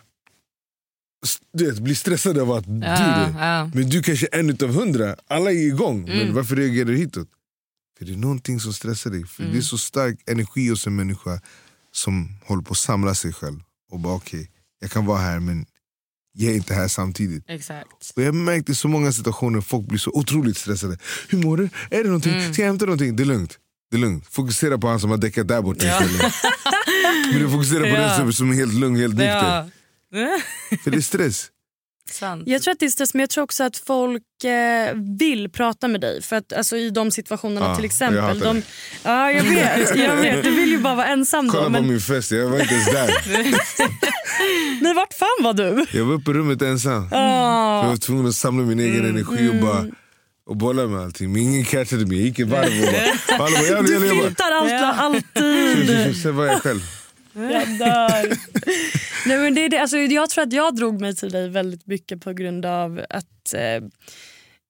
du 1.52 1.70
vet, 1.70 1.78
bli 1.78 1.94
stressade 1.94 2.42
av 2.42 2.52
att 2.52 2.64
du 2.64 2.80
är 2.86 3.26
det. 3.26 3.70
Men 3.74 3.88
du 3.88 4.02
kanske 4.02 4.28
är 4.32 4.38
en 4.40 4.50
utav 4.50 4.70
hundra, 4.74 5.16
alla 5.26 5.50
är 5.52 5.66
igång. 5.66 6.02
Men 6.02 6.20
Mm. 6.20 6.34
varför 6.34 6.56
reagerar 6.56 6.84
du 6.86 6.96
hitåt? 6.96 7.28
För 7.98 8.04
det 8.04 8.12
är 8.12 8.16
någonting 8.16 8.60
som 8.60 8.72
stressar 8.72 9.10
dig. 9.10 9.26
För 9.26 9.42
Mm. 9.42 9.52
Det 9.52 9.58
är 9.58 9.62
så 9.62 9.78
stark 9.78 10.18
energi 10.26 10.68
hos 10.68 10.86
en 10.86 10.96
människa 10.96 11.40
som 11.92 12.28
håller 12.46 12.62
på 12.62 12.70
att 12.72 12.78
samla 12.78 13.14
sig 13.14 13.32
själv. 13.32 13.60
Och 13.90 14.00
bara 14.00 14.14
okej, 14.14 14.50
jag 14.80 14.90
kan 14.90 15.06
vara 15.06 15.18
här 15.18 15.40
men 15.40 15.66
jag 16.32 16.52
är 16.52 16.56
inte 16.56 16.74
här 16.74 16.88
samtidigt. 16.88 17.44
Exakt. 17.48 18.12
Och 18.16 18.22
jag 18.22 18.34
märkte 18.34 18.72
i 18.72 18.74
så 18.74 18.88
många 18.88 19.12
situationer 19.12 19.60
folk 19.60 19.86
blir 19.86 19.98
så 19.98 20.10
otroligt 20.10 20.56
stressade. 20.56 20.98
Hur 21.28 21.38
mår 21.38 21.56
du? 21.56 21.64
Är 21.90 21.98
det 22.02 22.04
någonting? 22.04 22.32
Mm. 22.34 22.52
Ska 22.52 22.62
jag 22.62 22.66
hämta 22.66 22.84
någonting? 22.84 23.16
Det 23.16 23.22
är 23.22 23.24
lugnt. 23.24 23.58
Det 23.90 23.96
är 23.96 24.00
lugnt. 24.00 24.26
Fokusera 24.30 24.78
på 24.78 24.88
han 24.88 25.00
som 25.00 25.10
har 25.10 25.16
däckat 25.16 25.48
där 25.48 25.62
borta 25.62 25.86
Ja. 25.86 26.02
istället. 26.02 26.32
Men 27.32 27.42
du 27.42 27.50
fokuserar 27.50 27.80
på 27.80 27.86
Ja. 27.88 28.18
den 28.24 28.32
som- 28.32 28.50
är 28.50 28.54
helt 28.54 28.74
lugn, 28.74 28.96
helt 28.96 29.14
nykter. 29.14 29.70
Ja. 30.12 30.38
För 30.84 30.90
det 30.90 30.96
är 30.96 31.00
stress. 31.00 31.46
Sant. 32.10 32.42
Jag 32.46 32.62
tror 32.62 32.72
att 32.72 32.78
det 32.80 32.86
är 32.86 32.90
stress 32.90 33.14
men 33.14 33.20
jag 33.20 33.30
tror 33.30 33.44
också 33.44 33.64
att 33.64 33.76
folk 33.76 34.44
eh, 34.44 34.94
vill 35.18 35.50
prata 35.50 35.88
med 35.88 36.00
dig. 36.00 36.22
För 36.22 36.36
att, 36.36 36.52
alltså, 36.52 36.76
I 36.76 36.90
de 36.90 37.10
situationerna 37.10 37.66
Ja, 37.66 37.74
till 37.74 37.84
jag 37.84 37.90
exempel. 37.90 38.20
hatar 38.20 38.40
De, 38.54 38.62
ja, 39.02 39.32
jag 39.32 39.42
vet, 39.42 39.96
jag 39.96 40.16
vet. 40.16 40.44
Du 40.44 40.50
vill 40.50 40.70
ju 40.70 40.78
bara 40.78 40.94
vara 40.94 41.06
ensam 41.06 41.46
då. 41.46 41.52
Kolla 41.52 41.64
på 41.64 41.70
Men, 41.70 41.86
min 41.88 42.00
fest, 42.00 42.30
jag 42.30 42.48
var 42.48 42.60
inte 42.60 42.74
ens 42.74 42.86
där. 42.92 43.10
nej, 44.82 44.94
vart 44.94 45.14
fan 45.14 45.28
var 45.44 45.54
du? 45.54 45.86
Jag 45.92 46.04
var 46.04 46.14
uppe 46.14 46.30
i 46.30 46.34
rummet 46.34 46.62
ensam. 46.62 47.08
Ah. 47.12 47.82
Jag 47.82 47.88
var 47.88 47.96
tvungen 47.96 48.26
att 48.26 48.34
samla 48.34 48.64
min 48.64 48.80
egen 48.80 49.00
Mm. 49.00 49.16
energi 49.16 49.48
och 49.48 49.54
bara 49.66 49.86
och 50.50 50.56
bolla 50.56 50.86
med 50.86 51.00
allting. 51.00 51.32
Men 51.32 51.42
ingen 51.42 51.64
catchade 51.64 52.06
mig, 52.06 52.16
jag 52.18 52.26
gick 52.26 52.38
ett 52.38 52.48
varv 52.48 52.64
och 52.66 52.92
bara... 52.92 53.44
Alla 53.44 53.56
bara 53.56 53.62
"Jävlar, 53.62 53.82
Du 53.82 53.92
jävlar", 53.92 54.06
jag 54.08 54.16
bara, 54.16 54.26
filtar 54.26 54.52
allt, 54.52 55.16
alltid. 55.36 56.22
Sen 56.22 56.36
var 56.36 56.46
jag 56.46 56.62
själv. 56.62 56.80
Jag 57.32 57.78
dör. 57.78 58.36
Nej, 59.26 59.38
men 59.38 59.54
det 59.54 59.64
är 59.64 59.68
det. 59.68 59.78
Alltså, 59.78 59.96
jag 59.96 60.30
tror 60.30 60.44
att 60.44 60.52
jag 60.52 60.76
drog 60.76 61.00
mig 61.00 61.16
till 61.16 61.30
dig 61.30 61.48
väldigt 61.48 61.86
mycket 61.86 62.20
på 62.20 62.32
grund 62.32 62.66
av 62.66 63.00
att 63.10 63.54
eh, 63.54 63.60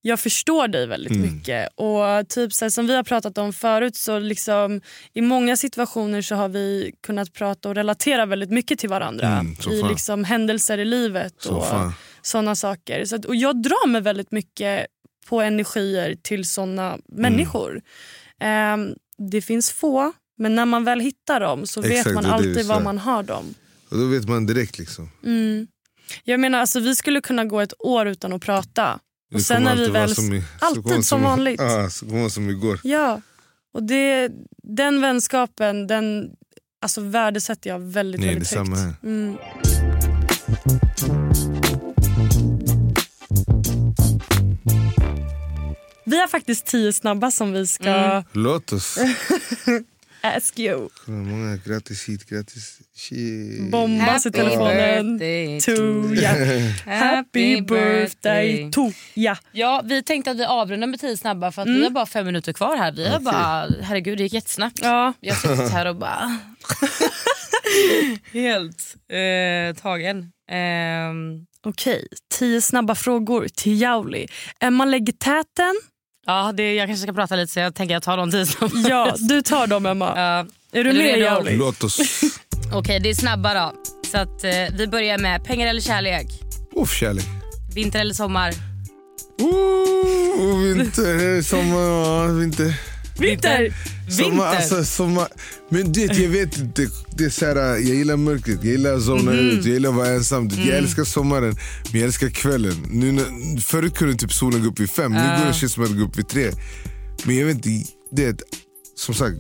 jag 0.03 0.20
förstår 0.20 0.68
dig 0.68 0.87
väldigt 0.87 1.12
Mm. 1.12 1.35
mycket. 1.35 1.68
Och 1.74 2.28
typ 2.28 2.53
så 2.53 2.64
här, 2.64 2.70
Som 2.70 2.87
vi 2.87 2.97
har 2.97 3.03
pratat 3.03 3.39
om 3.39 3.53
förut 3.53 3.97
så 3.97 4.18
liksom, 4.18 4.81
i 5.14 5.20
många 5.20 5.57
situationer 5.57 6.22
så 6.22 6.35
har 6.35 6.49
vi 6.49 6.93
kunnat 7.07 7.33
prata 7.33 7.68
och 7.68 7.74
relatera 7.74 8.26
väldigt 8.26 8.51
mycket 8.51 8.78
till 8.78 8.89
varandra. 8.89 9.26
Mm, 9.28 9.57
så 9.57 9.72
I 9.72 9.83
liksom, 9.83 10.24
händelser 10.24 10.78
i 10.78 10.85
livet 10.85 11.35
Så 11.39 11.55
och 11.55 11.64
såna 12.22 12.55
saker. 12.57 13.05
Så 13.05 13.16
att, 13.16 13.24
och 13.24 13.37
jag 13.37 13.62
drar 13.62 13.87
mig 13.89 14.01
väldigt 14.01 14.33
mycket 14.33 14.87
på 15.29 15.41
energier 15.41 16.14
till 16.23 16.45
såna 16.45 16.87
Mm. 16.89 17.01
människor. 17.09 17.81
Ehm, 18.41 18.95
det 19.31 19.41
finns 19.43 19.71
få, 19.73 20.12
men 20.39 20.55
när 20.55 20.64
man 20.66 20.85
väl 20.85 21.01
hittar 21.01 21.41
dem 21.41 21.66
så 21.66 21.81
vet 21.81 21.93
Exakt, 21.93 22.14
man 22.14 22.25
det 22.25 22.29
är 22.29 22.31
det 22.43 22.49
alltid 22.51 22.66
var 22.66 22.81
man 22.81 22.99
har 22.99 23.23
dem. 23.23 23.55
Och 23.91 23.99
då 23.99 24.07
vet 24.07 24.29
man 24.29 24.47
direkt 24.47 24.79
liksom. 24.79 25.11
Mm. 25.25 25.66
Jag 26.25 26.41
menar, 26.41 26.59
alltså, 26.59 26.81
vi 26.81 26.97
skulle 26.97 27.21
kunna 27.21 27.45
gå 27.45 27.61
ett 27.61 27.73
år 27.79 28.07
utan 28.09 28.33
att 28.33 28.43
prata. 28.43 28.99
Det 29.31 29.37
Och 29.37 29.43
sen 29.43 29.57
kommer 29.57 29.77
när 29.77 29.83
vi 29.85 29.91
väl... 29.91 30.14
som 30.14 30.33
i- 30.35 30.43
alltid 30.61 31.05
som 31.05 31.23
vanligt. 31.23 31.61
Ja, 31.61 31.91
så 31.91 32.07
kommer 32.07 32.23
det 32.25 32.31
som 32.31 32.51
igår. 32.51 32.81
Ja, 32.85 33.21
och 33.75 33.83
det, 33.83 34.31
den 34.62 35.01
vänskapen 35.01 35.87
den 35.87 36.31
alltså, 36.83 37.01
värdesätter 37.01 37.71
jag 37.71 37.79
väldigt, 37.79 38.21
Nej, 38.21 38.29
väldigt 38.35 38.51
det 38.51 38.59
högt. 38.59 38.68
samma 38.68 38.77
här. 38.77 38.95
Mm. 39.03 39.37
Vi 46.11 46.20
har 46.20 46.28
faktiskt 46.28 46.66
tio 46.66 46.92
snabba 46.92 47.30
som 47.30 47.52
vi 47.52 47.66
ska 47.66 47.88
Mm. 47.90 48.24
Låt 48.32 48.72
oss. 48.72 48.98
ask 50.22 50.58
you. 50.58 50.88
Många 51.06 51.56
grattis 51.56 52.08
hit, 52.08 52.28
grattis 52.28 52.78
shit. 52.96 53.70
Bombas 53.70 54.26
i 54.26 54.30
telefonen. 54.30 55.18
To 55.61 56.14
ya. 56.14 56.30
Happy 56.86 57.61
birthday 57.61 58.70
to 58.72 58.90
ya. 59.14 59.36
Ja, 59.52 59.82
vi 59.84 60.02
tänkte 60.02 60.30
att 60.30 60.36
vi 60.38 60.44
avrundar 60.44 60.86
med 60.86 61.00
tio 61.00 61.16
snabba 61.16 61.52
för 61.52 61.62
att 61.62 61.68
Mm. 61.68 61.78
vi 61.78 61.84
har 61.84 61.90
bara 61.90 62.06
fem 62.06 62.26
minuter 62.26 62.52
kvar 62.52 62.76
här. 62.76 62.92
Vi 62.92 63.08
har 63.08 63.20
bara, 63.20 63.68
herregud 63.82 64.18
det 64.18 64.22
gick 64.24 64.32
jättesnabbt. 64.32 64.78
Ja. 64.82 65.12
Jag 65.20 65.34
har 65.34 65.56
suttit 65.56 65.72
här 65.72 65.86
och 65.86 65.96
bara 65.96 66.38
helt 68.32 68.96
eh, 69.12 69.82
tagen. 69.82 70.32
Ehm, 70.50 71.46
Okej, 71.62 72.06
tio 72.38 72.61
snabba 72.61 72.94
frågor 72.94 73.48
till 73.56 73.80
Jauli. 73.80 74.26
Emma 74.61 74.84
lägger 74.84 75.12
täten. 75.12 75.74
Ja, 76.27 76.53
det, 76.55 76.75
jag 76.75 76.89
kanske 76.89 77.03
ska 77.07 77.12
prata 77.12 77.37
lite 77.37 77.53
så 77.53 77.61
jag 77.61 77.75
tänker 77.75 77.95
jag 77.95 78.03
tar 78.03 78.16
de 78.16 78.31
snabba. 78.31 78.89
Ja, 78.89 79.14
du 79.29 79.43
tar 79.43 79.66
dem 79.66 79.87
Emma. 79.87 80.14
Är 80.16 80.45
du 80.73 80.81
Är 80.81 80.85
du 80.85 80.93
med? 80.93 81.18
Jauli? 81.18 81.57
Låt 81.57 81.85
oss. 81.85 81.99
Okej, 82.73 83.01
det 83.01 83.11
är 83.11 83.14
snabba 83.14 83.55
då. 83.55 83.73
Så 84.11 84.18
att, 84.18 84.45
eh, 84.45 84.51
vi 84.79 84.87
börjar 84.87 85.18
med 85.18 85.45
pengar 85.45 85.66
eller 85.66 85.81
kärlek? 85.81 86.27
Uff, 86.77 86.93
kärlek. 86.95 87.25
Vinter 87.75 88.01
eller 88.01 88.14
sommar? 88.14 88.55
Ooh, 89.41 90.75
vinter, 90.75 91.43
sommar, 91.43 91.81
ja, 91.81 92.27
vinter. 93.21 93.59
Vinter! 93.62 94.23
Sommar, 94.25 94.47
alltså, 94.47 94.85
sommar. 94.85 95.29
Men 95.68 95.93
du 95.93 96.07
vet, 96.07 96.18
jag 96.18 96.29
vet 96.29 96.59
inte. 96.59 96.87
Det 97.16 97.25
är 97.25 97.31
så 97.31 97.47
här, 97.47 97.57
jag 97.57 97.81
gillar 97.81 98.16
mörkret, 98.16 98.59
jag 98.62 98.73
gillar 98.73 98.95
att 98.95 99.03
zona 99.03 99.31
Mhm. 99.33 99.39
ut, 99.51 99.64
jag 99.64 99.75
gillar 99.75 99.91
att 99.91 99.97
vara 99.97 100.09
ensam. 100.09 100.49
Jag 100.49 100.59
Mm. 100.59 100.75
älskar 100.75 101.05
sommaren, 101.05 101.57
men 101.93 102.01
jag 102.01 102.07
älskar 102.07 102.29
kvällen. 102.29 102.87
Nu, 102.91 103.12
när, 103.12 103.61
förut 103.61 103.95
kunde 103.95 104.14
typ 104.14 104.33
solen 104.33 104.62
gå 104.62 104.68
upp 104.68 104.81
vid 104.81 104.91
fem, 104.91 105.12
nu 105.12 105.18
Ja. 105.18 105.39
går 105.39 105.47
det 105.47 105.55
känns 105.55 105.73
som 105.73 105.85
att 105.85 105.91
det 105.91 105.97
går 105.97 106.05
upp 106.07 106.18
vid 106.18 106.29
tre. 106.29 106.51
Men 107.25 107.37
jag 107.37 107.47
vet 107.47 107.66
inte, 107.66 107.91
det 108.12 108.41
som 108.97 109.14
sagt, 109.14 109.37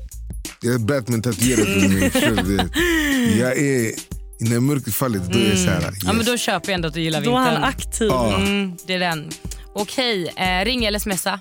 jag 0.62 0.74
är 0.74 0.78
Batman 0.78 1.22
tatuerad 1.22 1.66
på 1.82 1.88
mig. 1.88 2.10
Det- 2.46 3.38
Jag 3.38 3.58
är, 3.58 3.92
när 4.40 4.60
mörkret 4.60 4.94
faller, 4.94 5.18
då 5.32 5.38
är 5.38 5.48
jag 5.48 5.58
så 5.58 5.64
här, 5.70 5.80
yes. 5.82 5.94
Ja, 6.04 6.12
men 6.12 6.26
då 6.26 6.36
köper 6.36 6.68
jag 6.68 6.74
ändå 6.74 6.88
att 6.88 6.94
du 6.94 7.00
gillar 7.00 7.20
Då 7.24 7.36
är 7.36 7.42
vintern. 7.44 7.62
han 7.62 7.64
aktiv. 7.64 8.08
Ja. 8.08 8.36
Mm, 8.36 8.76
det 8.86 8.94
är 8.94 8.98
den. 8.98 9.30
Okej, 9.74 10.32
eh, 10.36 10.64
ring 10.64 10.84
eller 10.84 10.98
smsa? 10.98 11.40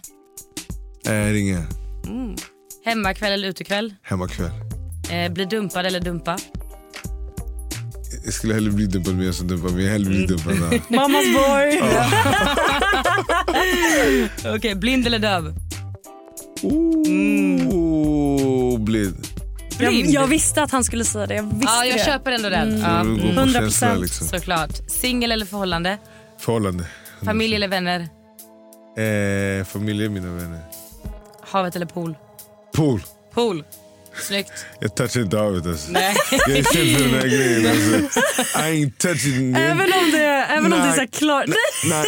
äh, 1.05 1.11
ringa. 1.31 1.63
Mm. 2.09 2.35
Hemmakväll 2.85 3.31
eller 3.31 3.47
utekväll? 3.47 3.93
Hemmakväll. 4.03 4.51
Eh, 5.11 5.31
bli 5.31 5.45
dumpad 5.45 5.85
eller 5.85 5.99
dumpa? 5.99 6.37
Jag 8.25 8.33
skulle 8.33 8.53
hellre 8.53 8.71
bli 8.71 8.85
dumpad 8.85 9.15
med 9.15 9.27
en 9.27 9.33
som 9.33 9.47
dumpar 9.47 9.69
mig. 9.69 9.83
Jag 9.85 9.91
hellre 9.91 10.09
bli 10.09 10.25
dumpad. 10.25 10.55
ja. 10.71 10.79
Mammas 10.95 11.25
boy. 11.33 11.81
Okej, 14.55 14.75
blind 14.75 15.07
eller 15.07 15.19
döv? 15.19 15.55
Oh, 17.71 18.79
blind. 18.79 19.27
Jag, 19.79 19.93
jag 19.93 20.27
visste 20.27 20.63
att 20.63 20.71
han 20.71 20.83
skulle 20.83 21.03
säga 21.05 21.27
det. 21.27 21.35
Jag 21.35 21.43
visste 21.43 21.57
Ja, 21.65 21.85
jag 21.85 21.97
det. 21.97 22.05
köper 22.05 22.31
ändå 22.31 22.49
den. 22.49 22.69
Mm. 22.69 22.81
Ja. 22.81 23.03
Så 23.03 23.09
det 23.09 23.33
går 23.35 23.43
på 23.43 23.49
100%. 23.49 23.53
känsla 23.61 23.95
liksom. 23.95 24.27
Såklart. 24.27 24.71
Singel 24.87 25.31
eller 25.31 25.45
förhållande? 25.45 25.97
Förhållande. 26.39 26.85
Familj 27.25 27.55
eller 27.55 27.67
vänner? 27.67 27.99
Eh, 28.97 29.65
familj 29.65 30.05
är 30.05 30.09
mina 30.09 30.31
vänner. 30.31 30.61
Havet 31.49 31.75
eller 31.75 31.85
pool? 31.85 32.15
Pool. 32.75 33.01
Pool. 33.33 33.63
Snyggt. 34.27 34.51
Jag 34.79 34.95
touchar 34.95 35.21
inte 35.21 35.37
havet 35.37 35.65
alltså. 35.65 35.91
Nej. 35.91 36.15
Jag 36.31 36.49
är 36.57 36.63
känd 36.63 36.97
för 36.97 37.03
den 37.05 37.13
här 37.13 37.27
grejen. 37.27 37.67
Alltså. 37.71 38.19
I 38.59 38.61
ain't 38.61 38.97
touching 38.97 39.51
it. 39.51 39.57
Även 39.57 39.93
om 39.93 40.11
det, 40.11 40.25
även 40.25 40.73
om 40.73 40.79
det 40.79 40.85
är 40.87 40.91
så 40.93 40.99
här 40.99 41.07
klart. 41.07 41.45
Nej! 41.47 41.57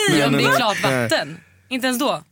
Nej, 0.10 0.20
Ja, 0.20 0.28
om 0.28 0.34
det 0.34 0.44
är 0.44 0.48
nej, 0.48 0.56
klart 0.58 0.78
nej. 0.84 1.04
vatten. 1.04 1.38
Inte 1.70 1.88
ens 1.88 2.00
då. 2.00 2.24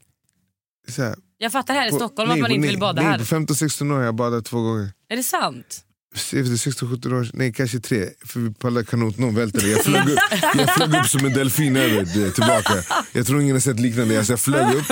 Så 0.89 1.03
här, 1.03 1.15
Jag 1.37 1.51
fattar 1.51 1.73
här 1.73 1.87
i 1.87 1.89
på- 1.91 1.95
Stockholm 1.95 2.29
nej, 2.29 2.33
att 2.35 2.41
man 2.41 2.49
på- 2.49 2.53
inte 2.55 2.61
nej, 2.61 2.69
vill 2.69 2.79
bada 2.79 3.01
nej, 3.01 3.11
här. 3.11 3.17
På 3.17 3.23
15-16 3.23 3.91
år 3.91 3.95
har 3.97 4.03
jag 4.03 4.15
badat 4.15 4.45
två 4.45 4.61
gånger. 4.61 4.89
Är 5.09 5.15
det 5.15 5.23
sant? 5.23 5.83
Efter 6.15 6.35
16-17 6.41 7.13
år, 7.19 7.29
nej 7.33 7.53
kanske 7.53 7.79
tre. 7.79 8.05
För 8.25 8.39
vi 8.39 8.53
pallade 8.53 8.85
kanot, 8.85 9.17
någon 9.17 9.35
välte 9.35 9.59
det. 9.59 9.67
Jag 9.67 9.83
flög 9.83 10.09
upp, 10.09 10.19
jag 10.57 10.75
flög 10.75 10.95
upp 10.95 11.05
som 11.07 11.25
en 11.25 11.33
delfin 11.33 11.77
över 11.77 12.05
det, 12.15 12.31
tillbaka. 12.31 12.73
Jag 13.11 13.27
tror 13.27 13.41
ingen 13.41 13.55
har 13.55 13.59
sett 13.61 13.79
liknande. 13.79 14.17
Alltså 14.17 14.33
jag 14.33 14.39
flög 14.39 14.75
upp. 14.75 14.85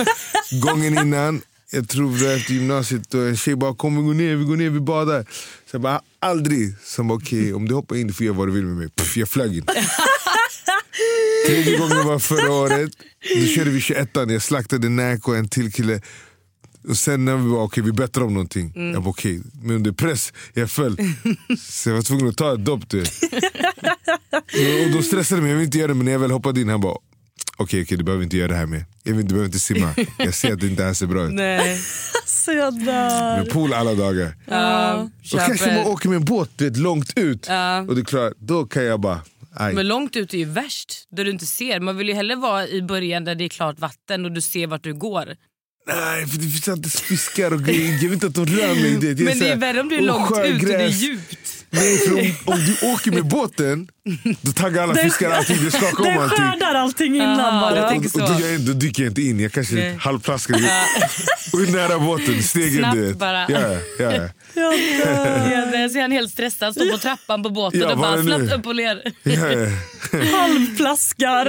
Gången 0.62 0.98
innan, 0.98 1.42
jag 1.70 1.88
tror 1.88 2.18
det 2.18 2.24
var 2.24 2.32
efter 2.32 2.52
gymnasiet, 2.54 3.14
och 3.14 3.28
en 3.28 3.36
tjej 3.36 3.56
bara 3.56 3.74
kom 3.74 3.96
vi 3.96 4.02
går 4.02 4.14
ner, 4.14 4.36
vi 4.36 4.44
går 4.44 4.56
ner, 4.56 4.70
vi 4.70 4.80
badar. 4.80 5.22
Så 5.70 5.74
jag 5.74 5.80
bara 5.80 6.00
aldrig. 6.20 6.74
Så 6.84 7.00
jag 7.00 7.06
bara 7.06 7.14
okej, 7.14 7.54
om 7.54 7.68
du 7.68 7.74
hoppar 7.74 7.96
in 7.96 8.06
du 8.06 8.12
får 8.12 8.26
göra 8.26 8.36
vad 8.36 8.48
du 8.48 8.52
vill 8.52 8.64
med 8.64 8.76
mig. 8.76 8.88
Puff, 8.96 9.16
jag 9.16 9.28
flög 9.28 9.56
in. 9.56 9.64
Tredje 11.46 11.78
gången 11.78 12.06
var 12.06 12.18
förra 12.18 12.52
året. 12.52 12.90
Då 13.40 13.46
körde 13.46 13.70
vi 13.70 13.80
21 13.80 14.08
Jag 14.14 14.42
slaktade 14.42 14.88
Näk 14.88 15.28
och 15.28 15.36
en 15.36 15.48
till 15.48 15.72
kille. 15.72 16.00
Och 16.88 16.96
sen 16.96 17.24
när 17.24 17.36
vi 17.36 17.48
var 17.48 17.62
okej, 17.62 17.82
vi 17.82 17.92
bettade 17.92 18.26
om 18.26 18.34
någonting. 18.34 18.72
Mm. 18.76 18.92
Jag 18.92 19.02
bara 19.02 19.10
okej, 19.10 19.42
men 19.62 19.76
under 19.76 19.92
press, 19.92 20.32
jag 20.54 20.70
föll. 20.70 20.96
Så 21.58 21.88
jag 21.88 21.96
var 21.96 22.02
tvungen 22.02 22.28
att 22.28 22.36
ta 22.36 22.54
ett 22.54 22.64
dopp. 22.64 22.84
Och 24.84 24.92
då 24.92 25.02
stressade 25.02 25.42
mig, 25.42 25.50
jag 25.50 25.56
vill 25.56 25.66
inte 25.66 25.78
göra 25.78 25.88
det. 25.88 25.94
Men 25.94 26.04
när 26.04 26.12
jag 26.12 26.18
väl 26.18 26.30
hoppade 26.30 26.60
in, 26.60 26.68
han 26.68 26.80
bara 26.80 26.98
okej, 27.58 27.82
okej 27.82 27.98
du 27.98 28.04
behöver 28.04 28.24
inte 28.24 28.36
göra 28.36 28.48
det 28.48 28.54
här 28.54 28.66
vill, 29.12 29.24
du 29.26 29.34
behöver 29.34 29.46
inte 29.46 29.58
simma. 29.58 29.94
Jag 30.18 30.34
ser 30.34 30.52
att 30.52 30.60
det 30.60 30.66
inte 30.66 30.84
här 30.84 30.94
ser 30.94 31.06
bra 31.06 31.24
ut. 31.24 31.32
Nej. 31.32 31.80
Så 32.26 32.52
jag 32.52 32.84
dör. 32.84 33.36
Men 33.36 33.46
pool 33.46 33.72
alla 33.72 33.94
dagar. 33.94 34.34
Ja, 34.44 35.08
Och 35.32 35.38
kanske 35.38 35.74
man 35.76 35.86
åker 35.86 36.08
med 36.08 36.16
en 36.16 36.24
båt 36.24 36.50
du 36.56 36.64
vet, 36.64 36.76
långt 36.76 37.18
ut. 37.18 37.46
Ja. 37.48 37.80
Och 37.80 37.96
du 37.96 38.04
klarar, 38.04 38.34
då 38.38 38.64
kan 38.66 38.84
jag 38.84 39.00
bara, 39.00 39.20
aj. 39.54 39.74
Men 39.74 39.88
långt 39.88 40.16
ut 40.16 40.34
är 40.34 40.38
ju 40.38 40.44
värst. 40.44 41.06
Där 41.10 41.24
du 41.24 41.30
inte 41.30 41.46
ser. 41.46 41.80
Man 41.80 41.96
vill 41.96 42.08
ju 42.08 42.14
hellre 42.14 42.36
vara 42.36 42.68
i 42.68 42.82
början 42.82 43.24
där 43.24 43.34
det 43.34 43.44
är 43.44 43.48
klart 43.48 43.78
vatten 43.78 44.24
och 44.24 44.32
du 44.32 44.40
ser 44.40 44.66
vart 44.66 44.82
du 44.82 44.94
går. 44.94 45.36
Nej, 45.86 46.26
för 46.26 46.38
det 46.38 46.42
finns 46.44 46.68
alltid 46.68 46.92
fiskar 46.92 47.52
och 47.52 47.64
grejer. 47.64 47.92
Jag 47.92 47.98
vet 47.98 48.12
inte 48.12 48.26
att 48.26 48.34
de 48.34 48.46
rör 48.46 48.74
mig. 48.74 49.14
Det, 49.14 49.24
Men 49.24 49.38
det 49.38 49.48
är 49.48 49.56
värre 49.56 49.80
om 49.80 49.88
du 49.88 49.96
är 49.96 50.02
långt 50.02 50.30
ut 50.44 50.62
och 50.62 50.68
det 50.68 50.74
är 50.74 50.88
djupt. 50.88 51.57
Nej, 51.70 51.98
för 51.98 52.12
om, 52.12 52.34
om 52.54 52.58
du 52.64 52.86
åker 52.92 53.10
med 53.10 53.24
båten, 53.24 53.88
då 54.40 54.52
taggar 54.52 54.82
alla 54.82 54.94
fiskar 54.94 55.30
allting. 55.30 55.64
Det 55.64 55.70
skakar 55.70 55.98
om 55.98 56.04
Den 56.04 56.18
allting. 56.18 56.38
skördar 56.44 56.74
allting 56.74 57.14
innan 57.16 57.40
Aha, 57.40 57.60
bara. 57.60 57.90
Och, 57.90 58.04
och 58.04 58.10
så. 58.10 58.18
då, 58.18 58.40
jag, 58.40 58.60
då 58.60 58.72
dyker 58.72 59.02
jag 59.02 59.10
inte 59.10 59.22
in, 59.22 59.40
jag 59.40 59.52
kanske 59.52 59.74
Nej. 59.74 59.96
halvplaskar. 60.00 60.54
Och 61.52 61.60
är 61.60 61.72
nära 61.72 61.98
båten, 61.98 62.42
stegen 62.42 62.78
Snabbt 62.78 62.94
du 62.94 63.06
vet. 63.06 63.18
bara. 63.18 63.46
Ja, 63.50 63.60
ja, 63.98 64.12
ja. 64.12 64.28
Ja, 64.54 66.00
han 66.02 66.12
helt 66.12 66.30
stressad, 66.32 66.74
står 66.74 66.92
på 66.92 66.98
trappan 66.98 67.42
på 67.42 67.50
båten 67.50 67.80
Ja, 67.80 67.92
och 67.92 67.98
bara 67.98 68.16
det 68.16 68.22
snabbt 68.22 68.52
upp 68.52 68.66
och 68.66 68.76
ner. 68.76 69.02
ja, 69.22 69.32
ja. 69.32 69.68
Halvplaskar. 70.38 71.46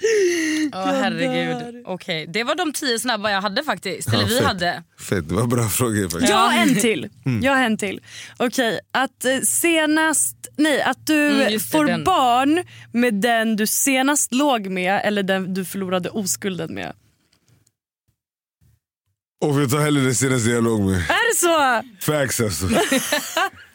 Åh 0.72 0.86
herregud. 0.86 1.82
Okej, 1.86 2.26
Det 2.28 2.44
var 2.44 2.54
de 2.54 2.72
tio 2.72 2.98
snabba 2.98 3.30
jag 3.30 3.40
hade 3.40 3.64
faktiskt. 3.64 4.08
Eller 4.08 4.20
Ja, 4.22 4.26
vi 4.28 4.34
fett. 4.36 4.44
hade. 4.46 4.82
Fett, 5.08 5.28
det 5.28 5.34
var 5.34 5.46
bra 5.46 5.68
frågor 5.68 6.08
faktiskt. 6.08 6.30
Jag 6.30 6.36
har 6.38 6.58
en 6.58 6.74
till. 6.74 7.08
Mm. 7.26 7.42
Jag 7.42 7.54
har 7.56 7.62
en 7.62 7.76
till. 7.78 8.00
Okej, 8.36 8.80
att 8.92 9.24
eh, 9.24 9.40
senast... 9.40 10.36
Nej, 10.56 10.82
att 10.82 11.06
du 11.06 11.26
Mm, 11.30 11.52
det, 11.52 11.60
får 11.60 11.84
den. 11.84 12.04
barn 12.04 12.64
med 12.92 13.14
den 13.14 13.56
du 13.56 13.66
senast 13.66 14.34
låg 14.34 14.66
med 14.66 15.00
eller 15.04 15.22
den 15.22 15.54
du 15.54 15.64
förlorade 15.64 16.10
oskulden 16.10 16.74
med. 16.74 16.92
Och 19.44 19.60
jag 19.62 19.70
tar 19.70 19.78
hellre 19.80 20.02
det 20.02 20.14
senaste 20.14 20.50
jag 20.50 20.64
låg 20.64 20.80
med. 20.80 20.94
Är 20.96 21.30
det 21.30 21.36
så? 21.36 21.82
Facts 22.12 22.40
alltså. 22.40 22.66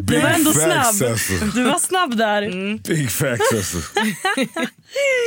Du 0.00 0.20
var 0.20 0.28
ändå 0.28 0.52
snabb. 0.52 0.72
alltså. 0.72 1.34
Du 1.54 1.62
var 1.64 1.78
snabb 1.78 2.16
där. 2.16 2.42
Mm. 2.42 2.78
Big 2.78 3.10
facts 3.10 3.52
alltså. 3.52 3.78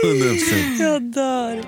100%. 0.04 0.82
Jag 0.82 1.02
dör. 1.02 1.64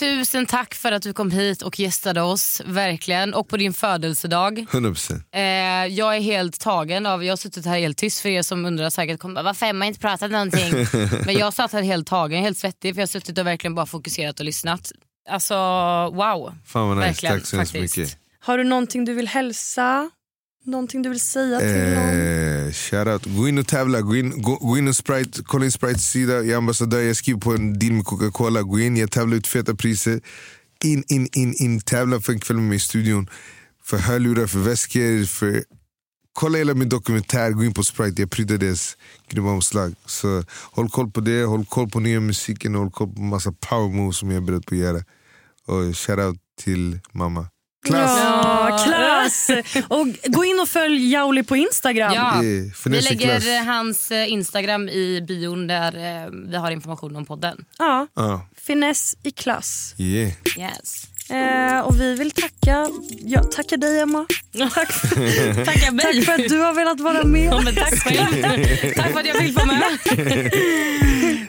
Tusen 0.00 0.46
tack 0.46 0.74
för 0.74 0.92
att 0.92 1.02
du 1.02 1.12
kom 1.12 1.30
hit 1.30 1.62
och 1.62 1.78
gästade 1.80 2.22
oss. 2.22 2.62
Verkligen. 2.64 3.34
Och 3.34 3.48
på 3.48 3.56
din 3.56 3.72
födelsedag. 3.72 4.66
100%. 4.70 5.22
Eh, 5.32 5.40
jag 5.94 6.16
är 6.16 6.20
helt 6.20 6.60
tagen 6.60 7.06
av, 7.06 7.24
jag 7.24 7.32
har 7.32 7.36
suttit 7.36 7.66
här 7.66 7.78
helt 7.78 7.98
tyst 7.98 8.20
för 8.20 8.28
er 8.28 8.42
som 8.42 8.64
undrar 8.64 8.90
säkert 8.90 9.20
kommer 9.20 9.42
varför 9.42 9.66
har 9.66 9.70
Emma 9.70 9.86
inte 9.86 10.00
pratat 10.00 10.30
någonting? 10.30 10.72
Men 11.26 11.34
jag 11.34 11.54
satt 11.54 11.72
här 11.72 11.82
helt 11.82 12.06
tagen, 12.06 12.42
helt 12.42 12.58
svettig 12.58 12.94
för 12.94 13.00
jag 13.00 13.06
har 13.06 13.10
suttit 13.10 13.38
och 13.38 13.46
verkligen 13.46 13.74
bara 13.74 13.86
fokuserat 13.86 14.40
och 14.40 14.46
lyssnat. 14.46 14.92
Alltså 15.28 15.54
wow. 16.14 16.54
Fan 16.64 16.88
vad 16.88 16.96
nice, 16.96 17.06
Verkligen, 17.08 17.38
tack 17.38 17.46
så 17.46 17.56
hemskt 17.56 17.74
mycket. 17.74 18.18
Har 18.40 18.58
du 18.58 18.64
någonting 18.64 19.04
du 19.04 19.14
vill 19.14 19.28
hälsa? 19.28 20.10
Någonting 20.64 21.02
du 21.02 21.08
vill 21.08 21.20
säga 21.20 21.58
till 21.58 21.94
någon? 21.94 22.66
Eh, 22.66 22.72
shoutout. 22.72 23.26
Gå 23.36 23.48
in 23.48 23.58
och 23.58 23.66
tävla. 23.66 24.00
Gå 24.00 24.16
in, 24.16 24.42
gå, 24.42 24.56
gå 24.56 24.78
in 24.78 24.88
och 24.88 24.96
Sprite, 24.96 25.42
kolla 25.44 25.64
in 25.64 25.72
Sprites 25.72 26.10
sida. 26.10 26.32
Jag 26.32 26.48
är 26.48 26.56
ambassadör. 26.56 27.00
Jag 27.00 27.16
skriver 27.16 27.40
på 27.40 27.54
en 27.54 27.78
deal 27.78 27.92
med 27.92 28.04
Coca-Cola. 28.04 28.62
Gå 28.62 28.80
in, 28.80 28.96
jag 28.96 29.10
tävlar 29.10 29.36
ut 29.36 29.46
feta 29.46 29.74
priser. 29.74 30.20
In, 30.84 31.04
in, 31.08 31.28
in, 31.32 31.54
in. 31.54 31.80
Tävla 31.80 32.20
för 32.20 32.32
en 32.32 32.40
kväll 32.40 32.56
med 32.56 32.66
mig 32.68 32.76
i 32.76 32.80
studion. 32.80 33.30
För 33.84 33.98
hörlurar, 33.98 34.46
för 34.46 34.58
väskor. 34.58 35.26
För... 35.26 35.64
Kolla 36.40 36.58
hela 36.58 36.74
min 36.74 36.88
dokumentär. 36.88 37.50
Gå 37.50 37.64
in 37.64 37.74
på 37.74 37.84
Sprite. 37.84 38.22
Jag 38.22 38.30
prydde 38.30 38.56
deras 38.58 38.96
grymma 39.28 39.52
omslag. 39.52 39.94
Så 40.06 40.44
håll 40.72 40.90
koll 40.90 41.10
på 41.10 41.20
det. 41.20 41.44
Håll 41.44 41.64
koll 41.66 41.88
på 41.90 42.00
nya 42.00 42.20
musiken. 42.20 42.74
Håll 42.74 42.90
koll 42.90 43.08
på 43.14 43.20
massa 43.20 43.52
power 43.52 43.88
moves 43.88 44.16
som 44.16 44.30
jag 44.30 44.36
är 44.36 44.46
beredd 44.46 44.66
på 44.66 44.74
att 44.74 44.80
göra. 44.80 44.98
Och 45.66 45.96
shoutout 45.96 46.38
till 46.60 46.98
mamma. 47.12 47.46
Klass! 47.86 48.18
Ja, 48.18 48.80
klass! 48.84 49.50
Och 49.88 50.06
gå 50.32 50.44
in 50.44 50.60
och 50.60 50.68
följ 50.68 51.12
Jauli 51.12 51.42
på 51.42 51.56
Instagram. 51.56 52.12
Ja. 52.14 52.40
Vi 52.84 53.00
lägger 53.00 53.40
klass. 53.40 53.66
hans 53.66 54.10
eh, 54.10 54.32
Instagram 54.32 54.88
i 54.88 55.20
bion 55.28 55.66
där 55.66 56.24
eh, 56.24 56.30
vi 56.50 56.56
har 56.56 56.70
information 56.70 57.16
om 57.16 57.24
podden. 57.26 57.64
Ja, 57.78 58.06
Ja, 58.14 58.46
finess 58.56 59.16
i 59.22 59.30
klass. 59.30 59.94
yeah. 59.98 60.32
Yes. 60.58 61.06
Eh, 61.30 61.80
och 61.80 62.00
vi 62.00 62.14
vill 62.14 62.30
tacka, 62.30 62.88
ja, 63.24 63.42
tacka 63.42 63.76
dig 63.76 64.00
Emma. 64.00 64.26
Tack, 64.74 64.74
Tacka 65.64 65.92
mig. 65.92 66.04
tack 66.04 66.24
för 66.24 66.32
att 66.32 66.48
du 66.48 66.58
har 66.58 66.74
velat 66.74 67.00
vara 67.00 67.24
med. 67.24 67.44
Ja, 67.44 67.60
men 67.60 67.74
tack, 67.74 67.94
själv. 67.94 68.42
tack 68.96 69.12
för 69.12 69.20
att 69.20 69.26
jag 69.26 69.36
fick 69.36 69.56
vara 69.56 69.66
med. 69.66 69.82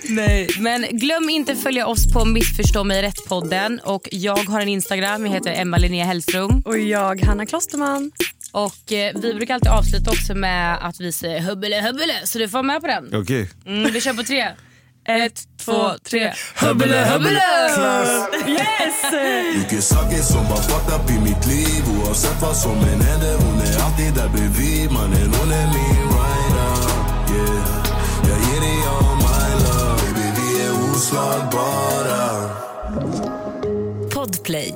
Nej. 0.03 0.47
Men 0.59 0.85
glöm 0.91 1.29
inte 1.29 1.55
följa 1.55 1.87
oss 1.87 2.13
på 2.13 2.25
Missförstå 2.25 2.83
mig 2.83 3.01
rätt-podden. 3.01 3.79
Och 3.79 4.07
jag 4.11 4.37
har 4.37 4.61
en 4.61 4.67
Instagram, 4.67 5.25
jag 5.25 5.33
heter 5.33 5.53
Emma 5.53 5.77
Linnea 5.77 6.05
Hellström. 6.05 6.61
Och 6.65 6.79
jag, 6.79 7.21
Hanna 7.21 7.45
Klosterman. 7.45 8.11
Och 8.51 8.91
eh, 8.91 9.11
vi 9.15 9.33
brukar 9.33 9.53
alltid 9.53 9.71
avsluta 9.71 10.11
också 10.11 10.35
med 10.35 10.77
att 10.87 10.99
vi 10.99 11.11
säger 11.11 11.39
hubbele 11.41 11.81
hubbele. 11.81 12.13
Så 12.23 12.37
du 12.39 12.47
får 12.49 12.53
vara 12.53 12.63
med 12.63 12.81
på 12.81 12.87
den. 12.87 13.15
Okej. 13.21 13.49
Mm, 13.65 13.91
vi 13.93 14.01
kör 14.01 14.13
på 14.13 14.23
tre. 14.23 14.47
Ett, 15.07 15.43
två, 15.57 15.89
tre. 16.03 16.33
Hubbele 16.55 17.05
hubbele! 17.05 17.41
Yes! 18.47 19.13
Mycket 19.57 19.83
saker 19.83 20.21
som 20.21 20.43
var 20.49 20.57
fucked 20.57 20.95
up 20.95 21.09
i 21.09 21.19
mitt 21.19 21.47
liv 21.47 21.83
Oavsett 21.99 22.41
vad 22.41 22.57
som 22.57 22.71
än 22.71 23.01
händer 23.01 23.37
Hon 23.37 23.61
är 23.61 23.85
alltid 23.85 24.13
där 24.13 24.29
bredvid 24.29 24.91
Mannen 24.91 25.33
hon 25.33 25.51
är 25.51 25.67
min 25.67 26.01
rider 26.11 26.73
yeah. 27.35 27.85
Jag 28.29 28.39
ger 28.39 28.61
dig 28.61 28.79
all 28.87 29.15
my 29.15 29.63
love 29.63 30.01
Baby 30.01 30.41
vi 30.41 30.65
är 30.65 30.91
oslagbara 30.91 32.49
Podplay. 34.13 34.75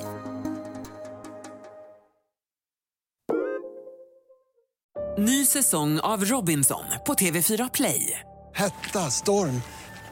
Ny 5.17 5.45
säsong 5.45 5.99
av 5.99 6.25
Robinson 6.25 6.83
på 7.07 7.13
TV4 7.13 7.69
Play. 7.73 8.19
Hetta, 8.55 8.99
storm, 8.99 9.61